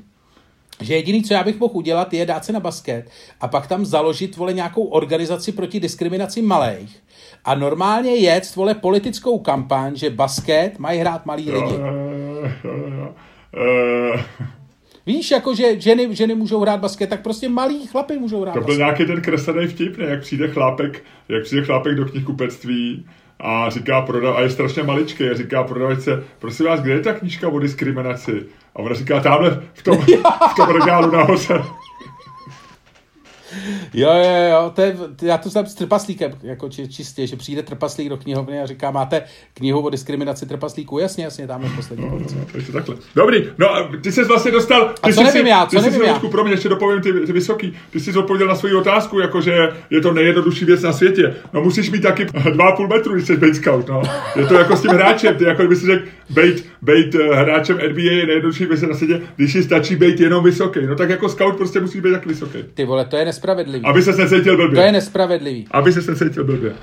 že 0.82 0.96
jediný, 0.96 1.24
co 1.24 1.34
já 1.34 1.44
bych 1.44 1.60
mohl 1.60 1.78
udělat, 1.78 2.14
je 2.14 2.26
dát 2.26 2.46
se 2.46 2.54
na 2.54 2.60
basket 2.60 3.10
a 3.42 3.48
pak 3.48 3.68
tam 3.68 3.86
založit, 3.86 4.38
vole, 4.38 4.54
nějakou 4.54 4.84
organizaci 4.84 5.52
proti 5.52 5.80
diskriminaci 5.80 6.42
malých 6.42 7.04
a 7.46 7.56
normálně 7.56 8.16
jet, 8.16 8.56
vole, 8.56 8.76
politickou 8.76 9.40
kampaň, 9.40 9.96
že 9.96 10.10
basket 10.10 10.80
mají 10.80 11.00
hrát 11.00 11.26
malí 11.26 11.52
lidi. 11.52 11.76
Víš, 15.06 15.32
jako 15.32 15.56
že 15.56 15.80
ženy, 15.82 16.16
ženy 16.16 16.36
můžou 16.36 16.60
hrát 16.60 16.80
basket, 16.80 17.10
tak 17.10 17.22
prostě 17.22 17.50
malí 17.50 17.88
chlapy 17.88 18.18
můžou 18.18 18.42
hrát 18.42 18.54
To 18.54 18.60
byl 18.60 18.68
basket. 18.68 18.78
nějaký 18.78 19.06
ten 19.06 19.22
kreslený 19.22 19.68
vtip, 19.68 19.98
ne? 19.98 20.06
Jak 20.06 20.22
přijde 20.22 20.48
chlápek, 20.48 21.04
jak 21.30 21.44
přijde 21.44 21.66
chlápek 21.66 21.96
do 21.96 22.06
knihkupectví 22.06 23.06
a 23.40 23.70
říká 23.70 24.02
prodav, 24.02 24.36
a 24.38 24.42
je 24.42 24.50
strašně 24.50 24.84
maličký 24.84 25.30
a 25.30 25.34
říká 25.34 25.64
prodavačce, 25.64 26.24
prosím 26.40 26.66
vás, 26.66 26.80
kde 26.82 26.94
je 26.94 27.00
ta 27.00 27.14
knížka 27.14 27.48
o 27.48 27.60
diskriminaci? 27.60 28.46
A 28.76 28.80
ona 28.80 28.96
říká, 28.96 29.20
tamhle 29.20 29.64
v 29.74 29.84
tom, 29.84 29.98
v 30.52 30.56
tom 30.56 30.70
regálu 30.70 31.12
nahoře. 31.12 31.62
Jo, 33.94 34.10
jo, 34.14 34.50
jo, 34.52 34.72
to 34.76 34.82
je, 34.82 34.98
já 35.22 35.38
to 35.38 35.50
znám 35.50 35.66
s 35.66 35.76
trpaslíkem, 35.76 36.32
jako 36.44 36.70
či, 36.70 36.88
čistě, 36.88 37.28
že 37.28 37.36
přijde 37.36 37.64
trpaslík 37.64 38.10
do 38.10 38.18
knihovny 38.18 38.62
a 38.62 38.66
říká, 38.66 38.92
máte 38.92 39.24
knihu 39.54 39.80
o 39.80 39.90
diskriminaci 39.90 40.46
trpaslíků? 40.46 41.00
Jasně, 41.00 41.24
jasně, 41.24 41.48
tam 41.48 41.64
je 41.64 41.70
poslední 41.76 42.06
no, 42.06 42.20
no, 42.20 42.46
takže 42.52 42.72
takhle. 42.72 42.96
Dobrý, 43.16 43.50
no 43.58 43.76
a 43.76 43.90
ty 44.04 44.12
jsi 44.12 44.24
vlastně 44.24 44.52
dostal... 44.52 44.94
Ty 45.04 45.12
a 45.12 45.14
co 45.14 45.24
nevím 45.24 45.44
si, 45.44 45.50
já, 45.50 45.66
co 45.66 45.76
ty 45.76 45.82
nevím 45.82 46.00
jsi 46.00 46.08
já? 46.08 46.20
pro 46.20 46.44
mě 46.44 46.54
ještě 46.54 46.70
dopovím 46.70 47.02
ty, 47.02 47.14
ty 47.14 47.34
vysoký. 47.34 47.74
Ty 47.90 48.00
jsi 48.00 48.18
odpověděl 48.18 48.48
na 48.48 48.56
svou 48.56 48.80
otázku, 48.80 49.20
jakože 49.20 49.70
je 49.90 50.02
to 50.02 50.14
nejjednodušší 50.14 50.66
věc 50.66 50.82
na 50.82 50.94
světě. 50.94 51.36
No 51.54 51.62
musíš 51.62 51.92
mít 51.92 52.02
taky 52.02 52.26
2,5 52.26 52.88
metru, 52.88 53.14
když 53.14 53.28
jsi 53.28 53.38
být 53.38 53.56
scout, 53.56 53.88
no. 53.88 54.02
Je 54.36 54.46
to 54.46 54.54
jako 54.54 54.76
s 54.76 54.82
tím 54.82 54.92
hráčem, 54.92 55.36
ty 55.36 55.44
jako 55.44 55.62
kdyby 55.62 55.76
si 55.76 55.86
řekl, 55.86 56.06
být, 56.30 56.66
být 56.82 57.16
uh, 57.16 57.22
hráčem 57.22 57.78
NBA 57.78 58.02
je 58.02 58.26
nejjednodušší 58.26 58.66
věc 58.66 58.82
na 58.82 58.96
světě, 58.96 59.22
když 59.36 59.54
si 59.54 59.64
stačí 59.64 59.96
být 59.96 60.20
jenom 60.20 60.44
vysoký. 60.44 60.80
No 60.86 60.96
tak 60.96 61.10
jako 61.10 61.30
scout 61.30 61.58
prostě 61.58 61.80
musí 61.80 62.02
být 62.02 62.12
tak 62.12 62.26
vysoký. 62.26 62.60
Ty 62.74 62.86
vole, 62.86 63.06
to 63.06 63.18
je 63.18 63.26
nespravedlivý. 63.40 63.86
Aby 63.86 64.02
se 64.02 64.12
necítil 64.12 64.58
blbě. 64.58 64.76
To 64.76 64.82
je 64.82 64.92
nespravedlivý. 64.92 65.68
Aby 65.72 65.94
se 65.94 66.12
necítil 66.12 66.44
blbě. 66.44 66.76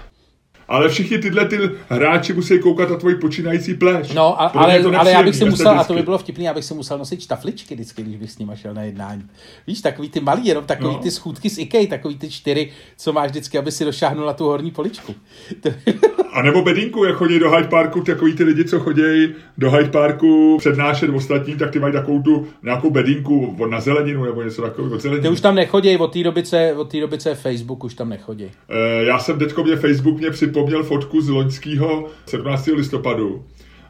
Ale 0.68 0.88
všichni 0.88 1.18
tyhle 1.18 1.44
ty 1.44 1.58
hráči 1.88 2.32
musí 2.32 2.58
koukat 2.58 2.90
na 2.90 2.96
tvoji 2.96 3.16
počínající 3.16 3.74
pleš. 3.74 4.12
No, 4.12 4.42
a, 4.42 4.46
ale, 4.46 4.78
ale 4.78 5.10
já 5.10 5.22
bych 5.22 5.36
si 5.36 5.44
musel, 5.44 5.80
a 5.80 5.84
to 5.84 5.94
by 5.94 6.02
bylo 6.02 6.18
vtipný, 6.18 6.44
já 6.44 6.54
bych 6.54 6.64
si 6.64 6.74
musel 6.74 6.98
nosit 6.98 7.22
štafličky 7.22 7.74
vždycky, 7.74 8.02
když 8.02 8.16
bych 8.16 8.30
s 8.30 8.38
nima 8.38 8.56
šel 8.56 8.74
na 8.74 8.82
jednání. 8.82 9.22
Víš, 9.66 9.80
takový 9.80 10.08
ty 10.08 10.20
malý, 10.20 10.46
jenom 10.46 10.64
takový 10.64 10.94
no. 10.94 10.98
ty 10.98 11.10
schůdky 11.10 11.50
z 11.50 11.58
IKEA, 11.58 11.86
takový 11.86 12.18
ty 12.18 12.30
čtyři, 12.30 12.72
co 12.96 13.12
máš 13.12 13.30
vždycky, 13.30 13.58
aby 13.58 13.72
si 13.72 13.84
došáhnul 13.84 14.26
na 14.26 14.32
tu 14.32 14.44
horní 14.44 14.70
poličku. 14.70 15.14
a 16.36 16.42
nebo 16.42 16.62
bedínku, 16.62 17.04
jak 17.04 17.16
chodí 17.16 17.38
do 17.38 17.50
Hyde 17.50 17.68
Parku, 17.68 18.00
takový 18.00 18.34
ty 18.34 18.44
lidi, 18.44 18.64
co 18.64 18.80
chodí 18.80 19.34
do 19.58 19.70
Hyde 19.70 19.90
Parku 19.90 20.56
přednášet 20.58 21.10
ostatní, 21.10 21.56
tak 21.56 21.70
ty 21.70 21.78
mají 21.78 21.92
takovou 21.92 22.22
tu 22.22 22.46
nějakou 22.62 22.90
bedínku 22.90 23.56
na 23.70 23.80
zeleninu 23.80 24.24
nebo 24.24 24.42
něco 24.42 24.62
takového. 24.62 24.98
Ty 24.98 25.28
už 25.28 25.40
tam 25.40 25.54
nechodí, 25.54 25.96
od 25.96 26.12
té 26.12 26.22
doby, 26.22 26.42
co 26.42 26.56
od 26.76 26.90
té 26.90 27.00
doby, 27.00 27.18
je 27.26 27.34
Facebook, 27.34 27.84
už 27.84 27.94
tam 27.94 28.08
nechodí. 28.08 28.44
E, 28.44 29.04
já 29.04 29.18
jsem 29.18 29.38
teďko 29.38 29.64
mě 29.64 29.76
Facebook 29.76 30.18
mě 30.18 30.30
připomněl 30.30 30.82
fotku 30.82 31.20
z 31.20 31.28
loňského 31.28 32.08
17. 32.26 32.66
listopadu. 32.66 33.44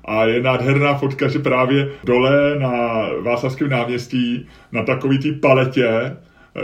A 0.04 0.24
je 0.24 0.42
nádherná 0.42 0.94
fotka, 0.94 1.28
že 1.28 1.38
právě 1.38 1.88
dole 2.04 2.58
na 2.58 3.02
Václavském 3.22 3.68
náměstí 3.68 4.46
na 4.72 4.82
takový 4.82 5.18
té 5.18 5.32
paletě 5.32 6.16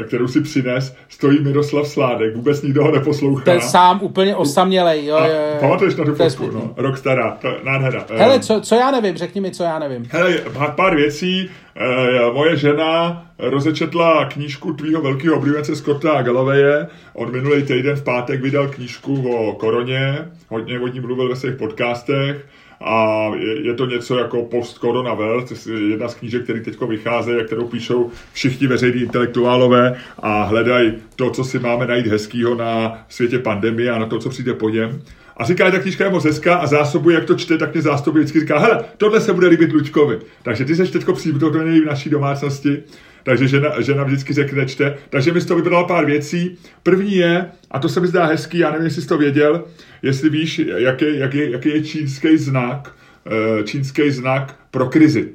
kterou 0.06 0.28
si 0.28 0.40
přines, 0.40 0.96
stojí 1.08 1.38
Miroslav 1.40 1.88
Sládek, 1.88 2.36
vůbec 2.36 2.62
nikdo 2.62 2.84
ho 2.84 2.90
neposlouchá. 2.90 3.44
Ten 3.44 3.60
sám 3.60 3.98
úplně 4.02 4.36
osamělej, 4.36 5.06
jo, 5.06 5.16
jo, 5.18 5.24
jo. 5.24 5.56
Pamatuješ 5.60 5.96
na 5.96 6.04
tu 6.04 6.14
fotku, 6.14 6.50
no, 6.50 6.74
rok 6.76 6.98
stará, 6.98 7.30
to 7.30 7.48
nádhera. 7.62 8.06
Hele, 8.16 8.40
co, 8.40 8.60
co 8.60 8.74
já 8.74 8.90
nevím, 8.90 9.16
řekni 9.16 9.40
mi, 9.40 9.50
co 9.50 9.62
já 9.62 9.78
nevím. 9.78 10.06
Hele, 10.10 10.34
pár 10.76 10.96
věcí, 10.96 11.50
e, 11.76 12.32
moje 12.32 12.56
žena 12.56 13.22
rozečetla 13.38 14.24
knížku 14.24 14.72
tvýho 14.72 15.02
velkého 15.02 15.36
oblíbence 15.36 15.76
Scotta 15.76 16.22
Galloway'e. 16.22 16.86
On 17.14 17.32
minulý 17.32 17.62
týden 17.62 17.96
v 17.96 18.04
pátek 18.04 18.42
vydal 18.42 18.68
knížku 18.68 19.36
o 19.36 19.52
koroně, 19.52 20.18
hodně 20.48 20.80
o 20.80 20.88
ní 20.88 21.00
mluvil 21.00 21.28
ve 21.28 21.36
svých 21.36 21.56
podcastech 21.56 22.46
a 22.84 23.30
je, 23.36 23.66
je 23.66 23.74
to 23.74 23.86
něco 23.86 24.18
jako 24.18 24.42
post-corona 24.42 25.14
world, 25.14 25.52
jedna 25.88 26.08
z 26.08 26.14
knížek, 26.14 26.42
které 26.42 26.60
teď 26.60 26.80
vycházejí 26.88 27.40
a 27.40 27.44
kterou 27.44 27.68
píšou 27.68 28.10
všichni 28.32 28.66
veřejní 28.66 29.00
intelektuálové 29.00 29.96
a 30.18 30.42
hledají 30.42 30.94
to, 31.16 31.30
co 31.30 31.44
si 31.44 31.58
máme 31.58 31.86
najít 31.86 32.06
hezkýho 32.06 32.54
na 32.54 33.04
světě 33.08 33.38
pandemie 33.38 33.90
a 33.90 33.98
na 33.98 34.06
to, 34.06 34.18
co 34.18 34.28
přijde 34.28 34.54
po 34.54 34.68
něm. 34.68 35.02
A 35.36 35.44
říká, 35.44 35.70
ta 35.70 35.78
knížka 35.78 36.04
je 36.04 36.10
moc 36.10 36.24
hezká 36.24 36.56
a 36.56 36.66
zásobuje, 36.66 37.14
jak 37.14 37.24
to 37.24 37.34
čte, 37.34 37.58
tak 37.58 37.72
mě 37.72 37.82
zásobuje 37.82 38.24
vždycky 38.24 38.40
říká, 38.40 38.58
hele, 38.58 38.84
tohle 38.96 39.20
se 39.20 39.32
bude 39.32 39.46
líbit 39.46 39.72
Luďkovi. 39.72 40.18
Takže 40.42 40.64
ty 40.64 40.76
seš 40.76 40.90
teďko 40.90 41.12
příbuzný 41.12 41.80
v 41.80 41.86
naší 41.86 42.10
domácnosti 42.10 42.82
takže 43.22 43.48
žena, 43.48 43.80
žena 43.80 44.04
vždycky 44.04 44.32
řekne, 44.32 44.66
čte. 44.66 44.96
Takže 45.10 45.32
mi 45.32 45.40
z 45.40 45.46
toho 45.46 45.58
vybrala 45.58 45.84
pár 45.84 46.06
věcí. 46.06 46.58
První 46.82 47.14
je, 47.14 47.50
a 47.70 47.78
to 47.78 47.88
se 47.88 48.00
mi 48.00 48.06
zdá 48.06 48.26
hezký, 48.26 48.58
já 48.58 48.70
nevím, 48.70 48.84
jestli 48.84 49.02
jsi 49.02 49.08
to 49.08 49.18
věděl, 49.18 49.64
jestli 50.02 50.28
víš, 50.30 50.58
jaký, 50.76 51.18
jaký, 51.18 51.50
jaký 51.50 51.68
je 51.68 51.82
čínský 51.82 52.36
znak, 52.36 52.94
eh, 53.26 53.62
čínský 53.64 54.10
znak 54.10 54.58
pro 54.70 54.86
krizi. 54.86 55.28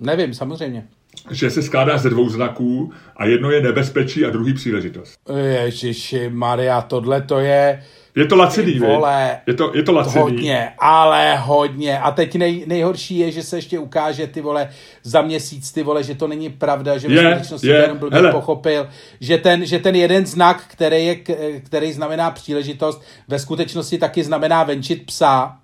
Nevím, 0.00 0.34
samozřejmě. 0.34 0.86
Že 1.30 1.50
se 1.50 1.62
skládá 1.62 1.98
ze 1.98 2.10
dvou 2.10 2.28
znaků 2.28 2.92
a 3.16 3.26
jedno 3.26 3.50
je 3.50 3.60
nebezpečí 3.60 4.24
a 4.24 4.30
druhý 4.30 4.54
příležitost. 4.54 5.14
Ježiši 5.36 6.28
Maria, 6.28 6.82
tohle 6.82 7.22
to 7.22 7.38
je 7.38 7.82
je 8.16 8.26
to 8.26 8.36
laciný, 8.36 8.78
vole, 8.78 9.40
je 9.46 9.54
to, 9.54 9.76
je 9.76 9.82
to 9.82 9.92
laciný. 9.92 10.22
Hodně, 10.22 10.72
ale 10.78 11.36
hodně. 11.36 11.98
A 11.98 12.10
teď 12.10 12.34
nej, 12.34 12.64
nejhorší 12.66 13.18
je, 13.18 13.32
že 13.32 13.42
se 13.42 13.58
ještě 13.58 13.78
ukáže 13.78 14.26
ty 14.26 14.40
vole 14.40 14.70
za 15.02 15.22
měsíc, 15.22 15.72
ty 15.72 15.82
vole, 15.82 16.02
že 16.02 16.14
to 16.14 16.28
není 16.28 16.50
pravda, 16.50 16.98
že 16.98 17.08
v 17.08 17.16
skutečnosti 17.16 17.66
to 17.66 17.72
jenom 17.72 17.98
blbě 17.98 18.22
pochopil, 18.32 18.88
že 19.20 19.38
ten, 19.38 19.66
že 19.66 19.78
ten 19.78 19.96
jeden 19.96 20.26
znak, 20.26 20.64
který, 20.68 21.06
je, 21.06 21.16
který 21.60 21.92
znamená 21.92 22.30
příležitost, 22.30 23.02
ve 23.28 23.38
skutečnosti 23.38 23.98
taky 23.98 24.24
znamená 24.24 24.64
venčit 24.64 25.06
psa 25.06 25.56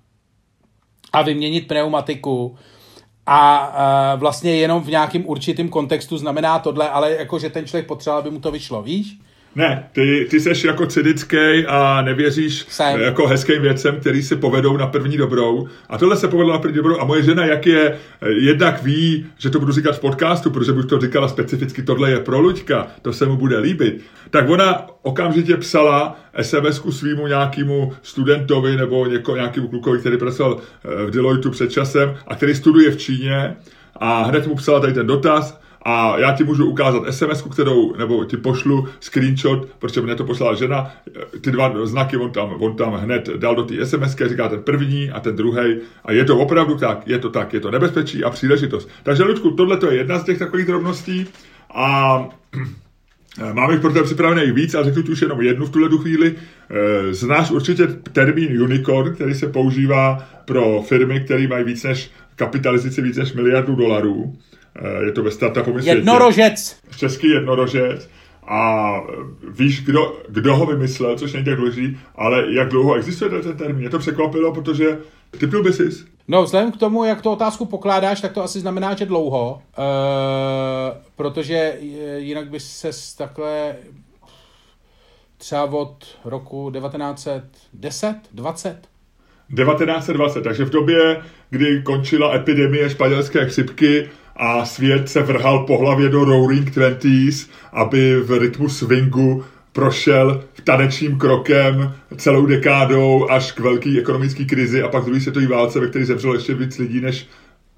a 1.13 1.21
vyměnit 1.21 1.67
pneumatiku 1.67 2.55
a, 3.25 3.57
a 3.57 4.15
vlastně 4.15 4.55
jenom 4.55 4.83
v 4.83 4.89
nějakým 4.89 5.29
určitým 5.29 5.69
kontextu 5.69 6.17
znamená 6.17 6.59
tohle, 6.59 6.89
ale 6.89 7.11
jako, 7.11 7.39
že 7.39 7.49
ten 7.49 7.65
člověk 7.65 7.87
potřeboval, 7.87 8.19
aby 8.19 8.31
mu 8.31 8.39
to 8.39 8.51
vyšlo, 8.51 8.81
víš? 8.81 9.17
Ne, 9.57 9.89
ty, 9.91 10.27
ty 10.29 10.39
seš 10.39 10.63
jako 10.63 10.85
cynický 10.85 11.65
a 11.67 12.01
nevěříš 12.01 12.65
Jsem. 12.69 12.99
jako 12.99 13.27
hezkým 13.27 13.61
věcem, 13.61 13.99
který 13.99 14.23
se 14.23 14.35
povedou 14.35 14.77
na 14.77 14.87
první 14.87 15.17
dobrou. 15.17 15.67
A 15.89 15.97
tohle 15.97 16.17
se 16.17 16.27
povedlo 16.27 16.53
na 16.53 16.59
první 16.59 16.77
dobrou. 16.77 16.99
A 16.99 17.05
moje 17.05 17.23
žena, 17.23 17.45
jak 17.45 17.65
je, 17.65 17.97
jednak 18.27 18.83
ví, 18.83 19.25
že 19.37 19.49
to 19.49 19.59
budu 19.59 19.71
říkat 19.71 19.95
v 19.95 19.99
podcastu, 19.99 20.49
protože 20.49 20.73
bych 20.73 20.85
to 20.85 20.99
říkala 20.99 21.27
specificky, 21.27 21.83
tohle 21.83 22.11
je 22.11 22.19
pro 22.19 22.39
Luďka, 22.39 22.87
to 23.01 23.13
se 23.13 23.25
mu 23.25 23.37
bude 23.37 23.59
líbit. 23.59 24.01
Tak 24.29 24.49
ona 24.49 24.85
okamžitě 25.01 25.57
psala 25.57 26.19
SMS-ku 26.41 26.91
svýmu 26.91 27.27
nějakému 27.27 27.93
studentovi 28.01 28.75
nebo 28.75 29.05
něko, 29.05 29.35
nějakému 29.35 29.67
klukovi, 29.67 29.99
který 29.99 30.17
pracoval 30.17 30.57
eh, 30.57 31.05
v 31.05 31.11
Deloitu 31.11 31.51
před 31.51 31.71
časem 31.71 32.15
a 32.27 32.35
který 32.35 32.55
studuje 32.55 32.91
v 32.91 32.97
Číně 32.97 33.55
a 33.95 34.23
hned 34.23 34.47
mu 34.47 34.55
psala 34.55 34.79
tady 34.79 34.93
ten 34.93 35.07
dotaz 35.07 35.59
a 35.81 36.19
já 36.19 36.31
ti 36.33 36.43
můžu 36.43 36.65
ukázat 36.65 37.03
SMS, 37.09 37.41
kterou, 37.41 37.95
nebo 37.95 38.25
ti 38.25 38.37
pošlu 38.37 38.87
screenshot, 38.99 39.67
protože 39.79 40.01
mě 40.01 40.15
to 40.15 40.23
poslala 40.23 40.53
žena, 40.53 40.91
ty 41.41 41.51
dva 41.51 41.85
znaky 41.85 42.17
on 42.17 42.31
tam, 42.31 42.55
on 42.59 42.75
tam 42.75 42.93
hned 42.93 43.29
dal 43.37 43.55
do 43.55 43.63
té 43.63 43.85
SMS, 43.85 44.15
říká 44.25 44.49
ten 44.49 44.63
první 44.63 45.11
a 45.11 45.19
ten 45.19 45.35
druhý. 45.35 45.77
A 46.05 46.11
je 46.11 46.25
to 46.25 46.37
opravdu 46.37 46.77
tak, 46.77 47.07
je 47.07 47.19
to 47.19 47.29
tak, 47.29 47.53
je 47.53 47.59
to 47.59 47.71
nebezpečí 47.71 48.23
a 48.23 48.29
příležitost. 48.29 48.89
Takže, 49.03 49.23
Ludku, 49.23 49.51
tohle 49.51 49.77
to 49.77 49.91
je 49.91 49.97
jedna 49.97 50.19
z 50.19 50.23
těch 50.23 50.39
takových 50.39 50.65
drobností. 50.65 51.27
A 51.73 52.29
Máme 53.53 53.73
jich 53.73 53.81
pro 53.81 53.93
tebe 53.93 54.05
připravených 54.05 54.53
víc, 54.53 54.75
ale 54.75 54.85
řeknu 54.85 55.03
tu 55.03 55.11
už 55.11 55.21
jenom 55.21 55.41
jednu 55.41 55.65
v 55.65 55.69
tuhle 55.69 55.97
chvíli. 55.97 56.35
Eh, 56.35 57.13
znáš 57.13 57.51
určitě 57.51 57.87
termín 57.87 58.61
unicorn, 58.61 59.15
který 59.15 59.33
se 59.33 59.47
používá 59.47 60.29
pro 60.45 60.81
firmy, 60.81 61.19
které 61.19 61.47
mají 61.47 61.63
víc 61.63 61.83
než 61.83 62.11
kapitalizaci 62.35 63.01
víc 63.01 63.17
než 63.17 63.33
miliardu 63.33 63.75
dolarů. 63.75 64.35
Eh, 64.77 65.05
je 65.05 65.11
to 65.11 65.23
ve 65.23 65.31
startupovém 65.31 65.81
světě. 65.81 65.97
Jednorožec. 65.97 66.77
Český 66.97 67.29
jednorožec. 67.29 68.09
A 68.47 68.91
víš, 69.49 69.85
kdo, 69.85 70.17
kdo 70.29 70.55
ho 70.55 70.65
vymyslel, 70.65 71.17
což 71.17 71.33
není 71.33 71.45
tak 71.45 71.55
důležitý, 71.55 71.97
ale 72.15 72.53
jak 72.53 72.69
dlouho 72.69 72.93
existuje 72.93 73.41
ten 73.41 73.57
termín. 73.57 73.75
Mě 73.75 73.89
to 73.89 73.99
překvapilo, 73.99 74.53
protože 74.53 74.97
typnul 75.39 75.63
by 75.63 75.73
jsi. 75.73 75.89
No, 76.27 76.43
vzhledem 76.43 76.71
k 76.71 76.77
tomu, 76.77 77.03
jak 77.03 77.21
tu 77.21 77.29
otázku 77.29 77.65
pokládáš, 77.65 78.21
tak 78.21 78.33
to 78.33 78.43
asi 78.43 78.59
znamená, 78.59 78.95
že 78.95 79.05
dlouho, 79.05 79.61
e, 79.77 79.81
protože 81.15 81.75
jinak 82.17 82.49
by 82.49 82.59
se 82.59 82.89
takhle 83.17 83.75
třeba 85.37 85.63
od 85.63 86.17
roku 86.25 86.71
1910, 86.71 88.15
20? 88.33 88.87
1920, 89.55 90.41
takže 90.41 90.65
v 90.65 90.69
době, 90.69 91.21
kdy 91.49 91.81
končila 91.83 92.35
epidemie 92.35 92.89
španělské 92.89 93.45
chřipky, 93.45 94.09
a 94.37 94.65
svět 94.65 95.09
se 95.09 95.21
vrhal 95.21 95.59
po 95.59 95.77
hlavě 95.77 96.09
do 96.09 96.23
Roaring 96.25 96.71
Twenties, 96.71 97.49
aby 97.73 98.19
v 98.19 98.39
rytmu 98.39 98.69
swingu 98.69 99.43
prošel 99.73 100.43
tanečním 100.63 101.17
krokem 101.17 101.93
celou 102.17 102.45
dekádou 102.45 103.27
až 103.29 103.51
k 103.51 103.59
velké 103.59 103.99
ekonomické 103.99 104.45
krizi 104.45 104.83
a 104.83 104.87
pak 104.87 105.05
druhý 105.05 105.21
světové 105.21 105.47
válce, 105.47 105.79
ve 105.79 105.87
které 105.87 106.05
zemřelo 106.05 106.33
ještě 106.33 106.53
víc 106.53 106.77
lidí 106.77 107.01
než 107.01 107.27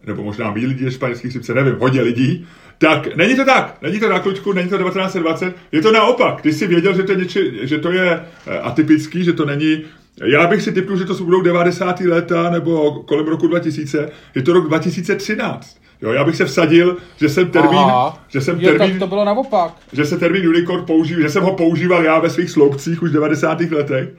nebo 0.08 0.24
možná 0.24 0.52
méně 0.52 0.68
lidí 0.68 0.86
než 0.86 0.94
španělský 0.94 1.30
chřipce, 1.30 1.54
nevím, 1.54 1.76
hodně 1.80 2.02
lidí, 2.02 2.48
tak 2.78 3.16
není 3.16 3.36
to 3.36 3.46
tak, 3.46 3.78
není 3.82 4.00
to 4.00 4.10
na 4.10 4.20
klučku, 4.20 4.54
není 4.54 4.70
to 4.70 4.78
1920, 4.78 5.56
je 5.72 5.82
to 5.82 5.92
naopak. 5.92 6.42
Ty 6.42 6.54
jsi 6.54 6.68
věděl, 6.68 6.96
že 6.96 7.04
to 7.04 7.12
je, 7.12 7.18
něči, 7.18 7.60
že 7.62 7.78
to 7.78 7.92
je 7.92 8.22
eh, 8.48 8.60
atypický, 8.60 9.24
že 9.24 9.34
to 9.34 9.46
není 9.46 9.84
já 10.26 10.48
bych 10.48 10.62
si 10.62 10.72
typnul, 10.72 10.98
že 10.98 11.06
to 11.06 11.14
budou 11.14 11.42
90. 11.42 12.00
léta 12.00 12.50
nebo 12.50 13.04
kolem 13.04 13.26
roku 13.28 13.48
2000. 13.48 14.10
Je 14.36 14.42
to 14.42 14.54
rok 14.54 14.68
2013. 14.68 15.79
Jo, 16.02 16.12
já 16.12 16.24
bych 16.24 16.36
se 16.36 16.46
vsadil, 16.46 16.98
že 17.18 17.30
jsem 17.30 17.52
termín, 17.52 17.80
Aha. 17.80 18.24
že 18.28 18.42
jsem 18.42 18.60
termín, 18.60 18.82
jo, 18.82 18.88
tak 18.88 19.00
to 19.00 19.08
bylo 19.08 19.26
naopak. 19.26 19.74
Že 19.92 20.06
se 20.06 20.18
termín 20.18 20.48
unicorn 20.48 20.86
používal, 20.86 21.22
že 21.22 21.30
jsem 21.30 21.44
ho 21.44 21.56
používal 21.56 22.04
já 22.04 22.20
ve 22.20 22.30
svých 22.30 22.50
sloupcích 22.50 23.04
už 23.04 23.10
v 23.10 23.14
90. 23.14 23.62
letech 23.62 24.10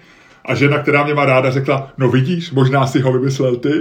A 0.44 0.54
žena, 0.54 0.78
která 0.78 1.04
mě 1.04 1.14
má 1.14 1.24
ráda, 1.24 1.50
řekla, 1.50 1.92
no 1.98 2.08
vidíš, 2.08 2.50
možná 2.50 2.86
si 2.86 3.00
ho 3.00 3.12
vymyslel 3.12 3.56
ty. 3.56 3.72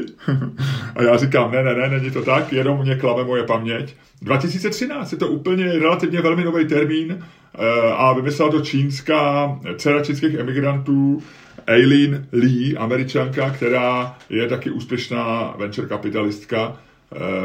a 0.95 1.03
já 1.03 1.17
říkám, 1.17 1.51
ne, 1.51 1.63
ne, 1.63 1.75
ne, 1.75 1.89
není 1.89 2.11
to 2.11 2.21
tak, 2.21 2.53
jenom 2.53 2.81
mě 2.81 2.95
klame 2.95 3.23
moje 3.23 3.43
paměť. 3.43 3.95
2013 4.21 5.11
je 5.11 5.17
to 5.17 5.27
úplně 5.27 5.79
relativně 5.79 6.21
velmi 6.21 6.43
nový 6.43 6.67
termín 6.67 7.19
eh, 7.19 7.91
a 7.91 8.13
vymyslela 8.13 8.51
to 8.51 8.61
čínská 8.61 9.51
dcera 9.77 10.03
čínských 10.03 10.35
emigrantů 10.35 11.23
Eileen 11.67 12.27
Lee, 12.31 12.77
američanka, 12.77 13.49
která 13.49 14.15
je 14.29 14.47
taky 14.47 14.71
úspěšná 14.71 15.53
venture 15.57 15.87
kapitalistka, 15.87 16.77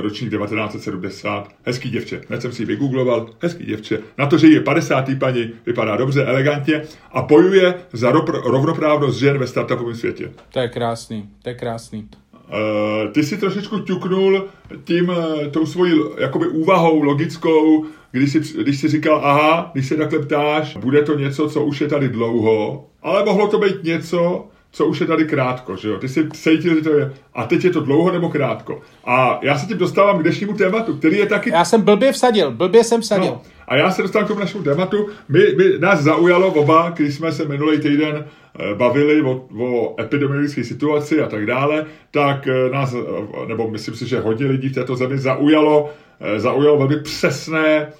ročník 0.01 0.31
1970. 0.31 1.49
Hezký 1.67 1.91
děvče. 1.91 2.21
Hned 2.29 2.43
jsem 2.43 2.53
si 2.53 2.63
ji 2.63 2.67
vygoogloval. 2.67 3.29
Hezký 3.41 3.65
děvče. 3.65 3.99
Na 4.19 4.27
to, 4.27 4.39
že 4.39 4.47
je 4.47 4.61
50. 4.61 5.05
paní, 5.19 5.51
vypadá 5.67 5.97
dobře, 5.97 6.25
elegantně 6.25 6.83
a 7.13 7.23
bojuje 7.23 7.75
za 7.93 8.11
rovnoprávnost 8.45 9.19
žen 9.19 9.39
ve 9.39 9.47
startupovém 9.47 9.97
světě. 9.97 10.31
To 10.53 10.59
je 10.61 10.69
krásný, 10.69 11.29
to 11.43 11.49
je 11.49 11.55
krásný. 11.55 12.09
Uh, 12.45 13.13
ty 13.13 13.23
si 13.23 13.37
trošičku 13.37 13.79
ťuknul 13.79 14.45
tím, 14.85 15.09
uh, 15.09 15.17
tou 15.51 15.67
svojí 15.67 15.93
jakoby 16.19 16.49
úvahou 16.49 17.03
logickou, 17.03 17.85
když 18.11 18.33
si, 18.33 18.41
když 18.63 18.81
si 18.81 18.89
říkal, 18.89 19.21
aha, 19.25 19.71
když 19.73 19.89
se 19.89 19.97
takhle 19.97 20.19
ptáš, 20.19 20.77
bude 20.77 21.03
to 21.03 21.19
něco, 21.19 21.49
co 21.49 21.65
už 21.65 21.81
je 21.81 21.89
tady 21.89 22.09
dlouho, 22.09 22.87
ale 23.03 23.25
mohlo 23.25 23.49
to 23.49 23.59
být 23.59 23.85
něco, 23.85 24.49
co 24.75 24.87
už 24.87 25.01
je 25.01 25.07
tady 25.07 25.25
krátko, 25.25 25.77
že 25.77 25.89
jo? 25.89 25.99
Ty 25.99 26.09
si 26.09 26.29
cítil, 26.31 26.75
že 26.75 26.81
to 26.81 26.91
je, 26.91 27.13
a 27.35 27.47
teď 27.47 27.65
je 27.65 27.71
to 27.71 27.81
dlouho 27.81 28.13
nebo 28.13 28.29
krátko. 28.29 28.81
A 29.05 29.39
já 29.43 29.59
se 29.59 29.67
tím 29.67 29.79
dostávám 29.79 30.19
k 30.19 30.23
dnešnímu 30.23 30.53
tématu, 30.53 30.97
který 30.97 31.19
je 31.19 31.27
taky... 31.27 31.51
Já 31.51 31.65
jsem 31.65 31.83
blbě 31.83 32.13
vsadil, 32.13 32.51
blbě 32.51 32.85
jsem 32.85 33.01
vsadil. 33.01 33.31
No, 33.31 33.41
a 33.69 33.77
já 33.77 33.91
se 33.91 34.03
dostávám 34.03 34.25
k 34.25 34.29
tomu 34.29 34.41
našemu 34.41 34.65
tématu. 34.65 35.09
My, 35.29 35.39
my, 35.57 35.79
nás 35.79 36.01
zaujalo 36.01 36.49
oba, 36.49 36.93
když 36.97 37.15
jsme 37.15 37.33
se 37.33 37.45
minulý 37.45 37.79
týden 37.79 38.25
eh, 38.25 38.75
bavili 38.75 39.23
o, 39.23 39.47
o 39.59 40.01
epidemiologické 40.01 40.65
situaci 40.65 41.21
a 41.21 41.27
tak 41.27 41.47
dále, 41.47 41.87
tak 42.11 42.47
eh, 42.47 42.71
nás, 42.71 42.95
eh, 42.95 43.47
nebo 43.47 43.71
myslím 43.71 43.95
si, 43.95 44.07
že 44.07 44.21
hodně 44.21 44.47
lidí 44.47 44.69
v 44.69 44.75
této 44.75 44.97
zemi 44.97 45.19
zaujalo, 45.19 45.91
zaujalo 46.37 46.79
velmi 46.79 47.01
přesné 47.01 47.93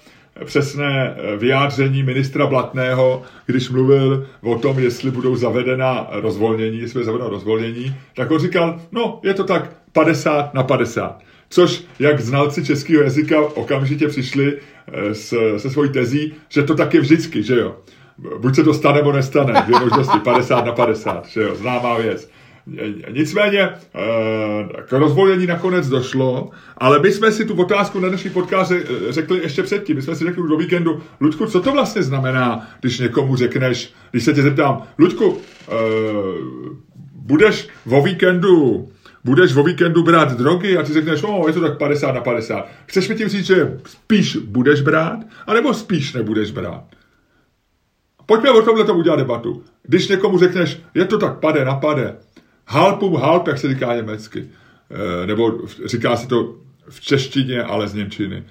přesné 0.45 1.17
vyjádření 1.37 2.03
ministra 2.03 2.47
Blatného, 2.47 3.21
když 3.45 3.69
mluvil 3.69 4.27
o 4.41 4.59
tom, 4.59 4.79
jestli 4.79 5.11
budou 5.11 5.35
zavedena 5.35 6.07
rozvolnění, 6.11 6.79
jestli 6.79 6.93
bude 6.93 7.05
zavedeno 7.05 7.29
rozvolnění, 7.29 7.95
tak 8.15 8.31
on 8.31 8.39
říkal, 8.39 8.81
no, 8.91 9.19
je 9.23 9.33
to 9.33 9.43
tak 9.43 9.75
50 9.91 10.53
na 10.53 10.63
50. 10.63 11.19
Což, 11.49 11.83
jak 11.99 12.19
znalci 12.19 12.65
českého 12.65 13.03
jazyka 13.03 13.39
okamžitě 13.41 14.07
přišli 14.07 14.57
s, 15.13 15.57
se 15.57 15.69
svojí 15.69 15.89
tezí, 15.89 16.33
že 16.49 16.63
to 16.63 16.75
tak 16.75 16.93
je 16.93 17.01
vždycky, 17.01 17.43
že 17.43 17.59
jo. 17.59 17.75
Buď 18.39 18.55
se 18.55 18.63
to 18.63 18.73
stane, 18.73 18.97
nebo 18.97 19.11
nestane. 19.11 19.61
Dvě 19.65 19.79
možnosti, 19.79 20.19
50 20.19 20.65
na 20.65 20.71
50, 20.71 21.27
že 21.27 21.41
jo, 21.41 21.55
známá 21.55 21.97
věc. 21.97 22.29
Nicméně 23.11 23.61
eh, 23.61 23.73
k 24.85 24.91
rozvolnění 24.91 25.47
nakonec 25.47 25.89
došlo, 25.89 26.49
ale 26.77 26.99
my 26.99 27.11
jsme 27.11 27.31
si 27.31 27.45
tu 27.45 27.53
otázku 27.53 27.99
na 27.99 28.09
dnešní 28.09 28.29
podcast 28.29 28.71
řekli 29.09 29.39
ještě 29.41 29.63
předtím. 29.63 29.95
My 29.95 30.01
jsme 30.01 30.15
si 30.15 30.23
řekli 30.23 30.49
do 30.49 30.57
víkendu, 30.57 31.01
Ludku, 31.19 31.45
co 31.45 31.61
to 31.61 31.71
vlastně 31.71 32.03
znamená, 32.03 32.67
když 32.81 32.99
někomu 32.99 33.35
řekneš, 33.35 33.93
když 34.11 34.23
se 34.23 34.33
tě 34.33 34.41
zeptám, 34.41 34.83
Ludku, 34.97 35.37
budeš 37.15 37.69
o 37.91 38.01
víkendu 38.01 38.89
budeš 39.25 39.55
o 39.55 39.63
víkendu 39.63 40.03
brát 40.03 40.37
drogy 40.37 40.77
a 40.77 40.83
ty 40.83 40.93
řekneš, 40.93 41.23
o, 41.23 41.47
je 41.47 41.53
to 41.53 41.61
tak 41.61 41.77
50 41.77 42.11
na 42.11 42.21
50. 42.21 42.67
Chceš 42.85 43.09
mi 43.09 43.15
tím 43.15 43.27
říct, 43.27 43.45
že 43.45 43.77
spíš 43.85 44.35
budeš 44.35 44.81
brát, 44.81 45.19
anebo 45.47 45.73
spíš 45.73 46.13
nebudeš 46.13 46.51
brát? 46.51 46.83
Pojďme 48.25 48.51
o 48.51 48.61
tomhle 48.61 48.85
tomu 48.85 48.99
udělat 48.99 49.15
debatu. 49.15 49.63
Když 49.83 50.07
někomu 50.07 50.37
řekneš, 50.37 50.81
je 50.93 51.05
to 51.05 51.17
tak 51.17 51.39
pade 51.39 51.65
na 51.65 51.75
pade, 51.75 52.17
halpum 52.67 53.15
halp, 53.15 53.47
jak 53.47 53.57
se 53.57 53.69
říká 53.69 53.95
německy, 53.95 54.49
e, 55.23 55.27
nebo 55.27 55.51
říká 55.85 56.17
se 56.17 56.27
to 56.27 56.55
v 56.89 57.01
češtině, 57.01 57.63
ale 57.63 57.87
z 57.87 57.93
Němčiny. 57.93 58.43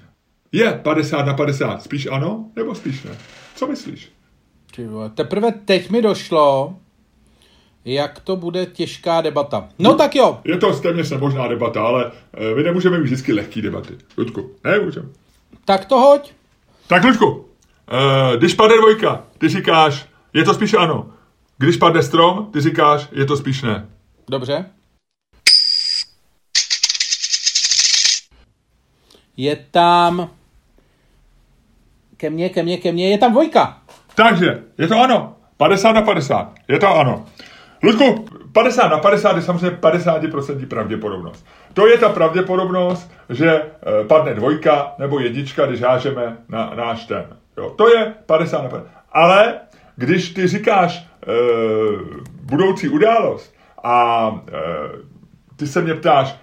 Je 0.51 0.79
50 0.83 1.25
na 1.25 1.33
50, 1.33 1.83
spíš 1.83 2.07
ano, 2.11 2.45
nebo 2.55 2.75
spíš 2.75 3.03
ne? 3.03 3.11
Co 3.55 3.67
myslíš? 3.67 4.11
Teprve 5.15 5.51
teď 5.51 5.89
mi 5.89 6.01
došlo, 6.01 6.75
jak 7.85 8.19
to 8.19 8.35
bude 8.35 8.65
těžká 8.65 9.21
debata. 9.21 9.69
No 9.79 9.93
tak 9.93 10.15
jo. 10.15 10.39
Je 10.43 10.57
to 10.57 10.79
téměř 10.79 11.11
nemožná 11.11 11.47
debata, 11.47 11.81
ale 11.81 12.11
my 12.55 12.63
nemůžeme 12.63 12.97
mít 12.97 13.03
vždycky 13.03 13.33
lehký 13.33 13.61
debaty. 13.61 13.93
Ludku, 14.17 14.51
ne, 14.63 14.79
můžeme. 14.79 15.07
Tak 15.65 15.85
to 15.85 15.99
hoď. 15.99 16.31
Tak 16.87 17.03
Ludku, 17.03 17.45
když 18.37 18.53
padne 18.53 18.77
dvojka, 18.77 19.23
ty 19.37 19.49
říkáš, 19.49 20.05
je 20.33 20.43
to 20.43 20.53
spíš 20.53 20.73
ano. 20.73 21.09
Když 21.57 21.77
padne 21.77 22.03
strom, 22.03 22.49
ty 22.53 22.61
říkáš, 22.61 23.07
je 23.11 23.25
to 23.25 23.37
spíš 23.37 23.61
ne. 23.61 23.89
Dobře. 24.29 24.65
Je 29.37 29.55
tam... 29.71 30.29
Ke 32.17 32.29
mně, 32.29 32.49
ke 32.49 32.63
mně, 32.63 32.77
ke 32.77 32.91
mně, 32.91 33.09
je 33.09 33.17
tam 33.17 33.31
dvojka. 33.31 33.81
Takže, 34.15 34.63
je 34.77 34.87
to 34.87 34.99
ano. 34.99 35.35
50 35.57 35.91
na 35.91 36.01
50. 36.01 36.53
Je 36.67 36.79
to 36.79 36.87
ano. 36.87 37.25
Ludku, 37.83 38.25
50 38.51 38.87
na 38.87 38.97
50 38.97 39.35
je 39.35 39.41
samozřejmě 39.41 39.77
50% 39.77 40.67
pravděpodobnost. 40.67 41.45
To 41.73 41.87
je 41.87 41.97
ta 41.97 42.09
pravděpodobnost, 42.09 43.11
že 43.29 43.51
eh, 43.51 44.05
padne 44.07 44.33
dvojka 44.33 44.93
nebo 44.97 45.19
jednička, 45.19 45.65
když 45.65 45.81
hážeme 45.81 46.37
na 46.49 46.73
náš 46.75 47.05
ten. 47.05 47.25
Jo, 47.57 47.69
to 47.69 47.89
je 47.95 48.13
50 48.25 48.61
na 48.61 48.69
50. 48.69 48.91
Ale 49.11 49.59
když 49.95 50.29
ty 50.29 50.47
říkáš 50.47 50.97
e, 50.97 51.33
budoucí 52.41 52.89
událost 52.89 53.54
a 53.85 54.31
e, 54.47 54.61
ty 55.55 55.67
se 55.67 55.81
mě 55.81 55.93
ptáš, 55.93 56.35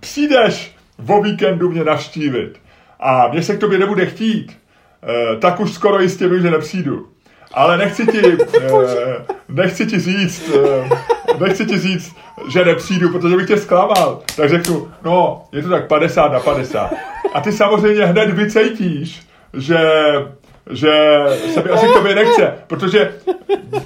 přijdeš 0.00 0.76
o 1.08 1.22
víkendu 1.22 1.70
mě 1.70 1.84
navštívit 1.84 2.60
a 3.00 3.28
mě 3.28 3.42
se 3.42 3.56
k 3.56 3.60
tobě 3.60 3.78
nebude 3.78 4.06
chtít, 4.06 4.58
e, 5.02 5.36
tak 5.36 5.60
už 5.60 5.72
skoro 5.72 6.00
jistě 6.00 6.28
vím, 6.28 6.42
že 6.42 6.50
nepřijdu. 6.50 7.08
Ale 7.52 7.78
nechci 7.78 8.06
ti, 8.06 8.20
eh, 8.60 9.24
nechci 9.48 9.86
ti 9.86 10.00
říct, 10.00 10.50
nechci 11.40 11.66
ti 11.66 11.78
říct, 11.78 12.16
že 12.48 12.64
nepřijdu, 12.64 13.08
protože 13.08 13.36
bych 13.36 13.46
tě 13.46 13.56
zklamal. 13.56 14.22
Tak 14.36 14.50
řeknu, 14.50 14.88
no, 15.04 15.44
je 15.52 15.62
to 15.62 15.68
tak 15.68 15.86
50 15.86 16.32
na 16.32 16.40
50. 16.40 16.90
A 17.34 17.40
ty 17.40 17.52
samozřejmě 17.52 18.04
hned 18.04 18.30
vycejtíš, 18.30 19.22
že 19.54 19.78
že 20.70 21.24
se 21.54 21.62
mi 21.62 21.70
asi 21.70 21.86
k 21.86 21.92
tobě 21.92 22.14
nechce, 22.14 22.54
protože 22.66 23.14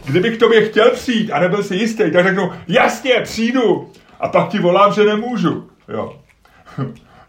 kdybych 0.04 0.36
k 0.36 0.40
tobě 0.40 0.68
chtěl 0.68 0.90
přijít 0.90 1.30
a 1.30 1.40
nebyl 1.40 1.62
si 1.62 1.76
jistý, 1.76 2.10
tak 2.10 2.24
řeknu, 2.24 2.52
jasně, 2.68 3.20
přijdu. 3.22 3.90
A 4.20 4.28
pak 4.28 4.48
ti 4.48 4.58
volám, 4.58 4.92
že 4.92 5.04
nemůžu. 5.04 5.70
Jo. 5.88 6.16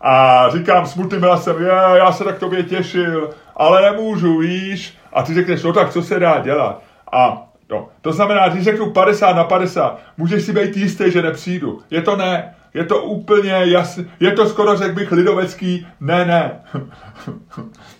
A 0.01 0.45
říkám 0.49 0.87
smutným 0.87 1.21
hlasem, 1.21 1.55
je, 1.61 1.71
já 1.97 2.11
se 2.11 2.23
tak 2.23 2.39
tobě 2.39 2.63
těšil, 2.63 3.29
ale 3.55 3.81
nemůžu, 3.81 4.37
víš. 4.37 4.97
A 5.13 5.23
ty 5.23 5.33
řekneš, 5.33 5.63
no 5.63 5.73
tak 5.73 5.89
co 5.89 6.01
se 6.01 6.19
dá 6.19 6.39
dělat? 6.39 6.81
A 7.11 7.43
no, 7.69 7.89
to 8.01 8.13
znamená, 8.13 8.49
když 8.49 8.63
řeknu 8.63 8.91
50 8.91 9.35
na 9.35 9.43
50, 9.43 9.99
můžeš 10.17 10.43
si 10.43 10.53
být 10.53 10.77
jistý, 10.77 11.11
že 11.11 11.21
nepřijdu. 11.21 11.79
Je 11.89 12.01
to 12.01 12.15
ne. 12.15 12.55
Je 12.73 12.85
to 12.85 13.03
úplně 13.03 13.61
jasný. 13.63 14.11
Je 14.19 14.31
to 14.31 14.49
skoro, 14.49 14.77
řekl 14.77 14.95
bych, 14.95 15.11
lidovecký 15.11 15.87
ne, 15.99 16.25
ne. 16.25 16.59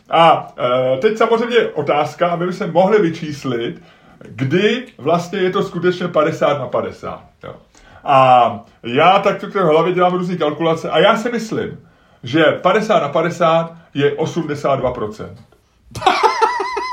A 0.09 0.53
e, 0.93 0.97
teď 0.97 1.17
samozřejmě 1.17 1.57
otázka, 1.67 2.27
aby 2.27 2.45
by 2.45 2.53
se 2.53 2.67
mohli 2.67 3.01
vyčíslit, 3.01 3.81
kdy 4.25 4.85
vlastně 4.97 5.39
je 5.39 5.49
to 5.49 5.63
skutečně 5.63 6.07
50 6.07 6.59
na 6.59 6.67
50. 6.67 7.21
Jo. 7.43 7.55
A 8.03 8.59
já 8.83 9.19
tak 9.19 9.43
v 9.43 9.55
hlavě 9.55 9.93
dělám 9.93 10.13
různé 10.13 10.37
kalkulace 10.37 10.89
a 10.89 10.99
já 10.99 11.17
si 11.17 11.29
myslím, 11.29 11.79
že 12.23 12.43
50 12.43 12.99
na 12.99 13.09
50 13.09 13.75
je 13.93 14.15
82%. 14.15 15.25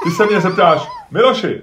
Ty 0.05 0.11
se 0.11 0.27
mě 0.27 0.41
zeptáš, 0.41 0.89
Miloši, 1.11 1.63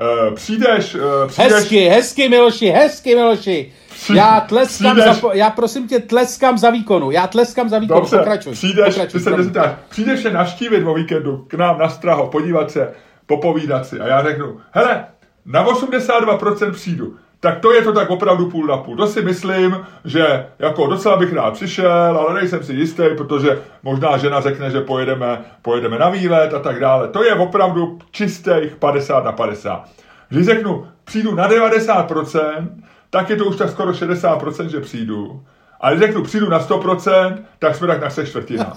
uh, 0.00 0.34
přijdeš, 0.34 0.94
uh, 0.94 1.00
přijdeš... 1.26 1.52
Hezky, 1.52 1.88
hezky, 1.88 2.28
Miloši, 2.28 2.66
hezky, 2.66 3.14
Miloši. 3.14 3.72
Já 4.14 4.40
tleskám 4.40 4.96
přijdeš... 4.96 5.20
za, 5.20 5.28
já 5.32 5.50
prosím 5.50 5.88
tě 5.88 5.98
tleskám 5.98 6.58
za 6.58 6.70
výkonu, 6.70 7.10
já 7.10 7.26
tleskám 7.26 7.68
za 7.68 7.78
výkonu, 7.78 8.00
Dobře, 8.00 8.16
pokračuj. 8.18 8.52
Přijdeš, 8.52 8.94
pokračuj, 8.94 9.20
ty 9.20 9.24
se 9.24 9.30
mě 9.30 9.42
zeptáš, 9.42 9.72
přijdeš 9.88 10.22
se 10.22 10.30
naštívit 10.30 10.84
o 10.84 10.94
víkendu 10.94 11.44
k 11.48 11.54
nám 11.54 11.78
na 11.78 11.88
Straho, 11.88 12.26
podívat 12.26 12.70
se, 12.70 12.92
popovídat 13.26 13.86
si 13.86 14.00
a 14.00 14.06
já 14.06 14.22
řeknu, 14.22 14.60
hele, 14.70 15.06
na 15.46 15.66
82% 15.66 16.72
přijdu 16.72 17.16
tak 17.40 17.58
to 17.60 17.72
je 17.72 17.82
to 17.82 17.92
tak 17.92 18.10
opravdu 18.10 18.50
půl 18.50 18.66
na 18.66 18.76
půl. 18.76 18.96
To 18.96 19.06
si 19.06 19.22
myslím, 19.22 19.86
že 20.04 20.46
jako 20.58 20.86
docela 20.86 21.16
bych 21.16 21.32
rád 21.32 21.54
přišel, 21.54 22.18
ale 22.18 22.34
nejsem 22.34 22.62
si 22.62 22.72
jistý, 22.72 23.02
protože 23.16 23.62
možná 23.82 24.16
žena 24.16 24.40
řekne, 24.40 24.70
že 24.70 24.80
pojedeme, 24.80 25.44
pojedeme 25.62 25.98
na 25.98 26.08
výlet 26.08 26.54
a 26.54 26.58
tak 26.58 26.80
dále. 26.80 27.08
To 27.08 27.24
je 27.24 27.34
opravdu 27.34 27.98
čistých 28.10 28.76
50 28.78 29.24
na 29.24 29.32
50. 29.32 29.84
Když 30.28 30.46
řeknu, 30.46 30.86
přijdu 31.04 31.34
na 31.34 31.48
90%, 31.48 32.68
tak 33.10 33.30
je 33.30 33.36
to 33.36 33.44
už 33.44 33.56
tak 33.56 33.70
skoro 33.70 33.92
60%, 33.92 34.66
že 34.66 34.80
přijdu. 34.80 35.42
A 35.80 35.90
když 35.90 36.00
řeknu, 36.00 36.22
přijdu 36.22 36.48
na 36.48 36.60
100%, 36.60 37.38
tak 37.58 37.74
jsme 37.74 37.86
tak 37.86 38.00
na 38.00 38.10
se 38.10 38.26
čtvrtina. 38.26 38.72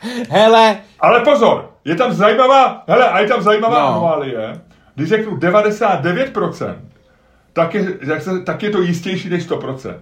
Hele. 0.30 0.76
Ale 1.00 1.20
pozor, 1.20 1.70
je 1.84 1.94
tam 1.94 2.12
zajímavá, 2.12 2.84
hele, 2.88 3.08
a 3.08 3.18
je 3.18 3.28
tam 3.28 3.42
zajímavá 3.42 3.80
no. 3.80 3.88
anomálie. 3.88 4.60
Když 4.94 5.08
řeknu 5.08 5.36
99%, 5.36 6.74
tak 7.58 7.74
je, 7.74 7.98
jak 8.00 8.22
se, 8.22 8.40
tak 8.40 8.62
je 8.62 8.70
to 8.70 8.82
jistější 8.82 9.28
než 9.28 9.48
100%. 9.48 9.94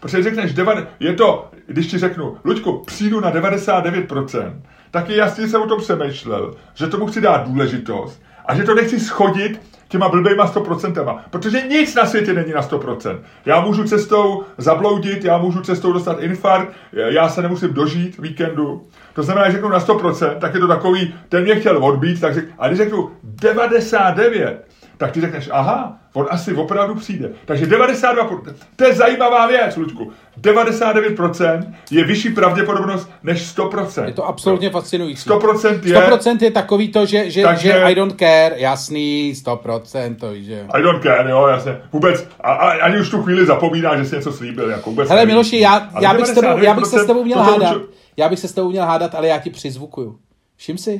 Protože 0.00 0.22
řekneš, 0.22 0.54
je 1.00 1.12
to, 1.12 1.50
když 1.66 1.86
ti 1.86 1.98
řeknu, 1.98 2.36
Luďku, 2.44 2.82
přijdu 2.86 3.20
na 3.20 3.32
99%, 3.32 4.52
tak 4.90 5.08
je 5.08 5.16
jasně 5.16 5.48
jsem 5.48 5.62
o 5.62 5.66
tom 5.66 5.80
přemýšlel, 5.80 6.54
že 6.74 6.86
tomu 6.86 7.06
chci 7.06 7.20
dát 7.20 7.48
důležitost 7.48 8.22
a 8.46 8.54
že 8.54 8.62
to 8.62 8.74
nechci 8.74 9.00
schodit 9.00 9.60
těma 9.88 10.08
blbejma 10.08 10.52
100%. 10.52 11.20
Protože 11.30 11.68
nic 11.68 11.94
na 11.94 12.06
světě 12.06 12.32
není 12.32 12.52
na 12.52 12.62
100%. 12.62 13.18
Já 13.46 13.60
můžu 13.60 13.84
cestou 13.84 14.44
zabloudit, 14.58 15.24
já 15.24 15.38
můžu 15.38 15.60
cestou 15.60 15.92
dostat 15.92 16.20
infarkt, 16.20 16.72
já 16.92 17.28
se 17.28 17.42
nemusím 17.42 17.72
dožít 17.72 18.18
víkendu. 18.18 18.82
To 19.14 19.22
znamená, 19.22 19.46
že 19.46 19.52
řeknu 19.52 19.68
na 19.68 19.80
100%, 19.80 20.38
tak 20.38 20.54
je 20.54 20.60
to 20.60 20.68
takový, 20.68 21.14
ten 21.28 21.42
mě 21.42 21.54
chtěl 21.54 21.84
odbít, 21.84 22.20
tak 22.20 22.34
řek, 22.34 22.44
a 22.58 22.66
když 22.66 22.78
řeknu 22.78 23.10
99, 23.22 24.66
tak 24.96 25.12
ty 25.12 25.20
řekneš, 25.20 25.48
aha, 25.52 25.98
on 26.12 26.26
asi 26.30 26.54
opravdu 26.54 26.94
přijde. 26.94 27.30
Takže 27.44 27.66
92%, 27.66 28.54
to 28.76 28.84
je 28.84 28.94
zajímavá 28.94 29.46
věc, 29.46 29.76
Lučku. 29.76 30.12
99% 30.40 31.72
je 31.90 32.04
vyšší 32.04 32.30
pravděpodobnost 32.30 33.10
než 33.22 33.56
100%. 33.56 34.06
Je 34.06 34.12
to 34.12 34.26
absolutně 34.26 34.70
fascinující. 34.70 35.30
100% 35.30 35.80
je... 35.82 36.00
100% 36.00 36.38
je 36.42 36.50
takový 36.50 36.88
to, 36.88 37.06
že, 37.06 37.30
že, 37.30 37.42
takže, 37.42 37.68
že 37.68 37.82
I 37.82 37.94
don't 37.94 38.18
care, 38.18 38.54
jasný, 38.56 39.32
100%, 39.44 40.16
to 40.16 40.34
že... 40.34 40.66
I 40.68 40.82
don't 40.82 41.02
care, 41.02 41.30
jo, 41.30 41.46
jasně. 41.46 41.76
Vůbec, 41.92 42.28
a, 42.40 42.52
a, 42.52 42.70
ani 42.70 43.00
už 43.00 43.10
tu 43.10 43.22
chvíli 43.22 43.46
zapomíná, 43.46 43.96
že 43.96 44.04
jsi 44.04 44.16
něco 44.16 44.32
slíbil, 44.32 44.70
jako 44.70 44.90
vůbec 44.90 45.08
Hele, 45.08 45.26
Miloši, 45.26 45.60
já, 45.60 45.88
já, 46.00 46.14
bych 46.14 46.26
s 46.26 46.34
tebou, 46.34 46.58
já 46.58 46.74
bych 46.74 46.86
se 46.86 46.98
s 46.98 47.06
tebou 47.06 47.24
měl 47.24 47.38
hádat. 47.38 47.72
Můžu... 47.72 47.88
Já 48.16 48.28
bych 48.28 48.38
se 48.38 48.48
s 48.48 48.52
tebou 48.52 48.70
měl 48.70 48.84
hádat, 48.84 49.14
ale 49.14 49.28
já 49.28 49.38
ti 49.38 49.50
přizvukuju. 49.50 50.18
Všim 50.56 50.78
jsi? 50.78 50.98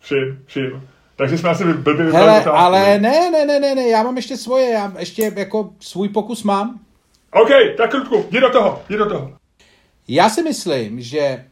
Všim, 0.00 0.38
všim. 0.46 0.88
Takže 1.18 1.38
jsme 1.38 1.50
asi 1.50 1.64
blbě 1.64 2.12
Hele, 2.12 2.44
ale 2.44 2.98
ne, 2.98 3.30
ne, 3.30 3.44
ne, 3.44 3.60
ne, 3.60 3.74
ne, 3.74 3.88
já 3.88 4.02
mám 4.02 4.16
ještě 4.16 4.36
svoje, 4.36 4.70
já 4.70 4.92
ještě 4.98 5.32
jako 5.36 5.70
svůj 5.80 6.08
pokus 6.08 6.42
mám. 6.42 6.80
OK, 7.32 7.48
tak 7.76 7.90
krutku, 7.90 8.24
jdi 8.30 8.40
do 8.40 8.50
toho, 8.50 8.82
jdi 8.88 8.98
do 8.98 9.08
toho. 9.08 9.32
Já 10.08 10.30
si 10.30 10.42
myslím, 10.42 11.00
že 11.00 11.44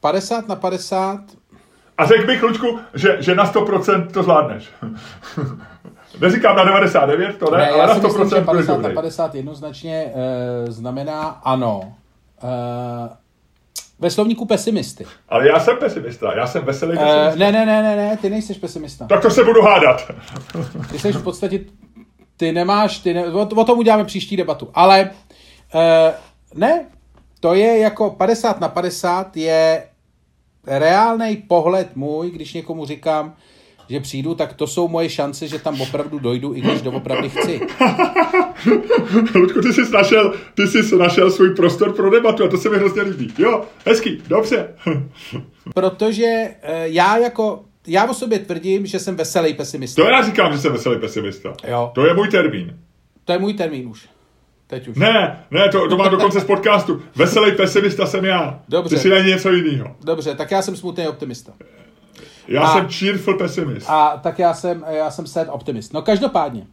50 0.00 0.48
na 0.48 0.56
50... 0.56 1.20
A 1.98 2.04
řekl 2.04 2.26
bych, 2.26 2.42
Lučku, 2.42 2.78
že, 2.94 3.16
že 3.20 3.34
na 3.34 3.52
100% 3.52 4.10
to 4.10 4.22
zvládneš. 4.22 4.68
Neříkám 6.20 6.56
na 6.56 6.64
99, 6.64 7.38
to 7.38 7.50
ne, 7.50 7.58
ne 7.58 7.70
ale 7.70 7.86
na 7.86 7.94
100% 7.94 8.18
myslím, 8.18 8.28
že 8.28 8.44
50 8.44 8.76
na 8.76 8.90
50 8.90 9.34
jednoznačně 9.34 10.12
uh, 10.14 10.72
znamená 10.72 11.22
ano. 11.44 11.94
Uh, 12.42 12.50
ve 14.02 14.10
slovníku 14.10 14.44
pesimisty. 14.44 15.06
Ale 15.28 15.48
já 15.48 15.60
jsem 15.60 15.76
pesimista, 15.76 16.36
já 16.36 16.46
jsem 16.46 16.64
veselý 16.64 16.98
uh. 16.98 17.04
Ne, 17.36 17.52
ne, 17.52 17.66
ne, 17.66 17.82
ne, 17.82 17.96
ne, 17.96 18.16
ty 18.16 18.30
nejsi 18.30 18.54
pesimista. 18.54 19.06
Tak 19.06 19.22
to 19.22 19.30
se 19.30 19.44
budu 19.44 19.62
hádat. 19.62 20.10
ty 20.90 20.98
jsi 20.98 21.12
v 21.12 21.22
podstatě, 21.22 21.60
ty 22.36 22.52
nemáš, 22.52 22.98
ty 22.98 23.14
ne, 23.14 23.26
o, 23.26 23.40
o 23.40 23.64
tom 23.64 23.78
uděláme 23.78 24.04
příští 24.04 24.36
debatu. 24.36 24.68
Ale 24.74 25.10
uh, 25.74 25.80
ne, 26.54 26.86
to 27.40 27.54
je 27.54 27.78
jako 27.78 28.10
50 28.10 28.60
na 28.60 28.68
50 28.68 29.36
je 29.36 29.84
reálný 30.66 31.36
pohled 31.36 31.96
můj, 31.96 32.30
když 32.30 32.54
někomu 32.54 32.86
říkám, 32.86 33.34
že 33.88 34.00
přijdu, 34.00 34.34
tak 34.34 34.52
to 34.52 34.66
jsou 34.66 34.88
moje 34.88 35.10
šance, 35.10 35.48
že 35.48 35.58
tam 35.58 35.80
opravdu 35.80 36.18
dojdu, 36.18 36.54
i 36.54 36.60
když 36.60 36.82
doopravdy 36.82 37.30
chci. 37.30 37.60
Ludku, 39.34 39.60
ty 39.60 39.72
jsi 39.72 39.92
našel, 39.92 40.34
ty 40.54 40.66
jsi 40.66 40.96
našel 40.96 41.30
svůj 41.30 41.54
prostor 41.54 41.92
pro 41.92 42.10
debatu 42.10 42.44
a 42.44 42.48
to 42.48 42.58
se 42.58 42.70
mi 42.70 42.76
hrozně 42.76 43.02
líbí. 43.02 43.34
Jo, 43.38 43.64
hezký, 43.86 44.22
dobře. 44.28 44.68
Protože 45.74 46.24
eh, 46.62 46.88
já 46.88 47.18
jako 47.18 47.64
já 47.86 48.10
o 48.10 48.14
sobě 48.14 48.38
tvrdím, 48.38 48.86
že 48.86 48.98
jsem 48.98 49.16
veselý 49.16 49.54
pesimista. 49.54 50.02
To 50.02 50.08
já 50.08 50.22
říkám, 50.22 50.52
že 50.52 50.58
jsem 50.58 50.72
veselý 50.72 51.00
pesimista. 51.00 51.54
Jo. 51.68 51.90
To 51.94 52.06
je 52.06 52.14
můj 52.14 52.28
termín. 52.28 52.78
To 53.24 53.32
je 53.32 53.38
můj 53.38 53.54
termín 53.54 53.88
už. 53.88 54.08
Teď 54.66 54.88
už. 54.88 54.96
Ne, 54.96 55.44
ne, 55.50 55.68
to, 55.68 55.88
to 55.88 55.96
má 55.96 56.08
dokonce 56.08 56.40
z 56.40 56.44
podcastu. 56.44 57.02
Veselý 57.16 57.52
pesimista 57.52 58.06
jsem 58.06 58.24
já. 58.24 58.62
Dobře. 58.68 58.96
Ty 58.96 59.02
si 59.02 59.08
není 59.08 59.28
něco 59.28 59.52
jiného. 59.52 59.96
Dobře, 60.04 60.34
tak 60.34 60.50
já 60.50 60.62
jsem 60.62 60.76
smutný 60.76 61.08
optimista. 61.08 61.52
Já 62.48 62.62
a, 62.62 62.72
jsem 62.72 62.88
cheerful 62.88 63.38
pesimist. 63.38 63.90
A 63.90 64.16
tak 64.22 64.38
já 64.38 64.54
jsem, 64.54 64.84
já 64.88 65.10
jsem 65.10 65.26
sad 65.26 65.48
optimist. 65.50 65.92
No 65.92 66.02
každopádně, 66.02 66.66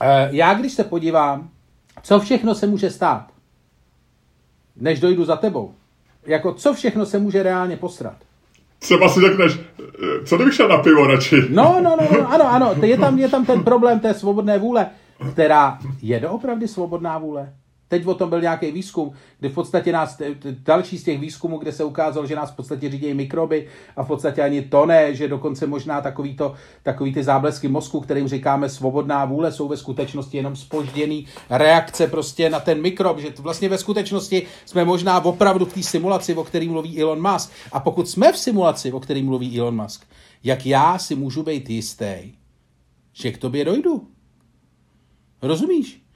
eh, 0.00 0.28
já 0.32 0.54
když 0.54 0.72
se 0.72 0.84
podívám, 0.84 1.50
co 2.02 2.20
všechno 2.20 2.54
se 2.54 2.66
může 2.66 2.90
stát, 2.90 3.26
než 4.76 5.00
dojdu 5.00 5.24
za 5.24 5.36
tebou, 5.36 5.74
jako 6.26 6.54
co 6.54 6.74
všechno 6.74 7.06
se 7.06 7.18
může 7.18 7.42
reálně 7.42 7.76
postrat. 7.76 8.16
Třeba 8.78 9.08
si 9.08 9.20
řekneš, 9.20 9.58
eh, 9.58 10.26
co 10.26 10.36
kdybych 10.36 10.54
šel 10.54 10.68
na 10.68 10.78
pivo 10.78 11.06
radši? 11.06 11.42
No, 11.50 11.80
no, 11.82 11.96
no, 12.00 12.08
no 12.18 12.32
ano, 12.32 12.52
ano, 12.52 12.74
je 12.82 12.98
tam, 12.98 13.18
je 13.18 13.28
tam 13.28 13.46
ten 13.46 13.64
problém 13.64 14.00
té 14.00 14.14
svobodné 14.14 14.58
vůle, 14.58 14.86
která 15.32 15.78
je 16.02 16.20
doopravdy 16.20 16.68
svobodná 16.68 17.18
vůle. 17.18 17.52
Teď 17.88 18.06
o 18.06 18.14
tom 18.14 18.30
byl 18.30 18.40
nějaký 18.40 18.70
výzkum, 18.70 19.12
kde 19.38 19.48
v 19.48 19.54
podstatě 19.54 19.92
nás, 19.92 20.20
další 20.44 20.98
z 20.98 21.04
těch 21.04 21.20
výzkumů, 21.20 21.58
kde 21.58 21.72
se 21.72 21.84
ukázalo, 21.84 22.26
že 22.26 22.36
nás 22.36 22.50
v 22.50 22.56
podstatě 22.56 22.90
řídí 22.90 23.14
mikroby 23.14 23.68
a 23.96 24.02
v 24.02 24.06
podstatě 24.06 24.42
ani 24.42 24.62
to 24.62 24.86
ne, 24.86 25.14
že 25.14 25.28
dokonce 25.28 25.66
možná 25.66 26.00
takový, 26.00 26.36
to, 26.36 26.54
takový 26.82 27.14
ty 27.14 27.22
záblesky 27.22 27.68
mozku, 27.68 28.00
kterým 28.00 28.28
říkáme 28.28 28.68
svobodná 28.68 29.24
vůle, 29.24 29.52
jsou 29.52 29.68
ve 29.68 29.76
skutečnosti 29.76 30.36
jenom 30.36 30.56
spožděný 30.56 31.26
reakce 31.50 32.06
prostě 32.06 32.50
na 32.50 32.60
ten 32.60 32.80
mikrob, 32.80 33.18
že 33.18 33.32
vlastně 33.38 33.68
ve 33.68 33.78
skutečnosti 33.78 34.46
jsme 34.64 34.84
možná 34.84 35.24
opravdu 35.24 35.64
v 35.64 35.72
té 35.72 35.82
simulaci, 35.82 36.34
o 36.34 36.44
který 36.44 36.68
mluví 36.68 37.00
Elon 37.02 37.32
Musk. 37.32 37.52
A 37.72 37.80
pokud 37.80 38.08
jsme 38.08 38.32
v 38.32 38.38
simulaci, 38.38 38.92
o 38.92 39.00
který 39.00 39.22
mluví 39.22 39.60
Elon 39.60 39.82
Musk, 39.82 40.06
jak 40.44 40.66
já 40.66 40.98
si 40.98 41.14
můžu 41.14 41.42
být 41.42 41.70
jistý, 41.70 42.32
že 43.12 43.32
k 43.32 43.38
tobě 43.38 43.64
dojdu? 43.64 44.08
Rozumíš? 45.42 46.07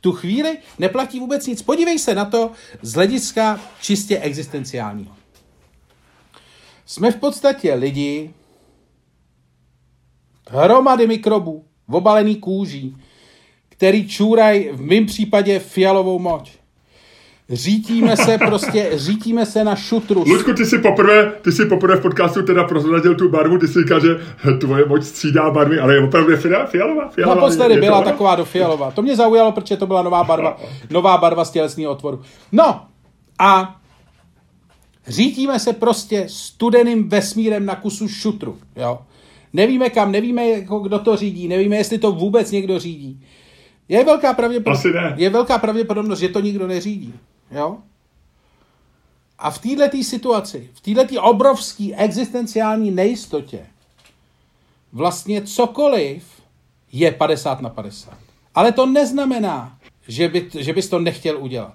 Tu 0.00 0.12
chvíli 0.12 0.58
neplatí 0.78 1.20
vůbec 1.20 1.46
nic. 1.46 1.62
Podívej 1.62 1.98
se 1.98 2.14
na 2.14 2.24
to 2.24 2.50
z 2.82 2.92
hlediska 2.92 3.60
čistě 3.80 4.18
existenciálního. 4.18 5.16
Jsme 6.86 7.10
v 7.10 7.16
podstatě 7.16 7.74
lidi, 7.74 8.34
hromady 10.48 11.06
mikrobů, 11.06 11.64
obalený 11.88 12.36
kůží, 12.36 12.96
který 13.68 14.08
čůraj 14.08 14.70
v 14.72 14.80
mém 14.80 15.06
případě 15.06 15.58
fialovou 15.58 16.18
moč. 16.18 16.59
Řítíme 17.52 18.16
se 18.16 18.38
prostě, 18.38 18.90
řítíme 18.92 19.46
se 19.46 19.64
na 19.64 19.76
šutru. 19.76 20.24
Luďku, 20.26 20.52
ty 20.52 20.66
si 20.66 20.78
poprvé, 20.78 21.32
ty 21.42 21.52
si 21.52 21.66
poprvé 21.66 21.96
v 21.96 22.00
podcastu 22.00 22.42
teda 22.42 22.64
prozradil 22.64 23.14
tu 23.14 23.28
barvu, 23.28 23.58
ty 23.58 23.68
si 23.68 23.78
říká, 23.78 23.98
že 23.98 24.08
tvoje 24.60 24.84
moc 24.86 25.06
střídá 25.06 25.50
barvy, 25.50 25.78
ale 25.78 25.94
je 25.94 26.04
opravdu 26.04 26.36
fialová, 26.36 27.08
fialová. 27.08 27.34
Naposledy 27.34 27.80
byla 27.80 27.98
ona? 27.98 28.10
taková 28.10 28.36
do 28.36 28.44
fialová. 28.44 28.90
To 28.90 29.02
mě 29.02 29.16
zaujalo, 29.16 29.52
protože 29.52 29.76
to 29.76 29.86
byla 29.86 30.02
nová 30.02 30.24
barva, 30.24 30.60
nová 30.90 31.18
barva 31.18 31.44
z 31.44 31.50
tělesného 31.50 31.92
otvoru. 31.92 32.20
No 32.52 32.82
a 33.38 33.76
řítíme 35.06 35.58
se 35.58 35.72
prostě 35.72 36.24
studeným 36.28 37.08
vesmírem 37.08 37.66
na 37.66 37.74
kusu 37.74 38.08
šutru, 38.08 38.58
jo. 38.76 38.98
Nevíme 39.52 39.90
kam, 39.90 40.12
nevíme, 40.12 40.48
jako 40.48 40.78
kdo 40.78 40.98
to 40.98 41.16
řídí, 41.16 41.48
nevíme, 41.48 41.76
jestli 41.76 41.98
to 41.98 42.12
vůbec 42.12 42.50
někdo 42.50 42.78
řídí. 42.78 43.20
Je 43.88 44.04
velká 44.04 44.34
pravděpodobnost, 44.34 44.86
je 45.16 45.30
velká 45.30 45.58
pravděpodobnost, 45.58 46.18
že 46.18 46.28
to 46.28 46.40
nikdo 46.40 46.66
neřídí. 46.66 47.14
Jo? 47.50 47.78
A 49.38 49.50
v 49.50 49.58
této 49.58 50.02
situaci, 50.02 50.70
v 50.74 50.80
této 50.80 51.22
obrovské 51.22 51.96
existenciální 51.96 52.90
nejistotě, 52.90 53.66
vlastně 54.92 55.42
cokoliv 55.42 56.42
je 56.92 57.12
50 57.12 57.60
na 57.60 57.68
50. 57.68 58.18
Ale 58.54 58.72
to 58.72 58.86
neznamená, 58.86 59.78
že, 60.08 60.28
by, 60.28 60.50
že 60.58 60.72
bys 60.72 60.88
to 60.88 60.98
nechtěl 60.98 61.38
udělat. 61.38 61.74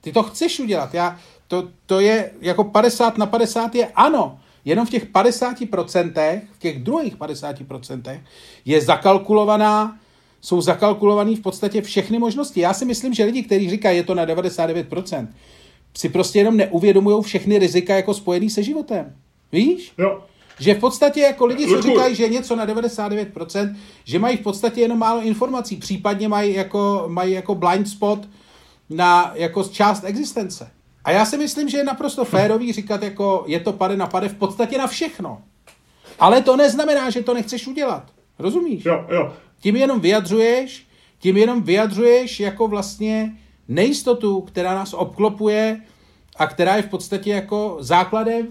Ty 0.00 0.12
to 0.12 0.22
chceš 0.22 0.60
udělat. 0.60 0.94
Já, 0.94 1.18
to, 1.48 1.68
to 1.86 2.00
je 2.00 2.30
jako 2.40 2.64
50 2.64 3.18
na 3.18 3.26
50 3.26 3.74
je 3.74 3.86
ano. 3.86 4.40
Jenom 4.64 4.86
v 4.86 4.90
těch 4.90 5.06
50%, 5.06 6.40
v 6.52 6.58
těch 6.58 6.82
druhých 6.82 7.16
50% 7.16 8.20
je 8.64 8.80
zakalkulovaná 8.80 9.98
jsou 10.40 10.60
zakalkulovaný 10.60 11.36
v 11.36 11.40
podstatě 11.40 11.82
všechny 11.82 12.18
možnosti. 12.18 12.60
Já 12.60 12.74
si 12.74 12.84
myslím, 12.84 13.14
že 13.14 13.24
lidi, 13.24 13.42
kteří 13.42 13.70
říkají, 13.70 13.96
je 13.96 14.02
to 14.02 14.14
na 14.14 14.26
99%, 14.26 15.28
si 15.96 16.08
prostě 16.08 16.38
jenom 16.38 16.56
neuvědomují 16.56 17.22
všechny 17.22 17.58
rizika 17.58 17.96
jako 17.96 18.14
spojený 18.14 18.50
se 18.50 18.62
životem. 18.62 19.14
Víš? 19.52 19.92
Jo. 19.98 20.24
Že 20.60 20.74
v 20.74 20.78
podstatě 20.78 21.20
jako 21.20 21.46
lidi, 21.46 21.66
co 21.66 21.82
říkají, 21.82 22.14
že 22.14 22.28
něco 22.28 22.56
na 22.56 22.66
99%, 22.66 23.76
že 24.04 24.18
mají 24.18 24.36
v 24.36 24.40
podstatě 24.40 24.80
jenom 24.80 24.98
málo 24.98 25.22
informací, 25.22 25.76
případně 25.76 26.28
mají 26.28 26.54
jako, 26.54 27.04
mají 27.08 27.32
jako 27.32 27.54
blind 27.54 27.88
spot 27.88 28.28
na 28.90 29.32
jako 29.34 29.64
část 29.64 30.04
existence. 30.04 30.70
A 31.04 31.10
já 31.10 31.24
si 31.24 31.38
myslím, 31.38 31.68
že 31.68 31.78
je 31.78 31.84
naprosto 31.84 32.24
férový 32.24 32.72
říkat, 32.72 33.02
jako 33.02 33.44
je 33.46 33.60
to 33.60 33.72
pade 33.72 33.96
na 33.96 34.06
pade 34.06 34.28
v 34.28 34.34
podstatě 34.34 34.78
na 34.78 34.86
všechno. 34.86 35.42
Ale 36.18 36.42
to 36.42 36.56
neznamená, 36.56 37.10
že 37.10 37.22
to 37.22 37.34
nechceš 37.34 37.66
udělat. 37.66 38.10
Rozumíš? 38.38 38.84
Jo, 38.84 39.06
jo. 39.10 39.32
Tím 39.60 39.76
jenom 39.76 40.00
vyjadřuješ, 40.00 40.86
tím 41.18 41.36
jenom 41.36 41.62
vyjadřuješ 41.62 42.40
jako 42.40 42.68
vlastně 42.68 43.36
nejistotu, 43.68 44.40
která 44.40 44.74
nás 44.74 44.94
obklopuje 44.94 45.80
a 46.36 46.46
která 46.46 46.76
je 46.76 46.82
v 46.82 46.88
podstatě 46.88 47.30
jako 47.30 47.76
základem 47.80 48.46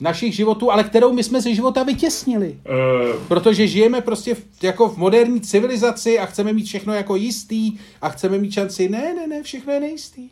našich 0.00 0.34
životů, 0.34 0.72
ale 0.72 0.84
kterou 0.84 1.12
my 1.12 1.22
jsme 1.22 1.40
ze 1.40 1.54
života 1.54 1.82
vytěsnili. 1.82 2.58
Uh... 2.68 3.26
Protože 3.28 3.66
žijeme 3.66 4.00
prostě 4.00 4.34
v, 4.34 4.44
jako 4.62 4.88
v 4.88 4.96
moderní 4.96 5.40
civilizaci 5.40 6.18
a 6.18 6.26
chceme 6.26 6.52
mít 6.52 6.64
všechno 6.64 6.94
jako 6.94 7.16
jistý 7.16 7.78
a 8.00 8.08
chceme 8.08 8.38
mít 8.38 8.52
šanci. 8.52 8.88
Ne, 8.88 9.14
ne, 9.14 9.26
ne, 9.26 9.42
všechno 9.42 9.72
je 9.72 9.80
nejistý. 9.80 10.30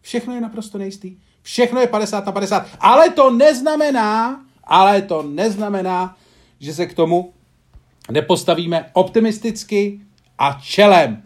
Všechno 0.00 0.34
je 0.34 0.40
naprosto 0.40 0.78
nejistý. 0.78 1.16
Všechno 1.42 1.80
je 1.80 1.86
50 1.86 2.26
na 2.26 2.32
50. 2.32 2.66
Ale 2.80 3.10
to 3.10 3.30
neznamená, 3.30 4.44
ale 4.64 5.02
to 5.02 5.22
neznamená, 5.22 6.16
že 6.60 6.74
se 6.74 6.86
k 6.86 6.94
tomu 6.94 7.32
nepostavíme 8.10 8.84
optimisticky 8.92 10.00
a 10.38 10.58
čelem. 10.62 11.22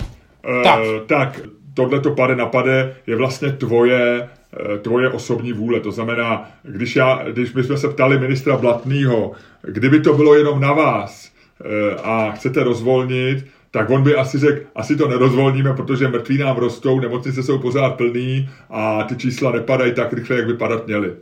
Uh, 0.48 0.62
tak. 0.62 0.80
tak, 1.06 1.40
tohle 1.74 2.00
to 2.00 2.10
pade 2.10 2.36
na 2.36 2.46
pade 2.46 2.96
je 3.06 3.16
vlastně 3.16 3.52
tvoje 3.52 4.28
Eh, 4.60 4.78
tvoje 4.78 5.08
osobní 5.08 5.52
vůle. 5.52 5.80
To 5.80 5.92
znamená, 5.92 6.50
když, 6.62 6.96
já, 6.96 7.24
když 7.32 7.52
my 7.52 7.64
jsme 7.64 7.76
se 7.76 7.88
ptali 7.88 8.18
ministra 8.18 8.56
Blatného, 8.56 9.32
kdyby 9.62 10.00
to 10.00 10.12
bylo 10.12 10.34
jenom 10.34 10.60
na 10.60 10.72
vás 10.72 11.32
eh, 11.64 11.94
a 12.02 12.30
chcete 12.30 12.64
rozvolnit, 12.64 13.46
tak 13.70 13.90
on 13.90 14.02
by 14.02 14.14
asi 14.14 14.38
řekl, 14.38 14.60
asi 14.74 14.96
to 14.96 15.08
nerozvolníme, 15.08 15.72
protože 15.72 16.08
mrtví 16.08 16.38
nám 16.38 16.56
rostou, 16.56 17.00
nemocnice 17.00 17.42
jsou 17.42 17.58
pořád 17.58 17.90
plný 17.90 18.48
a 18.70 19.02
ty 19.04 19.16
čísla 19.16 19.52
nepadají 19.52 19.94
tak 19.94 20.12
rychle, 20.12 20.36
jak 20.36 20.46
by 20.46 20.54
padat 20.54 20.86
měly. 20.86 21.12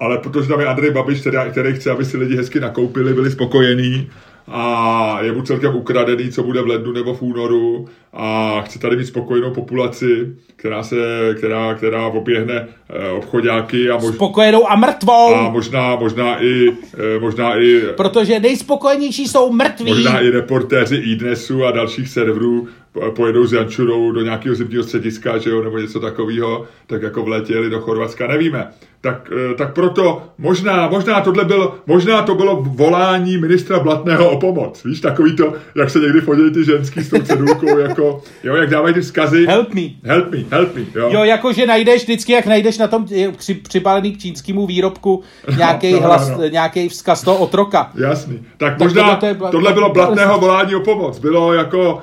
Ale 0.00 0.18
protože 0.18 0.48
tam 0.48 0.60
je 0.60 0.66
Andrej 0.66 0.90
Babiš, 0.90 1.20
který, 1.20 1.36
který 1.50 1.74
chce, 1.74 1.90
aby 1.90 2.04
si 2.04 2.16
lidi 2.16 2.36
hezky 2.36 2.60
nakoupili, 2.60 3.14
byli 3.14 3.30
spokojení, 3.30 4.10
a 4.48 5.18
je 5.22 5.32
mu 5.32 5.42
celkem 5.42 5.76
ukradený, 5.76 6.30
co 6.30 6.42
bude 6.42 6.62
v 6.62 6.66
lednu 6.66 6.92
nebo 6.92 7.14
v 7.14 7.22
únoru 7.22 7.88
a 8.12 8.60
chce 8.60 8.78
tady 8.78 8.96
mít 8.96 9.06
spokojenou 9.06 9.50
populaci, 9.50 10.36
která 10.56 10.82
se, 10.82 11.34
která, 11.38 11.74
která 11.74 12.06
oběhne 12.06 12.68
eh, 12.90 13.10
obchodáky 13.10 13.90
a 13.90 13.94
možná... 13.94 14.12
Spokojenou 14.12 14.70
a 14.70 14.76
mrtvou! 14.76 15.34
A 15.34 15.50
možná, 15.50 15.96
možná 15.96 16.42
i, 16.42 16.68
eh, 16.68 17.20
možná 17.20 17.60
i... 17.60 17.80
Protože 17.96 18.40
nejspokojenější 18.40 19.28
jsou 19.28 19.52
mrtví! 19.52 19.90
Možná 19.90 20.20
i 20.20 20.30
reportéři 20.30 20.96
iDnesu 20.96 21.64
a 21.64 21.70
dalších 21.70 22.08
serverů 22.08 22.68
pojedou 23.16 23.46
s 23.46 23.52
Jančurou 23.52 24.12
do 24.12 24.20
nějakého 24.20 24.54
zimního 24.54 24.82
střediska, 24.82 25.38
že 25.38 25.50
jo, 25.50 25.62
nebo 25.62 25.78
něco 25.78 26.00
takového, 26.00 26.66
tak 26.86 27.02
jako 27.02 27.22
vletěli 27.22 27.70
do 27.70 27.80
Chorvatska, 27.80 28.26
nevíme. 28.26 28.70
Tak, 29.04 29.30
eh, 29.32 29.54
tak 29.54 29.72
proto 29.72 30.22
možná, 30.38 30.88
možná 30.88 31.20
tohle 31.20 31.44
bylo, 31.44 31.74
možná 31.86 32.22
to 32.22 32.34
bylo 32.34 32.62
volání 32.62 33.38
ministra 33.38 33.78
Blatného 33.78 34.30
o 34.30 34.40
pomoc. 34.40 34.84
Víš, 34.84 35.00
takový 35.00 35.36
to, 35.36 35.52
jak 35.74 35.90
se 35.90 35.98
někdy 35.98 36.20
fodějí 36.20 36.52
ty 36.52 36.64
ženský 36.64 37.00
s 37.00 37.10
tou 37.10 37.18
cedulkou, 37.22 37.78
jako, 37.88 38.22
jo, 38.44 38.54
jak 38.56 38.70
dávají 38.70 38.94
ty 38.94 39.00
vzkazy. 39.00 39.46
Help 39.46 39.74
me. 39.74 39.80
Help 40.04 40.30
me, 40.30 40.38
help 40.50 40.74
me, 40.74 40.80
jo. 40.94 41.10
Jo, 41.12 41.24
jako 41.24 41.52
že 41.52 41.66
najdeš 41.66 42.02
vždycky, 42.02 42.32
jak 42.32 42.46
najdeš 42.46 42.78
na 42.78 42.88
tom 42.88 43.06
při, 43.36 43.54
připálený 43.54 44.12
k 44.12 44.18
čínskému 44.18 44.66
výrobku 44.66 45.22
nějaký 45.56 45.92
no, 45.92 46.00
no, 46.00 46.06
hlas, 46.06 46.30
no, 46.30 46.44
nějaký 46.44 46.88
vzkaz 46.88 47.22
toho 47.22 47.36
otroka. 47.36 47.90
Jasný. 47.94 48.38
Tak, 48.38 48.48
tak 48.56 48.78
možná 48.78 49.02
tohle, 49.02 49.16
to 49.16 49.26
je, 49.26 49.50
tohle 49.50 49.72
bylo 49.72 49.92
Blatného 49.92 50.38
volání 50.38 50.74
o 50.74 50.80
pomoc. 50.80 51.18
Bylo 51.18 51.52
jako 51.52 52.02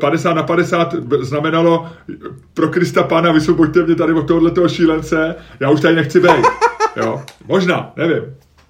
50 0.00 0.30
eh, 0.30 0.34
na 0.34 0.42
50 0.42 0.94
znamenalo 1.20 1.86
pro 2.54 2.68
Krista 2.68 3.02
Pána 3.02 3.32
vysvoboďte 3.32 3.82
mě 3.82 3.94
tady 3.94 4.12
od 4.12 4.26
tohoto 4.28 4.68
šílence, 4.68 5.34
já 5.60 5.70
už 5.70 5.80
tady 5.80 5.94
nechci 5.94 6.20
být. 6.20 6.29
Jo? 6.96 7.22
Možná, 7.46 7.92
nevím. 7.96 8.22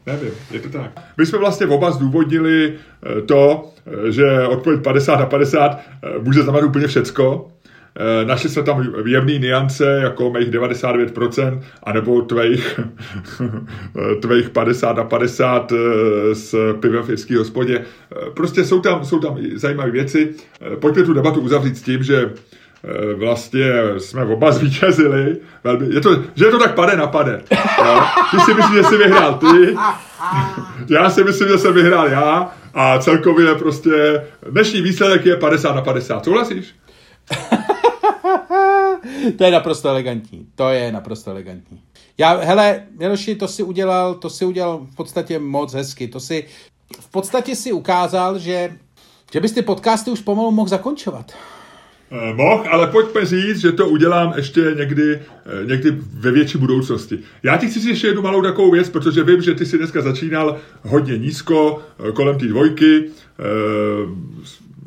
Nevím, 0.07 0.31
je 0.51 0.61
to 0.61 0.69
tak. 0.69 0.91
My 1.19 1.27
jsme 1.27 1.39
vlastně 1.39 1.67
oba 1.67 1.91
zdůvodnili 1.91 2.73
eh, 2.73 3.23
to, 3.23 3.73
eh, 3.87 4.13
že 4.13 4.43
odpověď 4.43 4.83
50 4.83 5.17
na 5.17 5.27
50 5.27 5.81
eh, 6.03 6.09
může 6.19 6.43
znamenat 6.43 6.67
úplně 6.67 6.87
všecko. 6.87 7.49
Našli 8.25 8.51
jsme 8.51 8.63
tam 8.63 8.95
jemný 9.07 9.39
niance, 9.39 10.01
jako 10.03 10.31
mých 10.31 10.51
99%, 10.51 11.61
anebo 11.83 12.23
tvých, 12.23 12.81
tvých 14.23 14.51
50 14.51 14.97
na 14.97 15.05
50 15.05 15.73
s 16.33 16.75
pivem 16.81 17.03
v 17.03 17.11
irský 17.11 17.35
hospodě. 17.35 17.85
Prostě 18.35 18.65
jsou 18.65 18.81
tam, 18.81 19.05
jsou 19.05 19.19
tam 19.19 19.39
zajímavé 19.55 19.91
věci. 19.91 20.35
Pojďme 20.81 21.03
tu 21.03 21.13
debatu 21.13 21.41
uzavřít 21.41 21.77
s 21.77 21.83
tím, 21.83 22.03
že 22.03 22.31
vlastně 23.17 23.67
jsme 23.99 24.25
oba 24.25 24.53
zvítězili. 24.53 25.37
Je 25.91 26.01
to, 26.01 26.15
že 26.35 26.45
je 26.45 26.51
to 26.51 26.59
tak 26.59 26.75
pade 26.75 26.97
na 26.97 27.07
pade. 27.07 27.43
Jo? 27.85 28.01
Ty 28.31 28.41
si 28.41 28.55
myslíš, 28.55 28.77
že 28.77 28.85
jsi 28.85 28.97
vyhrál 28.97 29.35
ty, 29.35 29.77
já 30.95 31.11
si 31.11 31.25
myslím, 31.25 31.49
že 31.49 31.59
jsem 31.59 31.75
vyhrál 31.75 32.09
já 32.09 32.53
a 32.75 32.99
celkově 32.99 33.55
prostě 33.55 34.27
dnešní 34.51 34.81
výsledek 34.81 35.27
je 35.27 35.37
50 35.37 35.75
na 35.75 35.83
50. 35.83 36.25
Souhlasíš? 36.25 36.75
to 39.39 39.45
je 39.45 39.51
naprosto 39.51 39.89
elegantní. 39.89 40.47
To 40.55 40.69
je 40.69 40.93
naprosto 40.93 41.31
elegantní. 41.31 41.83
Já, 42.19 42.37
hele, 42.37 42.83
Miloši, 42.99 43.35
to 43.35 43.49
si 43.49 43.63
udělal, 43.63 44.15
to 44.15 44.31
si 44.31 44.45
udělal 44.45 44.87
v 44.93 44.97
podstatě 44.97 45.39
moc 45.39 45.75
hezky. 45.75 46.09
To 46.09 46.21
si, 46.21 46.45
v 47.01 47.11
podstatě 47.11 47.57
si 47.57 47.73
ukázal, 47.73 48.39
že, 48.39 48.73
že 49.33 49.41
bys 49.41 49.53
ty 49.53 49.63
podcasty 49.63 50.11
už 50.11 50.21
pomalu 50.21 50.51
mohl 50.51 50.69
zakončovat. 50.69 51.33
Eh, 52.13 52.35
mohl, 52.35 52.65
ale 52.71 52.87
pojďme 52.87 53.27
říct, 53.27 53.61
že 53.61 53.73
to 53.73 53.89
udělám 53.89 54.33
ještě 54.37 54.75
někdy, 54.79 55.15
eh, 55.15 55.67
někdy 55.67 55.97
ve 56.13 56.31
větší 56.31 56.59
budoucnosti. 56.59 57.19
Já 57.43 57.57
ti 57.57 57.67
chci 57.67 57.81
říct 57.81 57.89
ještě 57.89 58.07
jednu 58.07 58.23
malou 58.23 58.43
takovou 58.43 58.71
věc, 58.71 58.89
protože 58.89 59.25
vím, 59.25 59.43
že 59.43 59.55
ty 59.55 59.67
si 59.67 59.79
dneska 59.79 60.03
začínal 60.03 60.57
hodně 60.83 61.19
nízko, 61.19 61.83
eh, 62.09 62.13
kolem 62.13 62.39
té 62.39 62.47
dvojky, 62.47 63.05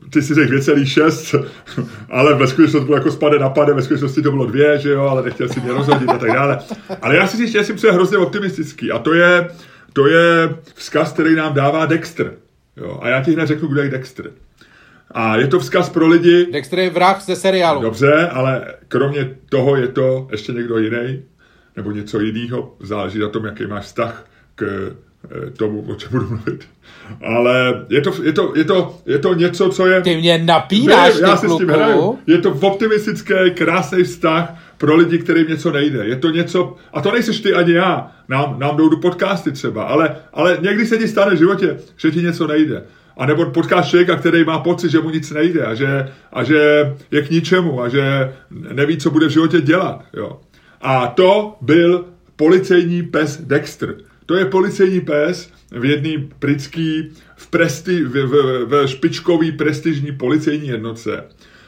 ty 0.10 0.22
si 0.22 0.34
řekl 0.34 0.52
2,6, 0.52 1.36
ale 2.10 2.34
ve 2.34 2.48
skutečnosti 2.48 2.80
to 2.80 2.86
bylo 2.86 2.98
jako 2.98 3.12
spade 3.12 3.40
na 3.40 3.50
pade, 3.50 3.74
ve 3.74 3.82
skutečnosti 3.82 4.22
to 4.22 4.32
bylo 4.32 4.46
dvě, 4.46 4.80
že 4.80 4.90
jo, 4.90 5.02
ale 5.02 5.24
nechtěl 5.24 5.50
si 5.50 5.60
mě 5.60 5.72
rozhodit 5.72 6.10
a 6.10 6.18
tak 6.18 6.32
dále. 6.32 6.60
Ale 7.02 7.16
já 7.16 7.28
si 7.28 7.38
říct, 7.38 7.52
že 7.52 7.64
jsem 7.64 7.94
hrozně 7.94 8.18
optimistický 8.18 8.92
a 8.92 9.00
to 9.00 9.14
je, 9.14 9.50
to 9.94 10.08
je 10.08 10.56
vzkaz, 10.76 11.14
který 11.14 11.36
nám 11.36 11.54
dává 11.54 11.86
Dexter. 11.86 12.34
Jo, 12.78 13.00
a 13.02 13.10
já 13.10 13.24
ti 13.24 13.32
hned 13.32 13.48
řeknu, 13.48 13.68
kdo 13.68 13.82
je 13.82 13.90
Dexter. 13.90 14.32
A 15.14 15.36
je 15.38 15.47
to 15.47 15.59
vzkaz 15.59 15.89
pro 15.89 16.07
lidi... 16.07 16.47
Dexter 16.51 16.80
je 16.80 16.89
vrah 16.89 17.22
ze 17.22 17.36
seriálu. 17.36 17.82
Dobře, 17.82 18.30
ale 18.32 18.66
kromě 18.88 19.36
toho 19.49 19.76
je 19.76 19.88
to 19.88 20.28
ještě 20.32 20.51
někdo 20.51 20.78
jiný, 20.78 21.24
nebo 21.76 21.91
něco 21.91 22.20
jiného, 22.20 22.76
záleží 22.80 23.20
na 23.20 23.30
tom, 23.30 23.45
jaký 23.45 23.68
máš 23.68 23.86
vztah 23.86 24.26
k 24.55 24.64
eh, 25.26 25.49
tomu, 25.49 25.86
o 25.91 25.95
čem 25.95 26.09
budu 26.11 26.28
mluvit. 26.28 26.68
Ale 27.22 27.86
je 27.89 28.01
to, 28.01 28.24
je 28.24 28.34
to, 28.34 28.53
je 28.55 28.64
to, 28.64 28.97
je 29.05 29.20
to 29.20 29.34
něco, 29.34 29.70
co 29.70 29.88
je... 29.88 30.01
Ty 30.01 30.18
mě 30.18 30.38
napínáš, 30.38 31.16
ne, 31.16 31.30
já 31.30 31.38
si 31.38 31.49
s 31.49 31.57
tím 31.57 31.70
hraju. 31.70 32.20
Je 32.28 32.38
to 32.38 32.51
optimistický, 32.51 33.34
krásný 33.53 34.03
vztah 34.03 34.55
pro 34.78 34.95
lidi, 34.95 35.18
kterým 35.18 35.47
něco 35.47 35.72
nejde. 35.72 36.05
Je 36.05 36.16
to 36.16 36.30
něco, 36.30 36.76
a 36.93 37.01
to 37.01 37.11
nejseš 37.11 37.39
ty 37.39 37.53
ani 37.53 37.74
já, 37.74 38.11
nám, 38.30 38.59
nám 38.59 38.78
jdou 38.78 38.89
do 38.89 38.97
podcasty 38.97 39.51
třeba, 39.51 39.84
ale, 39.84 40.16
ale 40.34 40.57
někdy 40.61 40.86
se 40.86 40.97
ti 40.97 41.07
stane 41.07 41.36
v 41.36 41.38
životě, 41.38 41.78
že 41.97 42.11
ti 42.11 42.22
něco 42.22 42.47
nejde. 42.47 42.84
A 43.18 43.26
nebo 43.26 43.45
potkáš 43.45 43.89
člověka, 43.89 44.16
který 44.16 44.43
má 44.43 44.59
pocit, 44.59 44.91
že 44.91 44.99
mu 44.99 45.09
nic 45.09 45.32
nejde 45.32 45.66
a 45.66 45.74
že, 45.74 46.11
a 46.34 46.43
že 46.43 46.93
je 47.11 47.22
k 47.22 47.30
ničemu 47.30 47.82
a 47.82 47.89
že 47.89 48.34
neví, 48.49 48.97
co 48.97 49.11
bude 49.11 49.28
v 49.28 49.32
životě 49.32 49.61
dělat. 49.61 50.03
Jo. 50.14 50.39
A 50.82 51.07
to 51.07 51.55
byl 51.61 52.05
policejní 52.36 53.03
pes 53.03 53.41
Dexter. 53.41 53.95
To 54.26 54.36
je 54.36 54.45
policejní 54.45 55.01
pes 55.01 55.49
v 55.72 55.86
jedný 55.86 56.30
britský, 56.39 57.11
v, 57.36 57.47
presti, 57.47 58.03
v, 58.03 58.26
v, 58.26 58.66
v 58.66 58.88
špičkový 58.88 59.51
prestižní 59.51 60.11
policejní 60.11 60.68
jednotce. 60.68 61.24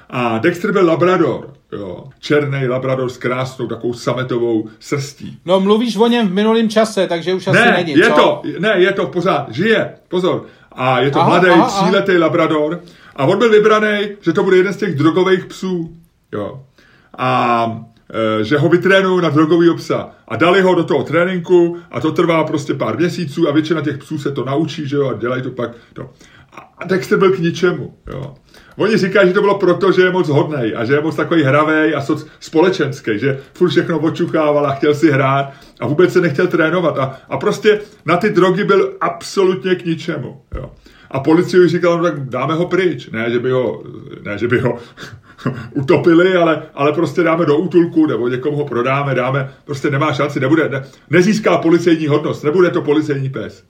A 0.09 0.37
Dexter 0.37 0.71
byl 0.71 0.85
labrador, 0.85 1.53
jo. 1.71 2.03
Černý 2.19 2.67
labrador 2.67 3.09
s 3.09 3.17
krásnou 3.17 3.67
takovou 3.67 3.93
sametovou 3.93 4.69
srstí. 4.79 5.39
No 5.45 5.59
mluvíš 5.59 5.97
o 5.97 6.07
něm 6.07 6.27
v 6.27 6.33
minulém 6.33 6.69
čase, 6.69 7.07
takže 7.07 7.33
už 7.33 7.47
asi 7.47 7.59
ne, 7.59 7.71
není, 7.71 7.91
je 7.99 8.09
co? 8.09 8.15
to, 8.15 8.41
ne, 8.59 8.75
je 8.77 8.91
to 8.91 9.07
pořád, 9.07 9.51
žije, 9.51 9.93
pozor 10.07 10.45
a 10.75 10.99
je 10.99 11.11
to 11.11 11.19
aha, 11.19 11.29
mladý, 11.29 11.47
aha, 11.49 11.67
tříletý 11.67 12.11
aha. 12.11 12.19
labrador 12.21 12.81
a 13.15 13.25
on 13.25 13.37
byl 13.37 13.49
vybraný, 13.49 14.09
že 14.21 14.33
to 14.33 14.43
bude 14.43 14.57
jeden 14.57 14.73
z 14.73 14.77
těch 14.77 14.95
drogových 14.95 15.45
psů. 15.45 15.95
Jo. 16.31 16.63
A 17.17 17.81
e, 18.39 18.43
že 18.43 18.57
ho 18.57 18.69
vytrénují 18.69 19.21
na 19.21 19.29
drogový 19.29 19.75
psa. 19.75 20.09
A 20.27 20.35
dali 20.35 20.61
ho 20.61 20.75
do 20.75 20.83
toho 20.83 21.03
tréninku 21.03 21.77
a 21.91 21.99
to 21.99 22.11
trvá 22.11 22.43
prostě 22.43 22.73
pár 22.73 22.97
měsíců 22.97 23.49
a 23.49 23.51
většina 23.51 23.81
těch 23.81 23.97
psů 23.97 24.17
se 24.17 24.31
to 24.31 24.45
naučí, 24.45 24.87
že 24.87 24.95
jo, 24.95 25.09
a 25.09 25.13
dělají 25.13 25.41
to 25.41 25.51
pak. 25.51 25.71
To. 25.93 26.09
A 26.77 26.85
Dexter 26.85 27.19
byl 27.19 27.31
k 27.31 27.39
ničemu, 27.39 27.97
jo. 28.07 28.35
Oni 28.77 28.97
říkají, 28.97 29.27
že 29.27 29.33
to 29.33 29.41
bylo 29.41 29.57
proto, 29.57 29.91
že 29.91 30.01
je 30.01 30.11
moc 30.11 30.29
hodný 30.29 30.73
a 30.73 30.85
že 30.85 30.93
je 30.93 31.01
moc 31.01 31.15
takový 31.15 31.43
hravý 31.43 31.93
a 31.93 32.01
soc, 32.01 32.27
společenský, 32.39 33.19
že 33.19 33.39
furt 33.53 33.69
všechno 33.69 33.99
očuchával 33.99 34.65
a 34.65 34.73
chtěl 34.73 34.95
si 34.95 35.11
hrát 35.11 35.53
a 35.79 35.87
vůbec 35.87 36.13
se 36.13 36.21
nechtěl 36.21 36.47
trénovat 36.47 36.97
a, 36.97 37.19
a 37.29 37.37
prostě 37.37 37.81
na 38.05 38.17
ty 38.17 38.29
drogy 38.29 38.63
byl 38.63 38.93
absolutně 39.01 39.75
k 39.75 39.85
ničemu. 39.85 40.41
Jo. 40.55 40.71
A 41.11 41.19
policie 41.19 41.67
říkala, 41.67 41.97
no 41.97 42.03
tak 42.03 42.29
dáme 42.29 42.53
ho 42.53 42.65
pryč. 42.65 43.09
Ne, 43.09 43.31
že 43.31 43.39
by 43.39 43.51
ho, 43.51 43.83
ne, 44.23 44.37
že 44.37 44.47
by 44.47 44.59
ho 44.59 44.77
utopili, 45.71 46.35
ale, 46.35 46.63
ale 46.73 46.93
prostě 46.93 47.23
dáme 47.23 47.45
do 47.45 47.57
útulku 47.57 48.05
nebo 48.05 48.27
někomu 48.27 48.57
ho 48.57 48.65
prodáme, 48.65 49.15
dáme, 49.15 49.53
prostě 49.65 49.89
nemá 49.89 50.13
šanci, 50.13 50.39
nebude, 50.39 50.69
ne, 50.69 50.83
nezíská 51.09 51.57
policejní 51.57 52.07
hodnost, 52.07 52.43
nebude 52.43 52.69
to 52.69 52.81
policejní 52.81 53.29
pes. 53.29 53.63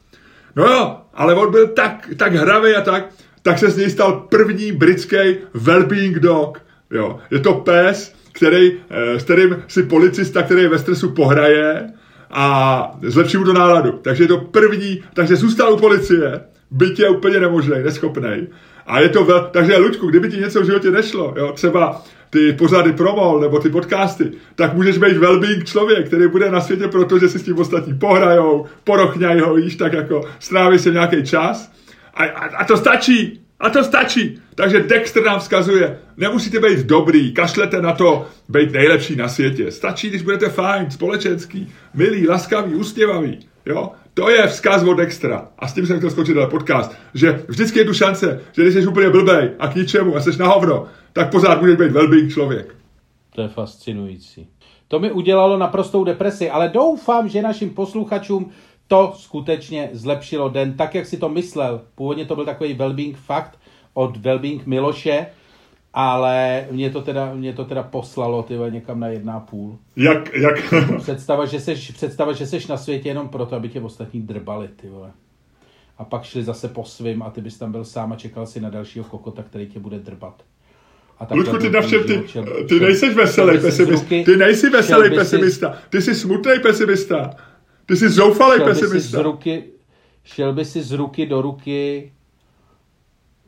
No 0.56 0.64
jo, 0.64 0.98
ale 1.14 1.36
on 1.36 1.52
byl 1.52 1.68
tak, 1.68 2.10
tak 2.18 2.34
hravý 2.34 2.76
a 2.76 2.82
tak, 2.82 3.06
tak 3.46 3.60
se 3.60 3.70
z 3.70 3.78
něj 3.78 3.90
stal 3.90 4.26
první 4.30 4.72
britský 4.72 5.38
well-being 5.56 6.20
dog. 6.20 6.62
Jo. 6.92 7.20
Je 7.32 7.40
to 7.40 7.54
pes, 7.54 8.16
který, 8.32 8.72
eh, 8.90 9.20
s 9.20 9.24
kterým 9.24 9.64
si 9.68 9.84
policista, 9.84 10.44
který 10.44 10.62
je 10.62 10.70
ve 10.70 10.80
stresu, 10.80 11.10
pohraje 11.10 11.90
a 12.32 12.98
zlepší 13.02 13.38
mu 13.38 13.46
to 13.46 13.54
náladu. 13.54 13.92
Takže 14.02 14.24
je 14.24 14.28
to 14.28 14.38
první, 14.38 15.04
takže 15.14 15.36
zůstal 15.36 15.74
u 15.74 15.78
policie, 15.78 16.42
byť 16.72 17.00
je 17.00 17.10
úplně 17.10 17.40
nemožný, 17.40 17.76
neschopný. 17.84 18.48
A 18.86 19.00
je 19.00 19.10
to 19.10 19.26
vel... 19.26 19.50
Takže, 19.54 19.78
Luďku, 19.78 20.08
kdyby 20.08 20.30
ti 20.30 20.38
něco 20.38 20.62
v 20.62 20.66
životě 20.66 20.92
nešlo, 20.92 21.34
jo, 21.38 21.52
třeba 21.52 22.04
ty 22.30 22.54
pořady 22.54 22.94
promol 22.94 23.40
nebo 23.40 23.60
ty 23.60 23.70
podcasty, 23.70 24.32
tak 24.56 24.74
můžeš 24.74 24.98
být 24.98 25.18
well 25.18 25.42
člověk, 25.64 26.08
který 26.08 26.28
bude 26.28 26.52
na 26.52 26.62
světě 26.62 26.88
proto, 26.88 27.20
že 27.20 27.30
si 27.30 27.40
s 27.40 27.44
tím 27.44 27.60
ostatní 27.60 27.94
pohrajou, 27.94 28.66
porochňají 28.84 29.40
ho, 29.40 29.54
víš, 29.54 29.76
tak 29.76 29.94
jako 29.94 30.22
stráví 30.40 30.80
se 30.80 30.92
nějaký 30.92 31.24
čas. 31.24 31.72
A, 32.16 32.24
a, 32.24 32.58
a 32.58 32.66
to 32.66 32.78
stačí. 32.78 33.42
A 33.60 33.70
to 33.70 33.84
stačí. 33.84 34.40
Takže 34.56 34.80
Dexter 34.80 35.24
nám 35.24 35.40
vzkazuje, 35.40 36.00
nemusíte 36.18 36.60
být 36.60 36.86
dobrý, 36.86 37.34
kašlete 37.34 37.82
na 37.82 37.94
to 37.94 38.28
být 38.50 38.72
nejlepší 38.72 39.16
na 39.16 39.28
světě. 39.28 39.72
Stačí, 39.72 40.10
když 40.10 40.22
budete 40.22 40.50
fajn, 40.50 40.92
společenský, 40.92 41.74
milý, 41.94 42.28
laskavý, 42.28 42.76
ustěvavý. 42.76 43.40
Jo? 43.66 43.92
To 44.14 44.30
je 44.30 44.48
vzkaz 44.48 44.84
od 44.84 44.94
Dextra. 44.94 45.48
A 45.60 45.68
s 45.68 45.74
tím 45.74 45.88
jsem 45.88 45.98
chtěl 45.98 46.10
skočit 46.10 46.36
na 46.36 46.48
podcast, 46.48 46.96
že 47.14 47.44
vždycky 47.48 47.80
je 47.80 47.86
tu 47.86 47.94
šance, 47.94 48.42
že 48.52 48.62
když 48.62 48.74
jsi 48.74 48.88
úplně 48.88 49.10
blbej 49.10 49.52
a 49.60 49.68
k 49.68 49.76
ničemu 49.76 50.16
a 50.16 50.22
jsi 50.22 50.38
na 50.38 50.48
hovno, 50.48 50.88
tak 51.14 51.32
pořád 51.32 51.62
můžeš 51.62 51.76
být 51.76 51.92
well 51.92 52.30
člověk. 52.30 52.76
To 53.36 53.42
je 53.42 53.48
fascinující. 53.48 54.48
To 54.88 55.00
mi 55.00 55.12
udělalo 55.12 55.58
naprostou 55.58 56.04
depresi, 56.04 56.50
ale 56.50 56.70
doufám, 56.70 57.30
že 57.30 57.42
našim 57.42 57.70
posluchačům 57.70 58.52
to 58.88 59.14
skutečně 59.18 59.90
zlepšilo 59.94 60.50
den, 60.50 60.74
tak 60.74 60.96
jak 60.96 61.06
si 61.06 61.18
to 61.18 61.30
myslel. 61.30 61.82
Původně 61.96 62.26
to 62.26 62.36
byl 62.36 62.46
takový 62.46 62.74
well 62.74 62.96
fakt 63.14 63.60
od 63.94 64.18
well 64.18 64.40
Miloše, 64.66 65.26
ale 65.94 66.68
mě 66.72 66.90
to 66.90 67.02
teda, 67.02 67.34
mě 67.34 67.54
to 67.54 67.66
teda 67.66 67.84
poslalo 67.84 68.44
ty 68.44 68.54
někam 68.70 69.00
na 69.00 69.08
jedna 69.08 69.40
půl. 69.40 69.78
Jak, 69.96 70.34
jak? 70.34 70.74
Představa, 70.98 71.46
že 71.46 71.60
seš, 71.60 71.92
představa, 71.92 72.34
že 72.34 72.48
seš 72.48 72.68
na 72.68 72.78
světě 72.78 73.10
jenom 73.10 73.30
proto, 73.30 73.56
aby 73.56 73.70
tě 73.70 73.82
ostatní 73.82 74.22
drbali, 74.22 74.68
ty 74.76 74.90
vole. 74.90 75.12
A 75.98 76.04
pak 76.04 76.24
šli 76.24 76.44
zase 76.44 76.68
po 76.68 76.84
svým 76.84 77.24
a 77.24 77.30
ty 77.30 77.42
bys 77.42 77.58
tam 77.58 77.72
byl 77.72 77.86
sám 77.86 78.14
a 78.14 78.16
čekal 78.16 78.46
si 78.46 78.62
na 78.62 78.70
dalšího 78.70 79.06
kokota, 79.06 79.44
který 79.44 79.68
tě 79.68 79.80
bude 79.80 80.00
drbat. 80.00 80.44
A 81.20 81.36
Ludku, 81.36 81.58
ty, 81.58 81.70
navštěv, 81.70 82.06
ty, 82.06 82.24
ty 82.70 82.80
nejseš 82.80 83.16
veselý 83.16 83.60
pesimista. 83.60 84.08
Ty 84.26 84.38
nejsi 84.38 84.70
veselý 84.70 85.16
pesimista. 85.16 85.78
Ty 85.90 86.02
jsi 86.02 86.16
smutný 86.16 86.52
pesimista. 86.62 87.36
Ty 87.86 87.96
jsi 87.96 88.10
zoufalý 88.10 88.64
pesimista. 88.64 89.18
Z 89.18 89.22
ruky, 89.22 89.64
šel 90.24 90.54
by 90.54 90.66
si 90.66 90.84
z 90.84 90.92
ruky 90.92 91.26
do 91.26 91.42
ruky 91.42 92.12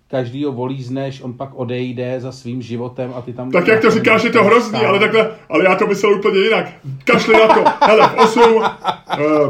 každý 0.08 0.44
ho 0.44 0.52
volízneš, 0.52 1.22
on 1.22 1.34
pak 1.34 1.50
odejde 1.54 2.16
za 2.22 2.32
svým 2.32 2.62
životem 2.62 3.14
a 3.16 3.22
ty 3.22 3.34
tam... 3.34 3.52
Tak 3.52 3.68
jak 3.68 3.82
to 3.82 3.92
říkáš, 3.92 4.24
je 4.24 4.30
to 4.30 4.44
hrozný, 4.44 4.80
ale 4.80 5.00
takhle, 5.00 5.32
ale 5.50 5.64
já 5.64 5.76
to 5.76 5.88
myslel 5.88 6.14
úplně 6.20 6.40
jinak. 6.40 6.66
Kašli 7.04 7.34
na 7.34 7.48
to. 7.48 7.64
Hele, 7.82 8.10
v 8.10 8.18
8, 8.18 8.56
uh, 8.56 8.64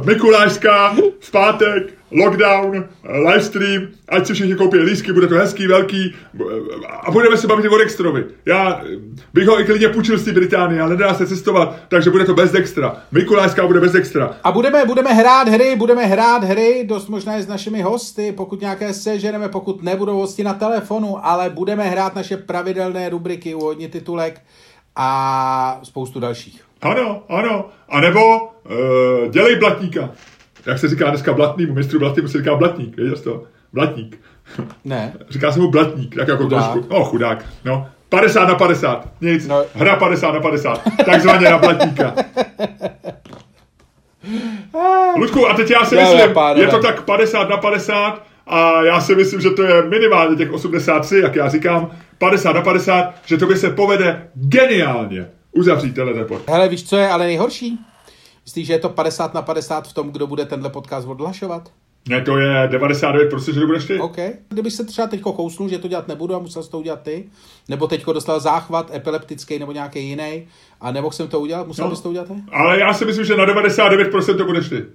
Mikulášská, 0.05 0.95
v 1.19 1.31
pátek, 1.31 1.93
lockdown, 2.11 2.85
livestream, 3.03 3.87
ať 4.09 4.27
si 4.27 4.33
všichni 4.33 4.55
koupí 4.55 4.77
lísky, 4.77 5.13
bude 5.13 5.27
to 5.27 5.35
hezký, 5.35 5.67
velký 5.67 6.15
a 7.03 7.11
budeme 7.11 7.37
se 7.37 7.47
bavit 7.47 7.67
o 7.67 7.77
Dextrovi. 7.77 8.23
Já 8.45 8.81
bych 9.33 9.47
ho 9.47 9.61
i 9.61 9.65
klidně 9.65 9.89
půjčil 9.89 10.17
z 10.17 10.25
té 10.25 10.31
Británie, 10.31 10.81
ale 10.81 10.89
nedá 10.89 11.13
se 11.13 11.27
cestovat, 11.27 11.75
takže 11.87 12.09
bude 12.09 12.25
to 12.25 12.33
bez 12.33 12.51
Dextra. 12.51 12.97
Mikulášská 13.11 13.67
bude 13.67 13.79
bez 13.79 13.91
Dextra. 13.91 14.37
A 14.43 14.51
budeme, 14.51 14.85
budeme 14.85 15.13
hrát 15.13 15.47
hry, 15.47 15.75
budeme 15.75 16.05
hrát 16.05 16.43
hry, 16.43 16.83
dost 16.87 17.09
možná 17.09 17.37
i 17.37 17.41
s 17.43 17.47
našimi 17.47 17.81
hosty, 17.81 18.31
pokud 18.31 18.61
nějaké 18.61 18.93
seženeme, 18.93 19.49
pokud 19.49 19.83
nebudou 19.83 20.17
hosti 20.17 20.43
na 20.43 20.53
telefonu, 20.53 21.25
ale 21.25 21.49
budeme 21.49 21.83
hrát 21.83 22.15
naše 22.15 22.37
pravidelné 22.37 23.09
rubriky 23.09 23.55
u 23.55 23.59
hodně 23.59 23.87
titulek 23.87 24.41
a 24.95 25.79
spoustu 25.83 26.19
dalších. 26.19 26.61
Ano, 26.81 27.23
ano. 27.29 27.69
A 27.89 28.01
nebo 28.01 28.37
uh, 28.37 29.31
dělej 29.31 29.55
blatníka 29.55 30.09
jak 30.67 30.79
se 30.79 30.87
říká 30.87 31.09
dneska 31.09 31.33
blatnýmu, 31.33 31.73
mistru 31.73 31.99
blatnýmu 31.99 32.27
se 32.27 32.37
říká 32.37 32.55
blatník, 32.55 32.95
věděl 32.95 33.15
jsi 33.15 33.23
to? 33.23 33.43
Blatník. 33.73 34.19
Ne. 34.85 35.13
Říká 35.29 35.51
se 35.51 35.59
mu 35.59 35.71
blatník, 35.71 36.15
tak 36.15 36.27
jako 36.27 36.43
chudák. 36.43 36.71
trošku. 36.71 36.93
No, 36.93 37.03
chudák. 37.03 37.45
No, 37.65 37.87
50 38.09 38.45
na 38.45 38.55
50. 38.55 39.07
Nic. 39.21 39.47
No. 39.47 39.63
Hra 39.73 39.95
50 39.95 40.31
na 40.31 40.39
50. 40.39 40.81
Takzvaně 41.05 41.49
na 41.49 41.57
blatníka. 41.57 42.15
Ludku, 45.17 45.47
a 45.47 45.53
teď 45.53 45.71
já 45.71 45.85
si 45.85 45.95
myslím, 45.95 46.19
je 46.55 46.67
to 46.67 46.81
tak 46.81 47.01
50 47.01 47.49
na 47.49 47.57
50 47.57 48.23
a 48.47 48.83
já 48.83 49.01
si 49.01 49.15
myslím, 49.15 49.41
že 49.41 49.49
to 49.49 49.63
je 49.63 49.81
minimálně 49.81 50.35
těch 50.35 50.53
83, 50.53 51.19
jak 51.19 51.35
já 51.35 51.49
říkám, 51.49 51.91
50 52.17 52.53
na 52.53 52.61
50, 52.61 53.13
že 53.25 53.37
to 53.37 53.45
by 53.45 53.55
se 53.55 53.69
povede 53.69 54.27
geniálně 54.33 55.27
uzavřít 55.51 55.95
tenhle 55.95 56.13
report. 56.13 56.49
Hele, 56.49 56.69
víš, 56.69 56.89
co 56.89 56.97
je 56.97 57.09
ale 57.09 57.25
nejhorší? 57.25 57.79
Myslíš, 58.47 58.67
že 58.67 58.73
je 58.73 58.79
to 58.79 58.89
50 58.89 59.33
na 59.33 59.41
50 59.41 59.87
v 59.87 59.93
tom, 59.93 60.11
kdo 60.11 60.27
bude 60.27 60.45
tenhle 60.45 60.69
podcast 60.69 61.07
odhlašovat? 61.07 61.71
Ne, 62.09 62.21
to 62.21 62.37
je 62.37 62.67
99%, 62.67 63.29
prostě, 63.29 63.53
že 63.53 63.59
to 63.59 63.65
budeš 63.65 63.85
ty. 63.85 63.99
OK. 63.99 64.17
Kdybych 64.49 64.73
se 64.73 64.83
třeba 64.83 65.07
teď 65.07 65.21
kousnul, 65.21 65.69
že 65.69 65.79
to 65.79 65.87
dělat 65.87 66.07
nebudu 66.07 66.35
a 66.35 66.39
musel 66.39 66.63
to 66.63 66.79
udělat 66.79 67.01
ty, 67.01 67.29
nebo 67.69 67.87
teď 67.87 68.05
dostal 68.05 68.39
záchvat 68.39 68.95
epileptický 68.95 69.59
nebo 69.59 69.71
nějaký 69.71 70.09
jiný 70.09 70.47
a 70.81 70.91
nemohl 70.91 71.13
jsem 71.13 71.27
to 71.27 71.39
udělat, 71.39 71.67
musel 71.67 71.85
no, 71.85 71.89
bys 71.91 72.01
to 72.01 72.09
udělat 72.09 72.27
ty? 72.27 72.33
Ale 72.51 72.79
já 72.79 72.93
si 72.93 73.05
myslím, 73.05 73.25
že 73.25 73.37
na 73.37 73.45
99% 73.45 74.37
to 74.37 74.45
budeš 74.45 74.69
ty. 74.69 74.85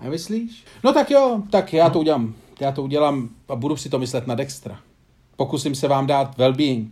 Nemyslíš? 0.00 0.64
No 0.84 0.92
tak 0.92 1.10
jo, 1.10 1.42
tak 1.50 1.72
já 1.72 1.90
to 1.90 1.98
udělám. 1.98 2.34
Já 2.60 2.72
to 2.72 2.82
udělám 2.82 3.28
a 3.48 3.56
budu 3.56 3.76
si 3.76 3.88
to 3.88 3.98
myslet 3.98 4.26
na 4.26 4.34
Dextra. 4.34 4.78
Pokusím 5.36 5.74
se 5.74 5.88
vám 5.88 6.06
dát 6.06 6.38
well-being. 6.38 6.88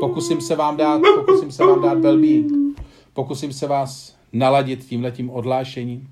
Pokusím 0.00 0.40
se 0.40 0.56
vám 0.56 0.76
dát, 0.76 1.00
pokusím 1.14 1.52
se 1.52 1.64
vám 1.64 1.82
dát 1.82 1.98
well-being. 1.98 2.74
Pokusím 3.12 3.52
se 3.52 3.66
vás 3.66 4.14
naladit 4.34 4.84
tímhletím 4.84 5.30
odlášením 5.30 6.10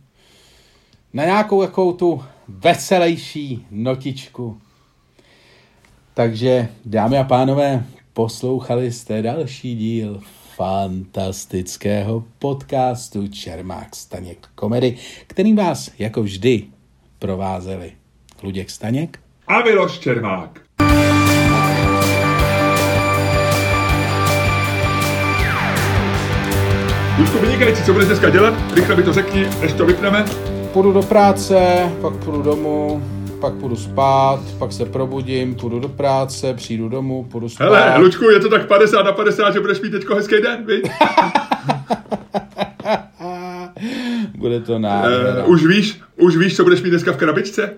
na 1.13 1.25
nějakou 1.25 1.63
jakou 1.63 1.93
tu 1.93 2.25
veselější 2.49 3.67
notičku. 3.71 4.61
Takže, 6.15 6.69
dámy 6.85 7.19
a 7.19 7.25
pánové, 7.25 7.85
poslouchali 8.13 8.93
jste 8.93 9.23
další 9.23 9.77
díl 9.77 10.21
fantastického 10.57 12.25
podcastu 12.39 13.29
Čermák 13.29 13.97
Staněk 13.97 14.49
komedy, 14.55 14.97
kterým 15.27 15.57
vás 15.57 15.91
jako 15.99 16.23
vždy 16.23 16.65
provázeli 17.19 17.93
Luděk 18.43 18.71
Staněk 18.71 19.21
a 19.47 19.63
Miloš 19.63 19.99
Čermák. 19.99 20.61
Ludku, 27.19 27.39
vynikající, 27.39 27.85
co 27.85 27.93
budeš 27.93 28.09
dneska 28.09 28.31
dělat? 28.31 28.55
Rychle 28.75 28.97
mi 28.97 29.03
to 29.03 29.13
řekni, 29.13 29.47
než 29.61 29.73
to 29.73 29.87
vypneme. 29.87 30.25
Půjdu 30.73 30.93
do 30.93 31.03
práce, 31.03 31.57
pak 32.01 32.17
půjdu 32.17 32.43
domů, 32.43 33.03
pak 33.41 33.55
půjdu 33.55 33.77
spát, 33.77 34.41
pak 34.59 34.73
se 34.73 34.85
probudím, 34.85 35.55
půjdu 35.55 35.81
do 35.81 35.89
práce, 35.89 36.55
přijdu 36.55 36.89
domů, 36.89 37.25
půjdu 37.25 37.49
spát. 37.49 37.65
Hele, 37.65 37.99
Lučku, 37.99 38.31
je 38.31 38.41
to 38.41 38.49
tak 38.49 38.67
50 38.67 39.03
na 39.03 39.13
50, 39.13 39.53
že 39.53 39.61
budeš 39.61 39.81
mít 39.81 39.91
teďko 39.91 40.15
hezký 40.15 40.35
den, 40.43 40.67
viď? 40.67 40.83
bude 44.37 44.61
to 44.61 44.79
nádhera. 44.79 45.45
Uh, 45.45 45.51
už 45.51 45.67
víš, 45.67 46.01
už 46.17 46.37
víš, 46.37 46.57
co 46.57 46.65
budeš 46.65 46.83
mít 46.83 46.91
dneska 46.91 47.13
v 47.13 47.17
krabičce? 47.17 47.75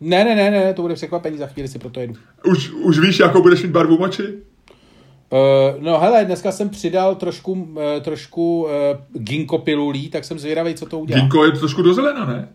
Ne, 0.00 0.24
ne, 0.24 0.34
ne, 0.34 0.50
ne, 0.50 0.74
to 0.74 0.82
bude 0.82 0.94
překvapení, 0.94 1.38
za 1.38 1.46
chvíli 1.46 1.68
si 1.68 1.78
proto 1.78 2.00
jedu. 2.00 2.14
Už, 2.44 2.70
už 2.70 2.98
víš, 2.98 3.18
jakou 3.18 3.42
budeš 3.42 3.62
mít 3.62 3.72
barvu 3.72 3.98
moči? 3.98 4.22
Uh, 5.30 5.82
no 5.82 5.98
hele, 6.00 6.24
dneska 6.24 6.52
jsem 6.52 6.68
přidal 6.68 7.14
trošku, 7.14 7.52
uh, 7.52 7.82
trošku 8.00 8.62
uh, 8.62 8.70
ginkgo 9.22 9.58
pilulí, 9.58 10.08
tak 10.08 10.24
jsem 10.24 10.38
zvědavý, 10.38 10.74
co 10.74 10.86
to 10.86 10.98
udělá. 10.98 11.20
Ginkgo 11.20 11.44
je 11.44 11.52
trošku 11.52 11.82
do 11.82 11.94
zelena, 11.94 12.26
ne? 12.26 12.48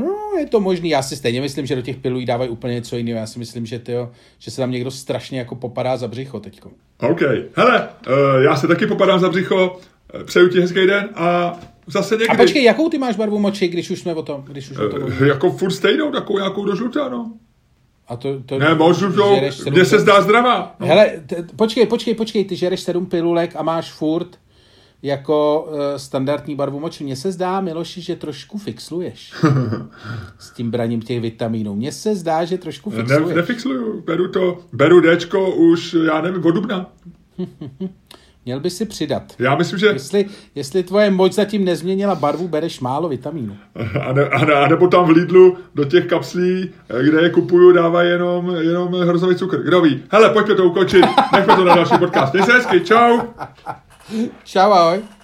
No, 0.00 0.38
je 0.38 0.46
to 0.46 0.60
možný. 0.60 0.90
Já 0.90 1.02
si 1.02 1.16
stejně 1.16 1.40
myslím, 1.40 1.66
že 1.66 1.76
do 1.76 1.82
těch 1.82 1.96
pilulí 1.96 2.26
dávají 2.26 2.50
úplně 2.50 2.74
něco 2.74 2.96
jiného. 2.96 3.18
Já 3.18 3.26
si 3.26 3.38
myslím, 3.38 3.66
že, 3.66 3.78
tyjo, 3.78 4.10
že 4.38 4.50
se 4.50 4.56
tam 4.56 4.70
někdo 4.70 4.90
strašně 4.90 5.38
jako 5.38 5.54
popadá 5.54 5.96
za 5.96 6.08
břicho 6.08 6.40
teďko. 6.40 6.70
OK. 7.00 7.20
Hele, 7.54 7.88
já 8.44 8.56
se 8.56 8.66
taky 8.66 8.86
popadám 8.86 9.20
za 9.20 9.28
břicho. 9.28 9.78
Přeju 10.24 10.48
ti 10.48 10.60
hezký 10.60 10.86
den 10.86 11.08
a 11.14 11.58
zase 11.86 12.14
někdy. 12.14 12.28
A 12.28 12.36
počkej, 12.36 12.64
jakou 12.64 12.88
ty 12.88 12.98
máš 12.98 13.16
barvu 13.16 13.38
moči, 13.38 13.68
když 13.68 13.90
už 13.90 14.00
jsme 14.00 14.14
o 14.14 14.22
tom? 14.22 14.42
Když 14.42 14.70
už 14.70 14.78
uh, 14.78 14.84
o 14.84 14.88
tom 14.88 15.26
jako 15.26 15.50
furt 15.50 15.70
stejnou, 15.70 16.10
takovou 16.10 16.38
nějakou 16.38 16.64
do 16.64 16.76
žlutá, 16.76 17.08
no. 17.08 17.32
A 18.08 18.16
to, 18.16 18.42
to 18.46 18.58
ne, 18.58 18.74
možná 18.74 19.12
to, 19.12 19.40
mně 19.70 19.84
se 19.84 19.98
zdá 19.98 20.22
zdravá. 20.22 20.76
No. 20.80 20.86
Hele, 20.86 21.10
t- 21.26 21.44
počkej, 21.56 21.86
počkej, 21.86 22.14
počkej, 22.14 22.44
ty 22.44 22.56
žereš 22.56 22.80
sedm 22.80 23.06
pilulek 23.06 23.56
a 23.56 23.62
máš 23.62 23.92
furt 23.92 24.38
jako 25.02 25.68
uh, 25.70 25.78
standardní 25.96 26.56
barvu 26.56 26.80
moči. 26.80 27.04
Mně 27.04 27.16
se 27.16 27.32
zdá, 27.32 27.60
Miloši, 27.60 28.00
že 28.00 28.16
trošku 28.16 28.58
fixluješ 28.58 29.32
s 30.38 30.50
tím 30.50 30.70
braním 30.70 31.02
těch 31.02 31.20
vitaminů. 31.20 31.74
Mně 31.74 31.92
se 31.92 32.14
zdá, 32.14 32.44
že 32.44 32.58
trošku 32.58 32.90
fixluješ. 32.90 33.28
Ne, 33.28 33.34
nefixluju, 33.34 34.02
beru 34.02 34.28
to, 34.28 34.58
beru 34.72 35.00
Dčko 35.00 35.50
už, 35.54 35.96
já 36.06 36.20
nevím, 36.20 36.44
od 36.44 36.50
dubna. 36.50 36.92
Měl 38.46 38.60
by 38.60 38.70
si 38.70 38.86
přidat. 38.86 39.22
Já 39.38 39.56
myslím, 39.56 39.78
že... 39.78 39.86
Jestli, 39.86 40.26
jestli 40.54 40.82
tvoje 40.82 41.10
moč 41.10 41.32
zatím 41.32 41.64
nezměnila 41.64 42.14
barvu, 42.14 42.48
bereš 42.48 42.80
málo 42.80 43.08
vitamínu. 43.08 43.56
A, 44.08 44.12
ne, 44.12 44.28
a, 44.28 44.44
ne, 44.44 44.54
a 44.54 44.68
nebo 44.68 44.88
tam 44.88 45.04
v 45.06 45.10
Lidlu 45.10 45.56
do 45.74 45.84
těch 45.84 46.06
kapslí, 46.06 46.70
kde 47.02 47.22
je 47.22 47.30
kupuju, 47.30 47.72
dávají 47.72 48.10
jenom, 48.10 48.56
jenom 48.56 48.92
hrozový 48.92 49.36
cukr. 49.36 49.62
Kdo 49.62 49.80
ví? 49.80 50.02
Hele, 50.10 50.30
pojďme 50.30 50.54
to 50.54 50.64
ukončit. 50.64 51.04
Nechme 51.32 51.56
to 51.56 51.64
na 51.64 51.74
další 51.74 51.98
podcast. 51.98 52.32
Měj 52.32 52.44
se 52.44 52.52
hezky, 52.52 52.80
čau. 52.80 53.18
Čau, 54.44 54.72
ahoj. 54.72 55.15